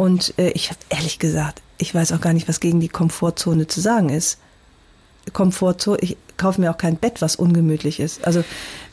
und 0.00 0.32
äh, 0.38 0.48
ich 0.52 0.70
habe 0.70 0.80
ehrlich 0.88 1.18
gesagt, 1.18 1.60
ich 1.76 1.94
weiß 1.94 2.12
auch 2.12 2.22
gar 2.22 2.32
nicht, 2.32 2.48
was 2.48 2.60
gegen 2.60 2.80
die 2.80 2.88
Komfortzone 2.88 3.66
zu 3.66 3.82
sagen 3.82 4.08
ist. 4.08 4.38
Komfortzone, 5.34 5.98
ich 6.00 6.16
kaufe 6.38 6.58
mir 6.58 6.70
auch 6.70 6.78
kein 6.78 6.96
Bett, 6.96 7.20
was 7.20 7.36
ungemütlich 7.36 8.00
ist. 8.00 8.26
Also 8.26 8.42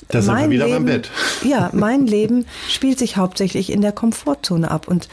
Da 0.09 0.21
sind 0.21 0.33
wir 0.33 0.41
mein 0.41 0.49
wieder 0.49 0.65
Leben, 0.65 0.85
beim 0.85 0.95
Bett. 0.95 1.09
Ja, 1.45 1.69
mein 1.71 2.07
Leben 2.07 2.45
spielt 2.67 2.99
sich 2.99 3.15
hauptsächlich 3.15 3.71
in 3.71 3.79
der 3.79 3.93
Komfortzone 3.93 4.69
ab 4.69 4.89
und 4.89 5.07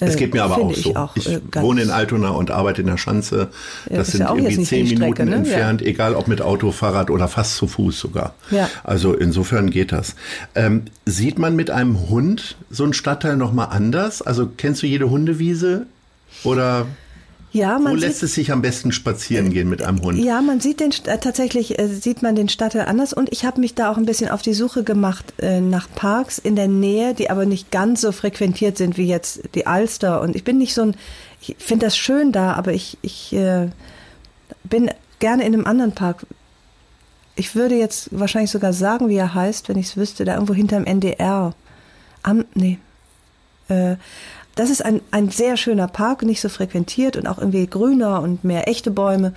Es 0.00 0.16
geht 0.16 0.34
mir 0.34 0.42
aber 0.42 0.58
auch 0.58 0.70
ich 0.72 0.82
so. 0.82 0.96
Auch, 0.96 1.16
ich 1.16 1.28
äh, 1.28 1.40
wohne 1.54 1.82
in 1.82 1.90
Altona 1.90 2.30
und 2.30 2.50
arbeite 2.50 2.80
in 2.80 2.88
der 2.88 2.96
Schanze. 2.96 3.48
Ja, 3.88 3.98
das 3.98 4.08
sind 4.08 4.20
ja 4.20 4.34
irgendwie 4.34 4.64
zehn 4.64 4.86
Strecke, 4.86 5.00
Minuten 5.00 5.24
ne? 5.26 5.36
entfernt, 5.36 5.82
egal 5.82 6.14
ob 6.14 6.26
mit 6.26 6.42
Auto, 6.42 6.72
Fahrrad 6.72 7.10
oder 7.10 7.28
fast 7.28 7.56
zu 7.56 7.66
Fuß 7.66 7.98
sogar. 7.98 8.34
Ja. 8.50 8.68
Also 8.82 9.14
insofern 9.14 9.70
geht 9.70 9.92
das. 9.92 10.16
Ähm, 10.54 10.82
sieht 11.06 11.38
man 11.38 11.54
mit 11.54 11.70
einem 11.70 12.08
Hund 12.08 12.56
so 12.70 12.84
einen 12.84 12.92
Stadtteil 12.92 13.36
nochmal 13.36 13.68
anders? 13.70 14.20
Also 14.20 14.48
kennst 14.56 14.82
du 14.82 14.86
jede 14.86 15.10
Hundewiese? 15.10 15.86
Oder 16.42 16.86
ja, 17.54 17.78
wo 17.78 17.84
man 17.84 17.96
lässt 17.96 18.16
sieht, 18.16 18.24
es 18.24 18.34
sich 18.34 18.52
am 18.52 18.62
besten 18.62 18.90
spazieren 18.90 19.50
gehen 19.50 19.68
mit 19.68 19.80
einem 19.80 20.02
Hund? 20.02 20.18
Ja, 20.18 20.42
man 20.42 20.60
sieht 20.60 20.80
den 20.80 20.90
äh, 21.06 21.18
tatsächlich 21.18 21.78
äh, 21.78 21.86
sieht 21.86 22.20
man 22.20 22.34
den 22.34 22.48
Stadtteil 22.48 22.86
anders 22.86 23.12
und 23.12 23.32
ich 23.32 23.44
habe 23.44 23.60
mich 23.60 23.76
da 23.76 23.90
auch 23.90 23.96
ein 23.96 24.06
bisschen 24.06 24.28
auf 24.28 24.42
die 24.42 24.54
Suche 24.54 24.82
gemacht 24.82 25.34
äh, 25.38 25.60
nach 25.60 25.88
Parks 25.94 26.38
in 26.38 26.56
der 26.56 26.66
Nähe, 26.66 27.14
die 27.14 27.30
aber 27.30 27.46
nicht 27.46 27.70
ganz 27.70 28.00
so 28.00 28.10
frequentiert 28.10 28.76
sind 28.76 28.98
wie 28.98 29.06
jetzt 29.06 29.42
die 29.54 29.68
Alster 29.68 30.20
und 30.20 30.34
ich 30.34 30.42
bin 30.42 30.58
nicht 30.58 30.74
so 30.74 30.82
ein 30.82 30.96
ich 31.40 31.56
finde 31.58 31.86
das 31.86 31.96
schön 31.96 32.32
da, 32.32 32.54
aber 32.54 32.72
ich 32.72 32.98
ich 33.02 33.32
äh, 33.32 33.68
bin 34.64 34.90
gerne 35.20 35.46
in 35.46 35.54
einem 35.54 35.66
anderen 35.66 35.92
Park. 35.92 36.26
Ich 37.36 37.54
würde 37.54 37.76
jetzt 37.76 38.08
wahrscheinlich 38.10 38.50
sogar 38.50 38.72
sagen, 38.72 39.08
wie 39.08 39.16
er 39.16 39.32
heißt, 39.32 39.68
wenn 39.68 39.78
ich 39.78 39.86
es 39.86 39.96
wüsste, 39.96 40.24
da 40.24 40.34
irgendwo 40.34 40.54
hinterm 40.54 40.84
NDR. 40.84 41.54
Am 42.22 42.44
nee. 42.54 42.78
Das 44.56 44.70
ist 44.70 44.84
ein, 44.84 45.00
ein 45.10 45.30
sehr 45.30 45.56
schöner 45.56 45.88
Park, 45.88 46.22
nicht 46.22 46.40
so 46.40 46.48
frequentiert 46.48 47.16
und 47.16 47.26
auch 47.26 47.38
irgendwie 47.38 47.66
grüner 47.66 48.22
und 48.22 48.44
mehr 48.44 48.68
echte 48.68 48.90
Bäume. 48.90 49.32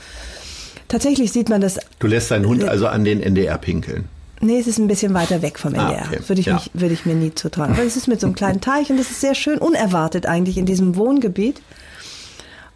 Tatsächlich 0.87 1.31
sieht 1.31 1.49
man 1.49 1.59
das, 1.61 1.79
Du 1.99 2.07
lässt 2.07 2.31
deinen 2.31 2.45
Hund 2.45 2.63
also 2.63 2.87
an 2.87 3.03
den 3.03 3.21
NDR 3.21 3.57
pinkeln. 3.57 4.05
nee, 4.39 4.59
es 4.59 4.67
ist 4.67 4.77
ein 4.77 4.87
bisschen 4.87 5.13
weiter 5.13 5.41
weg 5.41 5.57
vom 5.59 5.73
Ah, 5.75 5.89
NDR. 5.89 6.05
okay. 6.07 6.19
Würde, 6.27 6.39
ich 6.41 6.45
Ja. 6.47 6.53
mich, 6.53 6.69
würde 6.73 6.93
ich 6.93 7.05
mir 7.05 7.15
nie 7.15 7.33
zutrauen. 7.33 7.71
Aber 7.71 7.83
es 7.83 7.97
ist 7.97 8.07
mit 8.07 8.19
so 8.21 8.27
einem 8.27 8.35
kleinen 8.35 8.61
Teich 8.61 8.89
und 8.91 8.99
es 8.99 9.09
ist 9.11 9.19
sehr 9.21 9.33
schön, 9.35 9.57
unerwartet 9.57 10.25
eigentlich 10.27 10.57
in 10.57 10.65
diesem 10.65 10.95
Wohngebiet. 10.95 11.61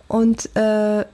Und 0.08 0.54
äh, 0.58 1.06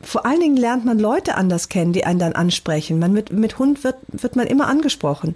vor 0.00 0.24
allen 0.24 0.40
Dingen 0.40 0.56
lernt 0.56 0.84
man 0.84 0.98
Leute 0.98 1.34
anders 1.34 1.68
kennen, 1.68 1.92
die 1.92 2.04
einen 2.04 2.20
dann 2.20 2.32
ansprechen. 2.34 2.98
Man 3.00 3.12
mit, 3.12 3.32
mit 3.32 3.58
Hund 3.58 3.82
wird, 3.84 3.96
wird 4.08 4.36
man 4.36 4.46
immer 4.46 4.68
angesprochen. 4.68 5.34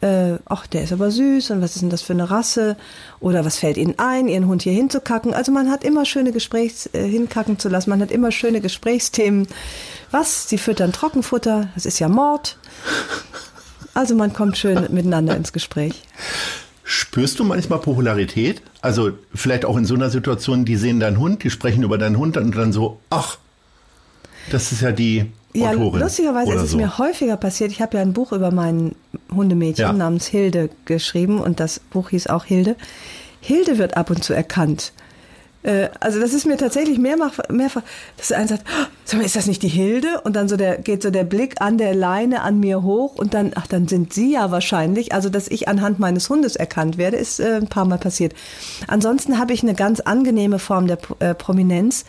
Äh, 0.00 0.38
ach, 0.46 0.66
der 0.66 0.84
ist 0.84 0.92
aber 0.92 1.10
süß 1.10 1.50
und 1.50 1.60
was 1.60 1.74
ist 1.74 1.82
denn 1.82 1.90
das 1.90 2.00
für 2.00 2.14
eine 2.14 2.30
Rasse? 2.30 2.76
Oder 3.20 3.44
was 3.44 3.58
fällt 3.58 3.76
Ihnen 3.76 3.98
ein, 3.98 4.28
Ihren 4.28 4.46
Hund 4.46 4.62
hier 4.62 4.72
hinzukacken? 4.72 5.34
Also 5.34 5.52
man 5.52 5.70
hat 5.70 5.84
immer 5.84 6.06
schöne 6.06 6.32
Gesprächs, 6.32 6.88
äh, 6.94 7.06
hinkacken 7.06 7.58
zu 7.58 7.68
lassen, 7.68 7.90
man 7.90 8.00
hat 8.00 8.10
immer 8.10 8.32
schöne 8.32 8.62
Gesprächsthemen. 8.62 9.46
Was? 10.10 10.48
Sie 10.48 10.56
füttern 10.56 10.92
Trockenfutter? 10.92 11.68
Das 11.74 11.84
ist 11.84 11.98
ja 11.98 12.08
Mord. 12.08 12.56
Also 13.92 14.14
man 14.14 14.32
kommt 14.32 14.56
schön 14.56 14.86
miteinander 14.90 15.36
ins 15.36 15.52
Gespräch. 15.52 16.02
Spürst 16.82 17.38
du 17.38 17.44
manchmal 17.44 17.80
Popularität? 17.80 18.62
Also 18.80 19.12
vielleicht 19.34 19.64
auch 19.64 19.76
in 19.76 19.84
so 19.84 19.94
einer 19.94 20.10
Situation, 20.10 20.64
die 20.64 20.76
sehen 20.76 20.98
deinen 20.98 21.18
Hund, 21.18 21.44
die 21.44 21.50
sprechen 21.50 21.82
über 21.82 21.98
deinen 21.98 22.16
Hund 22.16 22.36
und 22.36 22.56
dann 22.56 22.72
so, 22.72 23.00
ach, 23.10 23.36
das 24.50 24.72
ist 24.72 24.80
ja 24.80 24.92
die 24.92 25.30
Ja, 25.52 25.70
Autorin. 25.70 26.00
lustigerweise 26.00 26.52
ist 26.54 26.62
es 26.62 26.70
so. 26.72 26.76
mir 26.76 26.98
häufiger 26.98 27.36
passiert. 27.36 27.72
Ich 27.72 27.80
habe 27.82 27.96
ja 27.96 28.02
ein 28.02 28.12
Buch 28.12 28.32
über 28.32 28.50
mein 28.52 28.94
Hundemädchen 29.34 29.84
Ja. 29.86 29.92
namens 29.92 30.26
Hilde 30.26 30.70
geschrieben 30.84 31.40
und 31.40 31.58
das 31.60 31.80
Buch 31.80 32.10
hieß 32.10 32.28
auch 32.28 32.44
Hilde. 32.44 32.76
Hilde 33.40 33.78
wird 33.78 33.96
ab 33.96 34.10
und 34.10 34.22
zu 34.22 34.32
erkannt. 34.32 34.92
Äh, 35.62 35.88
Also 35.98 36.20
das 36.20 36.32
ist 36.34 36.46
mir 36.46 36.56
tatsächlich 36.56 36.98
mehrfach, 36.98 37.38
mehrfach 37.50 37.82
dass 38.16 38.30
einer 38.32 38.46
sagt, 38.48 38.64
"Oh, 39.12 39.16
ist 39.20 39.34
das 39.36 39.46
nicht 39.46 39.62
die 39.62 39.68
Hilde? 39.68 40.20
Und 40.22 40.36
dann 40.36 40.48
so 40.48 40.56
der, 40.56 40.78
geht 40.78 41.02
so 41.02 41.10
der 41.10 41.24
Blick 41.24 41.60
an 41.60 41.76
der 41.78 41.94
Leine 41.94 42.42
an 42.42 42.60
mir 42.60 42.82
hoch 42.82 43.16
und 43.16 43.34
dann, 43.34 43.50
ach, 43.56 43.66
dann 43.66 43.88
sind 43.88 44.12
Sie 44.14 44.32
ja 44.32 44.50
wahrscheinlich. 44.52 45.12
Also, 45.12 45.28
dass 45.30 45.48
ich 45.48 45.66
anhand 45.68 45.98
meines 45.98 46.30
Hundes 46.30 46.54
erkannt 46.56 46.96
werde, 46.96 47.16
ist 47.18 47.40
äh, 47.40 47.56
ein 47.56 47.66
paar 47.66 47.84
Mal 47.86 47.98
passiert. 47.98 48.34
Ansonsten 48.86 49.38
habe 49.38 49.52
ich 49.52 49.62
eine 49.62 49.74
ganz 49.74 50.00
angenehme 50.00 50.58
Form 50.60 50.86
der 50.86 50.98
äh, 51.18 51.34
Prominenz. 51.34 52.04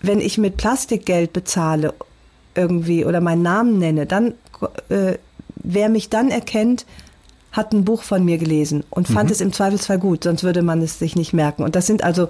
Wenn 0.00 0.20
ich 0.20 0.38
mit 0.38 0.56
Plastikgeld 0.56 1.32
bezahle 1.32 1.92
irgendwie 2.56 3.04
oder 3.04 3.20
meinen 3.20 3.42
Namen 3.42 3.78
nenne, 3.78 4.06
dann, 4.06 4.34
äh, 4.88 5.18
wer 5.56 5.88
mich 5.88 6.08
dann 6.08 6.30
erkennt, 6.30 6.86
hat 7.52 7.72
ein 7.72 7.84
Buch 7.84 8.02
von 8.02 8.24
mir 8.24 8.38
gelesen 8.38 8.84
und 8.90 9.08
fand 9.08 9.30
es 9.30 9.40
im 9.40 9.52
Zweifelsfall 9.52 9.98
gut, 9.98 10.24
sonst 10.24 10.42
würde 10.42 10.62
man 10.62 10.82
es 10.82 10.98
sich 10.98 11.16
nicht 11.16 11.32
merken. 11.32 11.62
Und 11.62 11.74
das 11.74 11.86
sind 11.86 12.04
also 12.04 12.28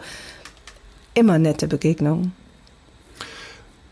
immer 1.14 1.38
nette 1.38 1.66
Begegnungen. 1.66 2.32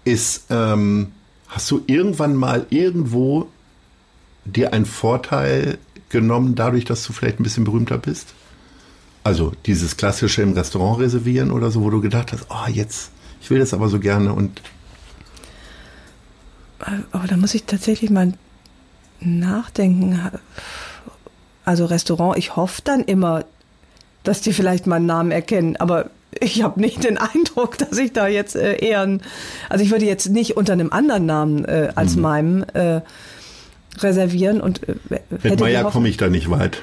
Ist, 0.04 0.44
ähm, 0.50 1.12
hast 1.48 1.70
du 1.70 1.82
irgendwann 1.86 2.36
mal 2.36 2.66
irgendwo 2.70 3.48
dir 4.44 4.72
einen 4.72 4.86
Vorteil 4.86 5.78
genommen, 6.08 6.54
dadurch, 6.54 6.84
dass 6.84 7.04
du 7.04 7.12
vielleicht 7.12 7.40
ein 7.40 7.42
bisschen 7.42 7.64
berühmter 7.64 7.98
bist? 7.98 8.34
Also 9.24 9.52
dieses 9.66 9.96
klassische 9.96 10.42
im 10.42 10.52
Restaurant 10.52 11.00
reservieren 11.00 11.50
oder 11.50 11.70
so, 11.70 11.82
wo 11.82 11.90
du 11.90 12.00
gedacht 12.00 12.32
hast, 12.32 12.46
oh, 12.50 12.68
jetzt, 12.70 13.10
ich 13.40 13.50
will 13.50 13.58
das 13.58 13.74
aber 13.74 13.88
so 13.88 13.98
gerne 13.98 14.32
und 14.32 14.60
Aber 17.12 17.26
da 17.26 17.36
muss 17.36 17.54
ich 17.54 17.64
tatsächlich 17.64 18.10
mal 18.10 18.32
nachdenken. 19.20 20.20
Also 21.64 21.86
Restaurant, 21.86 22.36
ich 22.36 22.56
hoffe 22.56 22.82
dann 22.84 23.04
immer, 23.04 23.44
dass 24.22 24.40
die 24.40 24.52
vielleicht 24.52 24.86
meinen 24.86 25.06
Namen 25.06 25.30
erkennen, 25.30 25.76
aber 25.76 26.10
ich 26.40 26.62
habe 26.62 26.80
nicht 26.80 27.04
den 27.04 27.18
Eindruck, 27.18 27.78
dass 27.78 27.96
ich 27.98 28.12
da 28.12 28.26
jetzt 28.26 28.56
äh, 28.56 28.76
eher, 28.76 29.02
ein, 29.02 29.22
also 29.68 29.84
ich 29.84 29.90
würde 29.90 30.04
jetzt 30.04 30.28
nicht 30.30 30.56
unter 30.56 30.72
einem 30.72 30.92
anderen 30.92 31.26
Namen 31.26 31.64
äh, 31.64 31.92
als 31.94 32.16
meinem 32.16 32.64
äh, 32.74 33.00
reservieren 33.98 34.60
und 34.60 34.88
äh, 34.88 34.96
mit 35.42 35.60
Meier 35.60 35.84
komme 35.84 36.08
ich 36.08 36.16
da 36.16 36.28
nicht 36.28 36.50
weit. 36.50 36.82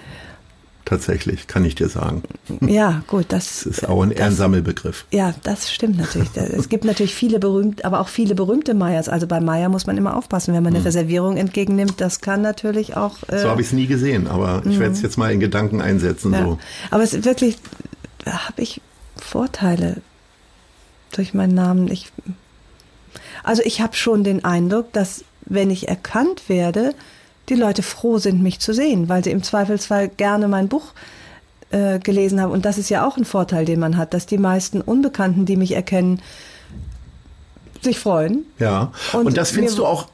Tatsächlich, 0.92 1.48
kann 1.48 1.64
ich 1.64 1.76
dir 1.76 1.88
sagen. 1.88 2.22
Ja, 2.60 3.02
gut, 3.08 3.28
das, 3.30 3.64
Das 3.64 3.78
ist 3.78 3.88
auch 3.88 4.02
ein 4.04 4.12
Ehrensammelbegriff. 4.12 5.06
Ja, 5.10 5.34
das 5.44 5.72
stimmt 5.72 5.98
natürlich. 5.98 6.30
Es 6.36 6.68
gibt 6.68 6.84
natürlich 6.84 7.16
viele 7.16 7.40
berühmt, 7.40 7.86
aber 7.86 8.02
auch 8.02 8.10
viele 8.10 8.36
berühmte 8.36 8.74
Meyers. 8.74 9.08
Also 9.08 9.26
bei 9.26 9.40
Meyer 9.40 9.70
muss 9.70 9.88
man 9.88 9.96
immer 9.98 10.18
aufpassen, 10.18 10.54
wenn 10.54 10.64
man 10.64 10.76
eine 10.76 10.84
Reservierung 10.84 11.38
entgegennimmt. 11.38 12.02
Das 12.02 12.20
kann 12.20 12.42
natürlich 12.42 12.98
auch. 12.98 13.16
Äh, 13.30 13.36
Hm. 13.36 13.40
So 13.40 13.50
habe 13.50 13.62
ich 13.62 13.68
es 13.68 13.74
nie 13.74 13.88
gesehen, 13.88 14.28
aber 14.28 14.64
ich 14.66 14.80
werde 14.80 14.94
es 14.94 15.02
jetzt 15.02 15.18
mal 15.18 15.32
in 15.32 15.40
Gedanken 15.40 15.80
einsetzen. 15.80 16.34
ja. 16.34 16.44
So. 16.44 16.60
Aber 16.90 17.04
es 17.04 17.14
ist 17.14 17.24
wirklich, 17.24 17.58
habe 18.26 18.62
ich 18.62 18.82
Vorteile 19.16 20.02
durch 21.14 21.34
meinen 21.34 21.56
Namen. 21.56 21.88
Ich, 21.90 22.12
Also 23.44 23.62
ich 23.64 23.80
habe 23.80 23.96
schon 23.96 24.26
den 24.26 24.44
Eindruck, 24.44 24.92
dass 24.92 25.24
wenn 25.46 25.70
ich 25.70 25.88
erkannt 25.88 26.50
werde, 26.50 26.94
die 27.52 27.56
Leute 27.56 27.84
froh 27.84 28.18
sind, 28.18 28.42
mich 28.42 28.60
zu 28.60 28.74
sehen, 28.74 29.10
weil 29.10 29.24
sie 29.24 29.30
im 29.30 29.44
Zweifelsfall 29.44 30.08
gerne 30.08 30.48
mein 30.48 30.70
Buch 30.70 30.94
äh, 31.70 32.00
gelesen 32.00 32.42
haben. 32.42 32.52
Und 32.52 32.66
das 32.66 32.78
ist 32.78 32.90
ja 32.90 33.06
auch 33.06 33.18
ein 33.18 33.26
Vorteil, 33.26 33.66
den 33.66 33.80
man 33.80 33.98
hat, 33.98 34.14
dass 34.14 34.26
die 34.26 34.38
meisten 34.38 34.82
Unbekannten, 34.82 35.46
die 35.46 35.58
mich 35.58 35.74
erkennen, 35.74 36.22
sich 37.82 38.00
freuen. 38.00 38.46
Ja, 38.58 38.92
und, 39.14 39.28
und 39.28 39.38
das 39.38 39.52
findest 39.52 39.78
du 39.78 39.86
auch 39.86 40.08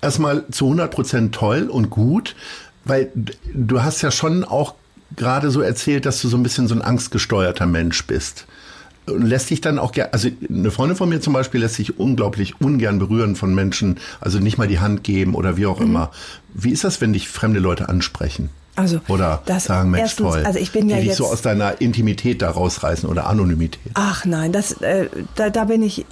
erstmal 0.00 0.44
zu 0.50 0.66
100 0.66 0.90
Prozent 0.90 1.34
toll 1.34 1.68
und 1.68 1.90
gut, 1.90 2.36
weil 2.84 3.10
du 3.52 3.82
hast 3.82 4.02
ja 4.02 4.10
schon 4.10 4.44
auch 4.44 4.74
gerade 5.16 5.50
so 5.50 5.60
erzählt, 5.60 6.06
dass 6.06 6.20
du 6.20 6.28
so 6.28 6.36
ein 6.36 6.42
bisschen 6.42 6.68
so 6.68 6.74
ein 6.74 6.82
angstgesteuerter 6.82 7.66
Mensch 7.66 8.06
bist. 8.06 8.46
Lässt 9.06 9.50
dich 9.50 9.60
dann 9.60 9.78
auch 9.78 9.92
gerne, 9.92 10.12
also 10.12 10.28
eine 10.48 10.70
Freundin 10.70 10.96
von 10.96 11.08
mir 11.08 11.20
zum 11.20 11.32
Beispiel 11.32 11.60
lässt 11.60 11.74
sich 11.74 11.98
unglaublich 11.98 12.60
ungern 12.60 12.98
berühren 12.98 13.36
von 13.36 13.54
Menschen, 13.54 13.98
also 14.20 14.38
nicht 14.38 14.56
mal 14.56 14.68
die 14.68 14.78
Hand 14.78 15.04
geben 15.04 15.34
oder 15.34 15.56
wie 15.56 15.66
auch 15.66 15.78
mhm. 15.78 15.86
immer. 15.86 16.10
Wie 16.54 16.70
ist 16.70 16.84
das, 16.84 17.00
wenn 17.00 17.12
dich 17.12 17.28
fremde 17.28 17.60
Leute 17.60 17.88
ansprechen? 17.88 18.50
Also, 18.76 19.00
oder 19.06 19.42
sagen, 19.58 19.90
Mensch, 19.90 20.02
erstens, 20.02 20.26
toll. 20.30 20.42
Also 20.44 20.58
ich 20.58 20.72
bin 20.72 20.88
ja 20.88 20.98
die 20.98 21.06
jetzt, 21.06 21.18
so 21.18 21.26
aus 21.26 21.42
deiner 21.42 21.80
Intimität 21.80 22.42
da 22.42 22.50
rausreißen 22.50 23.08
oder 23.08 23.28
Anonymität. 23.28 23.92
Ach 23.94 24.24
nein, 24.24 24.50
das, 24.50 24.72
äh, 24.80 25.08
da, 25.36 25.50
da 25.50 25.64
bin 25.64 25.82
ich 25.82 26.06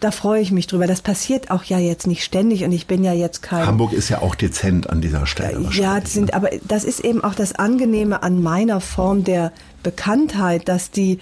da 0.00 0.10
freue 0.10 0.40
ich 0.40 0.50
mich 0.50 0.66
drüber. 0.66 0.86
Das 0.86 1.02
passiert 1.02 1.50
auch 1.50 1.62
ja 1.64 1.78
jetzt 1.78 2.06
nicht 2.06 2.24
ständig 2.24 2.64
und 2.64 2.72
ich 2.72 2.86
bin 2.86 3.04
ja 3.04 3.12
jetzt 3.12 3.42
kein. 3.42 3.66
Hamburg 3.66 3.92
ist 3.92 4.08
ja 4.08 4.22
auch 4.22 4.34
dezent 4.34 4.88
an 4.88 5.00
dieser 5.00 5.26
Stelle. 5.26 5.68
Ja, 5.72 6.00
sind, 6.04 6.28
ne? 6.28 6.34
aber 6.34 6.48
das 6.66 6.84
ist 6.84 7.00
eben 7.00 7.22
auch 7.22 7.34
das 7.34 7.54
Angenehme 7.54 8.22
an 8.22 8.42
meiner 8.42 8.80
Form 8.80 9.24
der 9.24 9.52
Bekanntheit, 9.82 10.68
dass 10.68 10.90
die 10.90 11.18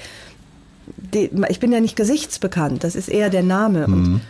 ich 1.12 1.60
bin 1.60 1.72
ja 1.72 1.80
nicht 1.80 1.96
gesichtsbekannt, 1.96 2.84
das 2.84 2.94
ist 2.96 3.08
eher 3.08 3.30
der 3.30 3.42
Name. 3.42 3.88
Mhm. 3.88 3.94
Und, 3.94 4.20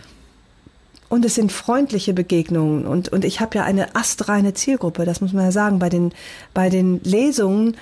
und 1.11 1.24
es 1.24 1.35
sind 1.35 1.53
freundliche 1.53 2.12
Begegnungen 2.12 2.87
und, 2.87 3.09
und 3.09 3.24
ich 3.24 3.41
habe 3.41 3.57
ja 3.57 3.64
eine 3.64 3.95
astreine 3.97 4.55
Zielgruppe, 4.55 5.05
das 5.05 5.20
muss 5.20 5.33
man 5.33 5.45
ja 5.45 5.53
sagen. 5.53 5.79
Bei 5.79 5.89
den, 5.89 6.12
bei 6.53 6.68
den 6.68 7.01
Lesungen 7.03 7.76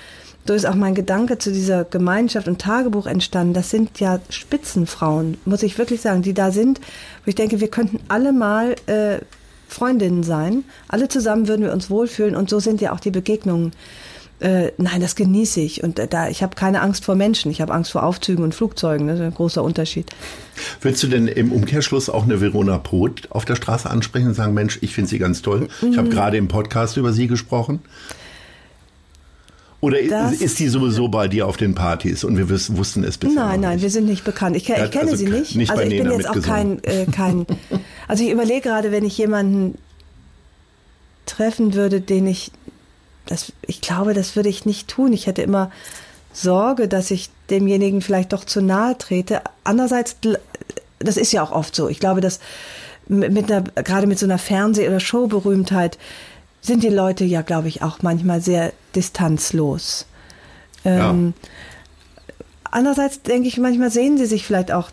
so 0.47 0.55
ist 0.55 0.65
auch 0.65 0.77
mein 0.77 0.95
Gedanke 0.95 1.39
zu 1.39 1.53
dieser 1.53 1.85
Gemeinschaft 1.85 2.47
und 2.47 2.61
Tagebuch 2.61 3.07
entstanden. 3.07 3.53
Das 3.53 3.71
sind 3.71 3.99
ja 3.99 4.21
Spitzenfrauen, 4.29 5.39
muss 5.45 5.65
ich 5.65 5.77
wirklich 5.77 6.01
sagen, 6.01 6.23
die 6.23 6.35
da 6.35 6.53
sind, 6.53 6.81
wo 7.25 7.29
ich 7.29 7.35
denke, 7.35 7.61
wir 7.61 7.69
könnten 7.69 7.99
alle 8.07 8.33
mal 8.33 8.77
äh, 8.87 9.19
Freundinnen 9.69 10.23
sein. 10.23 10.63
Alle 10.87 11.09
zusammen 11.09 11.49
würden 11.49 11.63
wir 11.65 11.73
uns 11.73 11.91
wohlfühlen 11.91 12.37
und 12.37 12.49
so 12.49 12.61
sind 12.61 12.81
ja 12.81 12.93
auch 12.93 13.01
die 13.01 13.11
Begegnungen. 13.11 13.73
Äh, 14.39 14.73
nein, 14.77 15.01
das 15.01 15.17
genieße 15.17 15.61
ich. 15.61 15.83
Und 15.83 15.99
äh, 15.99 16.07
da, 16.07 16.29
ich 16.29 16.43
habe 16.43 16.55
keine 16.57 16.83
Angst 16.83 17.05
vor 17.05 17.15
Menschen. 17.15 17.51
Ich 17.51 17.61
habe 17.61 17.73
Angst 17.73 17.93
vor 17.93 18.03
Aufzügen 18.03 18.45
und 18.45 18.55
Flugzeugen. 18.55 19.09
Das 19.09 19.19
ist 19.19 19.25
ein 19.25 19.35
großer 19.35 19.63
Unterschied. 19.63 20.11
Würdest 20.81 21.03
du 21.03 21.07
denn 21.07 21.27
im 21.27 21.53
Umkehrschluss 21.53 22.11
auch 22.11 22.25
eine 22.25 22.41
Verona 22.41 22.79
Poth 22.79 23.31
auf 23.31 23.45
der 23.45 23.57
Straße 23.57 23.89
ansprechen 23.89 24.29
und 24.29 24.35
sagen, 24.35 24.53
Mensch, 24.53 24.79
ich 24.83 24.95
finde 24.95 25.09
sie 25.09 25.19
ganz 25.19 25.43
toll. 25.43 25.69
Ich 25.81 25.97
habe 25.97 26.09
mhm. 26.09 26.13
gerade 26.13 26.37
im 26.37 26.49
Podcast 26.49 26.97
über 26.97 27.13
sie 27.13 27.27
gesprochen. 27.27 27.81
Oder 29.81 30.03
das, 30.03 30.41
ist 30.41 30.59
die 30.59 30.69
sowieso 30.69 31.09
bei 31.09 31.29
dir 31.29 31.47
auf 31.47 31.59
den 31.59 31.75
Partys 31.75 32.25
und 32.25 32.37
wir 32.39 32.49
wussten 32.49 33.05
es 33.05 33.19
bisher? 33.19 33.45
Nein, 33.45 33.61
nein, 33.61 33.81
wir 33.83 33.91
sind 33.91 34.07
nicht 34.07 34.25
bekannt. 34.25 34.57
Ich, 34.57 34.69
ich 34.69 34.91
kenne 34.91 35.11
also 35.11 35.17
sie 35.17 35.29
nicht. 35.29 35.55
nicht 35.55 35.71
also 35.71 35.83
ich 35.83 36.03
bin 36.03 36.11
jetzt 36.11 36.29
auch 36.29 36.41
kein, 36.43 36.83
äh, 36.85 37.07
kein. 37.07 37.47
Also 38.09 38.23
ich 38.23 38.31
überlege 38.31 38.61
gerade, 38.61 38.93
wenn 38.93 39.05
ich 39.05 39.19
jemanden 39.19 39.79
treffen 41.27 41.75
würde, 41.75 42.01
den 42.01 42.27
ich, 42.29 42.53
das, 43.27 43.53
ich 43.63 43.81
glaube, 43.81 44.15
das 44.15 44.37
würde 44.37 44.49
ich 44.49 44.67
nicht 44.67 44.89
tun. 44.89 45.13
Ich 45.13 45.27
hätte 45.27 45.43
immer 45.43 45.71
Sorge, 46.33 46.89
dass 46.89 47.11
ich 47.11 47.31
demjenigen 47.51 48.03
vielleicht 48.03 48.33
doch 48.33 48.45
zu 48.45 48.61
nahe 48.61 48.97
trete. 48.99 49.43
Andererseits, 49.65 50.17
das 50.99 51.17
ist 51.17 51.33
ja 51.33 51.43
auch 51.43 51.53
oft 51.53 51.75
so. 51.75 51.89
Ich 51.89 52.01
glaube, 52.01 52.21
dass 52.21 52.41
mit 53.09 53.51
einer, 53.51 53.63
gerade 53.63 54.07
mit 54.07 54.19
so 54.19 54.27
einer 54.27 54.39
Fernseh- 54.39 54.89
oder 54.89 55.01
Showberühmtheit 55.01 55.99
sind 56.61 56.83
die 56.83 56.89
Leute 56.89 57.25
ja, 57.25 57.43
glaube 57.43 57.69
ich, 57.69 57.83
auch 57.83 58.03
manchmal 58.03 58.41
sehr 58.41 58.73
distanzlos. 58.95 60.07
Ähm, 60.85 61.35
ja. 61.37 61.49
Andererseits 62.71 63.23
denke 63.23 63.49
ich, 63.49 63.59
manchmal 63.59 63.91
sehen 63.91 64.19
sie 64.19 64.27
sich 64.27 64.45
vielleicht 64.45 64.73
auch 64.73 64.91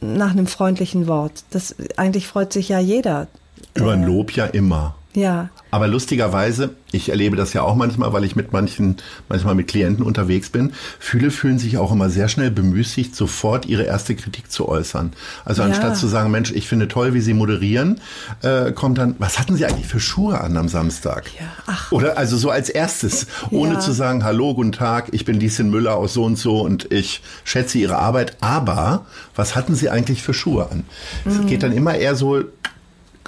nach 0.00 0.30
einem 0.30 0.46
freundlichen 0.46 1.06
Wort. 1.06 1.44
Das 1.50 1.74
eigentlich 1.96 2.28
freut 2.28 2.52
sich 2.52 2.68
ja 2.68 2.78
jeder. 2.78 3.26
Über 3.74 3.92
ein 3.92 4.02
äh, 4.02 4.06
Lob 4.06 4.32
ja 4.32 4.44
immer. 4.44 4.94
Ja. 5.18 5.50
Aber 5.70 5.88
lustigerweise, 5.88 6.70
ich 6.92 7.08
erlebe 7.08 7.36
das 7.36 7.52
ja 7.52 7.62
auch 7.62 7.74
manchmal, 7.74 8.12
weil 8.12 8.24
ich 8.24 8.36
mit 8.36 8.52
manchen, 8.52 8.96
manchmal 9.28 9.54
mit 9.54 9.66
Klienten 9.66 10.04
unterwegs 10.04 10.48
bin. 10.48 10.72
Viele 10.98 11.30
fühlen 11.30 11.58
sich 11.58 11.76
auch 11.76 11.90
immer 11.92 12.08
sehr 12.08 12.28
schnell 12.28 12.50
bemüßigt, 12.50 13.14
sofort 13.14 13.66
ihre 13.66 13.82
erste 13.82 14.14
Kritik 14.14 14.50
zu 14.50 14.68
äußern. 14.68 15.12
Also 15.44 15.62
ja. 15.62 15.68
anstatt 15.68 15.96
zu 15.96 16.06
sagen, 16.06 16.30
Mensch, 16.30 16.52
ich 16.52 16.68
finde 16.68 16.86
toll, 16.86 17.14
wie 17.14 17.20
Sie 17.20 17.34
moderieren, 17.34 18.00
äh, 18.42 18.72
kommt 18.72 18.98
dann, 18.98 19.16
was 19.18 19.38
hatten 19.38 19.56
Sie 19.56 19.66
eigentlich 19.66 19.88
für 19.88 20.00
Schuhe 20.00 20.40
an 20.40 20.56
am 20.56 20.68
Samstag? 20.68 21.24
Ja. 21.38 21.46
Ach. 21.66 21.90
Oder 21.90 22.16
also 22.16 22.36
so 22.36 22.50
als 22.50 22.68
erstes, 22.68 23.26
ohne 23.50 23.74
ja. 23.74 23.80
zu 23.80 23.92
sagen, 23.92 24.22
hallo, 24.22 24.54
guten 24.54 24.72
Tag, 24.72 25.08
ich 25.12 25.24
bin 25.24 25.40
Lieschen 25.40 25.70
Müller 25.70 25.96
aus 25.96 26.14
so 26.14 26.24
und 26.24 26.38
so 26.38 26.60
und 26.60 26.92
ich 26.92 27.22
schätze 27.44 27.78
Ihre 27.78 27.98
Arbeit. 27.98 28.36
Aber 28.40 29.04
was 29.34 29.56
hatten 29.56 29.74
Sie 29.74 29.90
eigentlich 29.90 30.22
für 30.22 30.32
Schuhe 30.32 30.70
an? 30.70 30.84
Mhm. 31.24 31.32
Es 31.32 31.46
geht 31.46 31.64
dann 31.64 31.72
immer 31.72 31.96
eher 31.96 32.14
so 32.14 32.44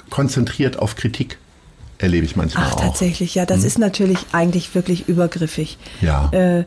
konzentriert 0.09 0.77
auf 0.77 0.95
Kritik 0.95 1.37
erlebe 2.01 2.25
ich 2.25 2.35
manchmal 2.35 2.65
Ach, 2.67 2.75
auch. 2.75 2.81
Tatsächlich, 2.81 3.35
ja, 3.35 3.45
das 3.45 3.59
hm. 3.59 3.67
ist 3.67 3.79
natürlich 3.79 4.19
eigentlich 4.31 4.73
wirklich 4.75 5.07
übergriffig. 5.07 5.77
Ja. 6.01 6.29
Äh, 6.31 6.65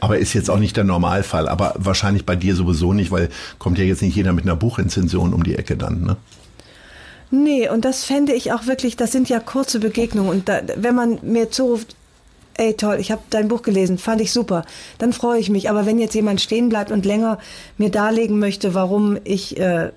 aber 0.00 0.18
ist 0.18 0.34
jetzt 0.34 0.50
auch 0.50 0.58
nicht 0.58 0.76
der 0.76 0.84
Normalfall, 0.84 1.48
aber 1.48 1.74
wahrscheinlich 1.78 2.24
bei 2.24 2.36
dir 2.36 2.54
sowieso 2.54 2.92
nicht, 2.92 3.10
weil 3.10 3.28
kommt 3.58 3.78
ja 3.78 3.84
jetzt 3.84 4.02
nicht 4.02 4.14
jeder 4.14 4.32
mit 4.32 4.44
einer 4.44 4.54
Buchrezension 4.54 5.34
um 5.34 5.42
die 5.42 5.56
Ecke 5.56 5.76
dann, 5.76 6.02
ne? 6.02 6.16
Nee, 7.34 7.68
und 7.70 7.86
das 7.86 8.04
fände 8.04 8.34
ich 8.34 8.52
auch 8.52 8.66
wirklich, 8.66 8.94
das 8.96 9.10
sind 9.10 9.30
ja 9.30 9.40
kurze 9.40 9.80
Begegnungen. 9.80 10.30
Und 10.30 10.50
da, 10.50 10.60
wenn 10.76 10.94
man 10.94 11.18
mir 11.22 11.50
zuruft, 11.50 11.96
ey 12.56 12.74
toll, 12.74 12.96
ich 12.98 13.10
habe 13.10 13.22
dein 13.30 13.48
Buch 13.48 13.62
gelesen, 13.62 13.98
fand 13.98 14.20
ich 14.20 14.32
super, 14.32 14.64
dann 14.98 15.12
freue 15.12 15.38
ich 15.38 15.50
mich. 15.50 15.70
Aber 15.70 15.86
wenn 15.86 15.98
jetzt 15.98 16.14
jemand 16.14 16.40
stehen 16.40 16.68
bleibt 16.68 16.90
und 16.90 17.04
länger 17.04 17.38
mir 17.78 17.90
darlegen 17.90 18.38
möchte, 18.38 18.74
warum 18.74 19.18
ich 19.24 19.58
äh, 19.58 19.90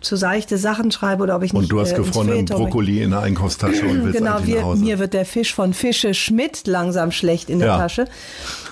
zu 0.00 0.16
seichte 0.16 0.58
Sachen 0.58 0.90
schreibe 0.90 1.22
oder 1.22 1.36
ob 1.36 1.42
ich 1.42 1.52
und 1.52 1.62
nicht 1.62 1.72
Und 1.72 1.76
du 1.76 1.80
hast 1.80 1.92
äh, 1.92 1.96
gefrorenen 1.96 2.44
Brokkoli 2.46 3.02
in 3.02 3.10
der 3.10 3.20
Einkaufstasche 3.20 3.86
und 3.86 4.04
willst 4.04 4.18
genau, 4.18 4.38
wir, 4.44 4.56
nach 4.56 4.64
Hause. 4.64 4.84
mir 4.84 4.98
wird 4.98 5.14
der 5.14 5.26
Fisch 5.26 5.54
von 5.54 5.74
Fische 5.74 6.14
Schmidt 6.14 6.66
langsam 6.66 7.12
schlecht 7.12 7.50
in 7.50 7.58
der 7.58 7.68
ja. 7.68 7.78
Tasche. 7.78 8.06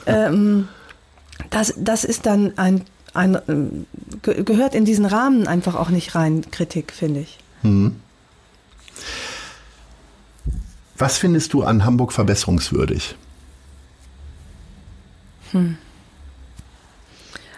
Ähm, 0.07 0.69
das, 1.51 1.75
das 1.77 2.05
ist 2.05 2.27
dann 2.27 2.57
ein, 2.57 2.83
ein 3.15 3.87
gehört 4.23 4.75
in 4.75 4.85
diesen 4.85 5.05
Rahmen 5.05 5.47
einfach 5.47 5.75
auch 5.75 5.91
nicht 5.91 6.15
rein, 6.15 6.43
Kritik, 6.51 6.93
finde 6.93 7.21
ich. 7.21 7.39
Mhm. 7.63 7.97
Was 11.03 11.19
findest 11.19 11.53
du 11.53 11.65
an 11.65 11.85
Hamburg 11.85 12.13
verbesserungswürdig? 12.13 13.17
Hm. 15.51 15.77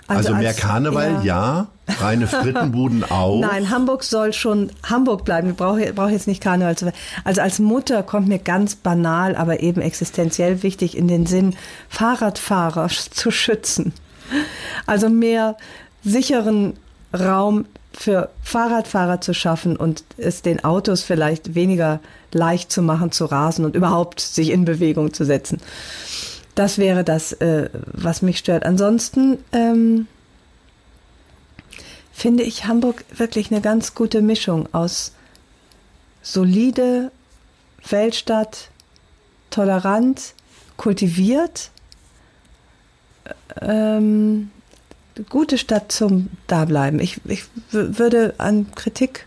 Also, 0.07 0.29
also, 0.31 0.35
mehr 0.37 0.49
als, 0.49 0.57
Karneval, 0.57 1.23
ja. 1.27 1.69
ja. 1.87 1.95
Reine 2.01 2.27
Frittenbuden 2.27 3.05
auch. 3.11 3.43
Nein, 3.43 3.69
Hamburg 3.69 4.03
soll 4.03 4.33
schon 4.33 4.73
Hamburg 4.83 5.27
bleiben. 5.27 5.51
Ich 5.51 5.57
brauche 5.57 5.93
brauch 5.93 6.09
jetzt 6.09 6.27
nicht 6.27 6.43
Karneval 6.43 6.79
zu 6.79 6.87
werden. 6.87 6.97
Also 7.25 7.43
als 7.43 7.59
Mutter 7.59 8.03
kommt 8.03 8.29
mir 8.29 8.39
ganz 8.39 8.77
banal, 8.77 9.37
aber 9.37 9.61
eben 9.61 9.83
existenziell 9.83 10.63
wichtig 10.63 10.97
in 10.97 11.07
den 11.07 11.27
Sinn, 11.27 11.55
Fahrradfahrer 11.91 12.89
zu 13.11 13.31
schützen. 13.31 13.93
Also 14.87 15.11
mehr 15.11 15.59
sicheren 16.03 16.79
Raum 17.13 17.67
für 17.97 18.31
Fahrradfahrer 18.43 19.21
zu 19.21 19.35
schaffen 19.35 19.77
und 19.77 20.05
es 20.17 20.43
den 20.43 20.65
Autos 20.65 21.03
vielleicht 21.03 21.55
weniger 21.55 22.01
leicht 22.33 22.73
zu 22.73 22.83
machen, 22.83 23.13
zu 23.13 23.25
rasen 23.25 23.65
und 23.65 23.77
überhaupt 23.77 24.21
sich 24.21 24.51
in 24.51 24.65
Bewegung 24.65 25.15
zu 25.15 25.25
setzen. 25.25 25.61
Das 26.55 26.79
wäre 26.79 27.05
das, 27.05 27.33
äh, 27.33 27.71
was 27.73 28.23
mich 28.23 28.39
stört. 28.39 28.65
Ansonsten 28.65 29.39
ähm, 29.53 30.07
finde 32.13 32.43
ich 32.43 32.67
Hamburg 32.67 33.05
wirklich 33.17 33.51
eine 33.51 33.61
ganz 33.61 33.95
gute 33.95 34.23
Mischung 34.23 34.69
aus 34.73 35.13
solide 36.23 37.11
Weltstadt, 37.89 38.71
tolerant, 39.51 40.35
kultiviert, 40.77 41.71
ähm, 43.61 44.51
gute 45.29 45.59
Stadt 45.59 45.93
zum 45.93 46.29
Dableiben. 46.47 47.01
Ich, 47.01 47.21
ich 47.25 47.45
würde 47.71 48.35
an 48.39 48.67
Kritik. 48.75 49.27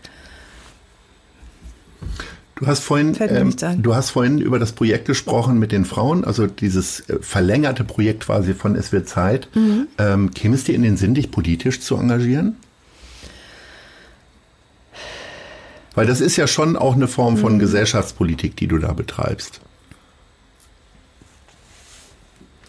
Du 2.56 2.66
hast, 2.66 2.80
vorhin, 2.80 3.16
ähm, 3.20 3.54
du 3.80 3.94
hast 3.94 4.10
vorhin 4.10 4.38
über 4.38 4.58
das 4.58 4.72
Projekt 4.72 5.04
gesprochen 5.04 5.60
mit 5.60 5.70
den 5.70 5.84
Frauen, 5.84 6.24
also 6.24 6.48
dieses 6.48 7.08
äh, 7.08 7.18
verlängerte 7.20 7.84
Projekt 7.84 8.24
quasi 8.24 8.52
von 8.52 8.74
Es 8.74 8.90
wird 8.90 9.08
Zeit. 9.08 9.48
Mhm. 9.54 9.86
Ähm, 9.96 10.32
käme 10.32 10.56
es 10.56 10.64
dir 10.64 10.74
in 10.74 10.82
den 10.82 10.96
Sinn, 10.96 11.14
dich 11.14 11.30
politisch 11.30 11.80
zu 11.80 11.96
engagieren? 11.96 12.56
Weil 15.94 16.06
das 16.06 16.20
ist 16.20 16.36
ja 16.36 16.48
schon 16.48 16.76
auch 16.76 16.96
eine 16.96 17.06
Form 17.06 17.36
von 17.36 17.54
mhm. 17.54 17.58
Gesellschaftspolitik, 17.60 18.56
die 18.56 18.66
du 18.66 18.78
da 18.78 18.92
betreibst. 18.92 19.60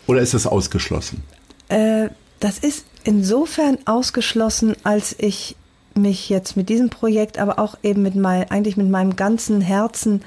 Oder 0.05 0.21
ist 0.21 0.35
das 0.35 0.45
ausgeschlossen? 0.45 1.23
Äh, 1.67 2.09
das 2.39 2.59
ist 2.59 2.85
insofern 3.03 3.77
ausgeschlossen, 3.85 4.75
als 4.83 5.15
ich 5.17 5.55
mich 5.95 6.29
jetzt 6.29 6.55
mit 6.55 6.69
diesem 6.69 6.89
Projekt, 6.89 7.39
aber 7.39 7.59
auch 7.59 7.77
eben 7.83 8.01
mit 8.01 8.15
mein, 8.15 8.49
eigentlich 8.51 8.77
mit 8.77 8.89
meinem 8.89 9.15
ganzen 9.15 9.61
Herzen 9.61 10.23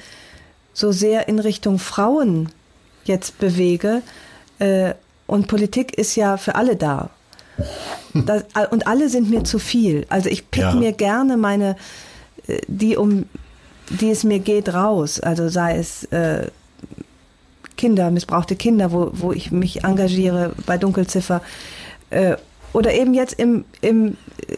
so 0.74 0.92
sehr 0.92 1.28
in 1.28 1.38
Richtung 1.38 1.78
Frauen 1.78 2.50
jetzt 3.04 3.38
bewege. 3.38 4.02
Äh, 4.58 4.94
und 5.26 5.48
Politik 5.48 5.96
ist 5.96 6.16
ja 6.16 6.36
für 6.36 6.54
alle 6.54 6.76
da. 6.76 7.10
Das, 8.14 8.44
und 8.70 8.86
alle 8.86 9.08
sind 9.08 9.30
mir 9.30 9.44
zu 9.44 9.58
viel. 9.58 10.04
Also 10.08 10.28
ich 10.28 10.50
pick 10.50 10.64
ja. 10.64 10.74
mir 10.74 10.92
gerne 10.92 11.36
meine, 11.36 11.76
äh, 12.46 12.60
die 12.66 12.96
um 12.96 13.26
die 13.88 14.10
es 14.10 14.24
mir 14.24 14.38
geht, 14.38 14.72
raus. 14.72 15.20
Also 15.20 15.48
sei 15.48 15.76
es 15.76 16.04
äh, 16.04 16.46
Kinder, 17.76 18.10
missbrauchte 18.10 18.56
Kinder, 18.56 18.92
wo, 18.92 19.10
wo 19.12 19.32
ich 19.32 19.50
mich 19.50 19.84
engagiere 19.84 20.52
bei 20.66 20.78
Dunkelziffer. 20.78 21.42
Äh, 22.10 22.36
oder 22.72 22.92
eben 22.94 23.14
jetzt 23.14 23.34
im, 23.34 23.64
im 23.80 24.16
äh, 24.48 24.56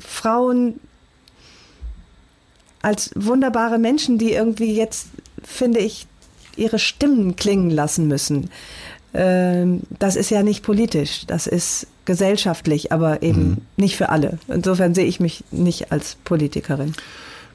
Frauen 0.00 0.80
als 2.82 3.10
wunderbare 3.14 3.78
Menschen, 3.78 4.18
die 4.18 4.32
irgendwie 4.32 4.74
jetzt, 4.74 5.08
finde 5.42 5.80
ich, 5.80 6.06
ihre 6.56 6.78
Stimmen 6.78 7.36
klingen 7.36 7.70
lassen 7.70 8.08
müssen. 8.08 8.50
Ähm, 9.14 9.82
das 9.98 10.16
ist 10.16 10.30
ja 10.30 10.42
nicht 10.42 10.62
politisch, 10.62 11.24
das 11.26 11.46
ist 11.46 11.86
gesellschaftlich, 12.04 12.92
aber 12.92 13.22
eben 13.22 13.48
mhm. 13.48 13.56
nicht 13.76 13.96
für 13.96 14.10
alle. 14.10 14.38
Insofern 14.48 14.94
sehe 14.94 15.06
ich 15.06 15.20
mich 15.20 15.44
nicht 15.50 15.92
als 15.92 16.16
Politikerin. 16.24 16.92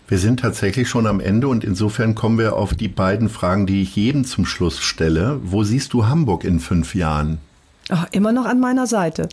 Wir 0.08 0.18
sind 0.18 0.40
tatsächlich 0.40 0.90
schon 0.90 1.06
am 1.06 1.20
Ende 1.20 1.48
und 1.48 1.64
insofern 1.64 2.16
kommen 2.16 2.40
wir 2.40 2.56
auf 2.56 2.74
die 2.74 2.88
beiden 2.88 3.30
Fragen, 3.30 3.68
die 3.68 3.84
ich 3.84 3.96
jedem 3.96 4.26
zum 4.26 4.46
Schluss 4.48 4.80
stelle. 4.80 5.40
Wo 5.44 5.64
siehst 5.64 5.94
du 5.94 6.08
Hamburg 6.08 6.46
in 6.46 6.60
fünf 6.60 6.96
Jahren? 6.96 7.38
Ach, 7.90 8.08
immer 8.12 8.32
noch 8.32 8.46
an 8.46 8.60
meiner 8.60 8.88
Seite. 8.88 9.30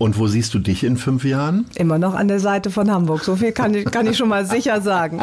Und 0.00 0.16
wo 0.16 0.26
siehst 0.28 0.54
du 0.54 0.60
dich 0.60 0.82
in 0.82 0.96
fünf 0.96 1.26
Jahren? 1.26 1.66
Immer 1.74 1.98
noch 1.98 2.14
an 2.14 2.26
der 2.26 2.40
Seite 2.40 2.70
von 2.70 2.90
Hamburg. 2.90 3.22
So 3.22 3.36
viel 3.36 3.52
kann 3.52 3.74
ich, 3.74 3.84
kann 3.84 4.06
ich 4.06 4.16
schon 4.16 4.30
mal 4.30 4.46
sicher 4.46 4.80
sagen. 4.80 5.20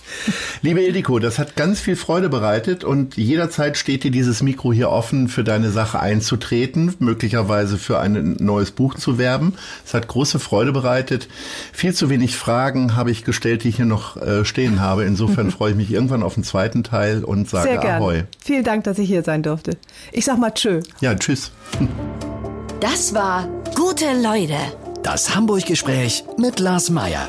Liebe 0.62 0.80
Ildiko, 0.80 1.18
das 1.18 1.38
hat 1.38 1.54
ganz 1.54 1.80
viel 1.80 1.96
Freude 1.96 2.30
bereitet 2.30 2.82
und 2.82 3.18
jederzeit 3.18 3.76
steht 3.76 4.04
dir 4.04 4.10
dieses 4.10 4.42
Mikro 4.42 4.72
hier 4.72 4.88
offen, 4.88 5.28
für 5.28 5.44
deine 5.44 5.70
Sache 5.70 6.00
einzutreten, 6.00 6.94
möglicherweise 6.98 7.76
für 7.76 7.98
ein 7.98 8.38
neues 8.40 8.70
Buch 8.70 8.94
zu 8.94 9.18
werben. 9.18 9.52
Es 9.84 9.92
hat 9.92 10.08
große 10.08 10.38
Freude 10.38 10.72
bereitet. 10.72 11.28
Viel 11.74 11.92
zu 11.92 12.08
wenig 12.08 12.36
Fragen 12.36 12.96
habe 12.96 13.10
ich 13.10 13.22
gestellt, 13.22 13.64
die 13.64 13.68
ich 13.68 13.76
hier 13.76 13.84
noch 13.84 14.16
äh, 14.16 14.46
stehen 14.46 14.80
habe. 14.80 15.04
Insofern 15.04 15.50
freue 15.50 15.72
ich 15.72 15.76
mich 15.76 15.92
irgendwann 15.92 16.22
auf 16.22 16.32
den 16.32 16.42
zweiten 16.42 16.84
Teil 16.84 17.22
und 17.22 17.50
sage 17.50 17.68
Sehr 17.68 17.78
gern. 17.78 18.00
Ahoi. 18.00 18.22
Vielen 18.42 18.64
Dank, 18.64 18.84
dass 18.84 18.98
ich 18.98 19.08
hier 19.08 19.24
sein 19.24 19.42
durfte. 19.42 19.76
Ich 20.10 20.24
sag 20.24 20.38
mal 20.38 20.52
Tschö. 20.52 20.80
Ja, 21.00 21.14
tschüss. 21.14 21.52
Das 22.80 23.14
war 23.14 23.48
Gute 23.74 24.20
Leute. 24.20 24.58
Das 25.02 25.34
Hamburg-Gespräch 25.34 26.24
mit 26.36 26.60
Lars 26.60 26.90
Meier. 26.90 27.28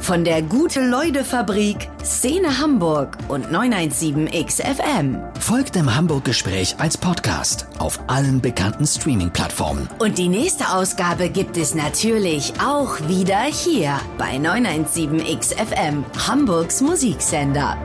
Von 0.00 0.24
der 0.24 0.42
Gute-Leute-Fabrik, 0.42 1.88
Szene 2.04 2.58
Hamburg 2.58 3.16
und 3.28 3.46
917XFM. 3.46 5.18
Folgt 5.40 5.74
dem 5.74 5.94
Hamburg-Gespräch 5.94 6.76
als 6.78 6.96
Podcast 6.96 7.66
auf 7.78 7.98
allen 8.06 8.40
bekannten 8.40 8.86
Streaming-Plattformen. 8.86 9.88
Und 9.98 10.18
die 10.18 10.28
nächste 10.28 10.68
Ausgabe 10.72 11.30
gibt 11.30 11.56
es 11.56 11.74
natürlich 11.74 12.52
auch 12.64 13.00
wieder 13.08 13.40
hier 13.42 13.98
bei 14.18 14.36
917XFM, 14.36 16.04
Hamburgs 16.28 16.80
Musiksender. 16.80 17.76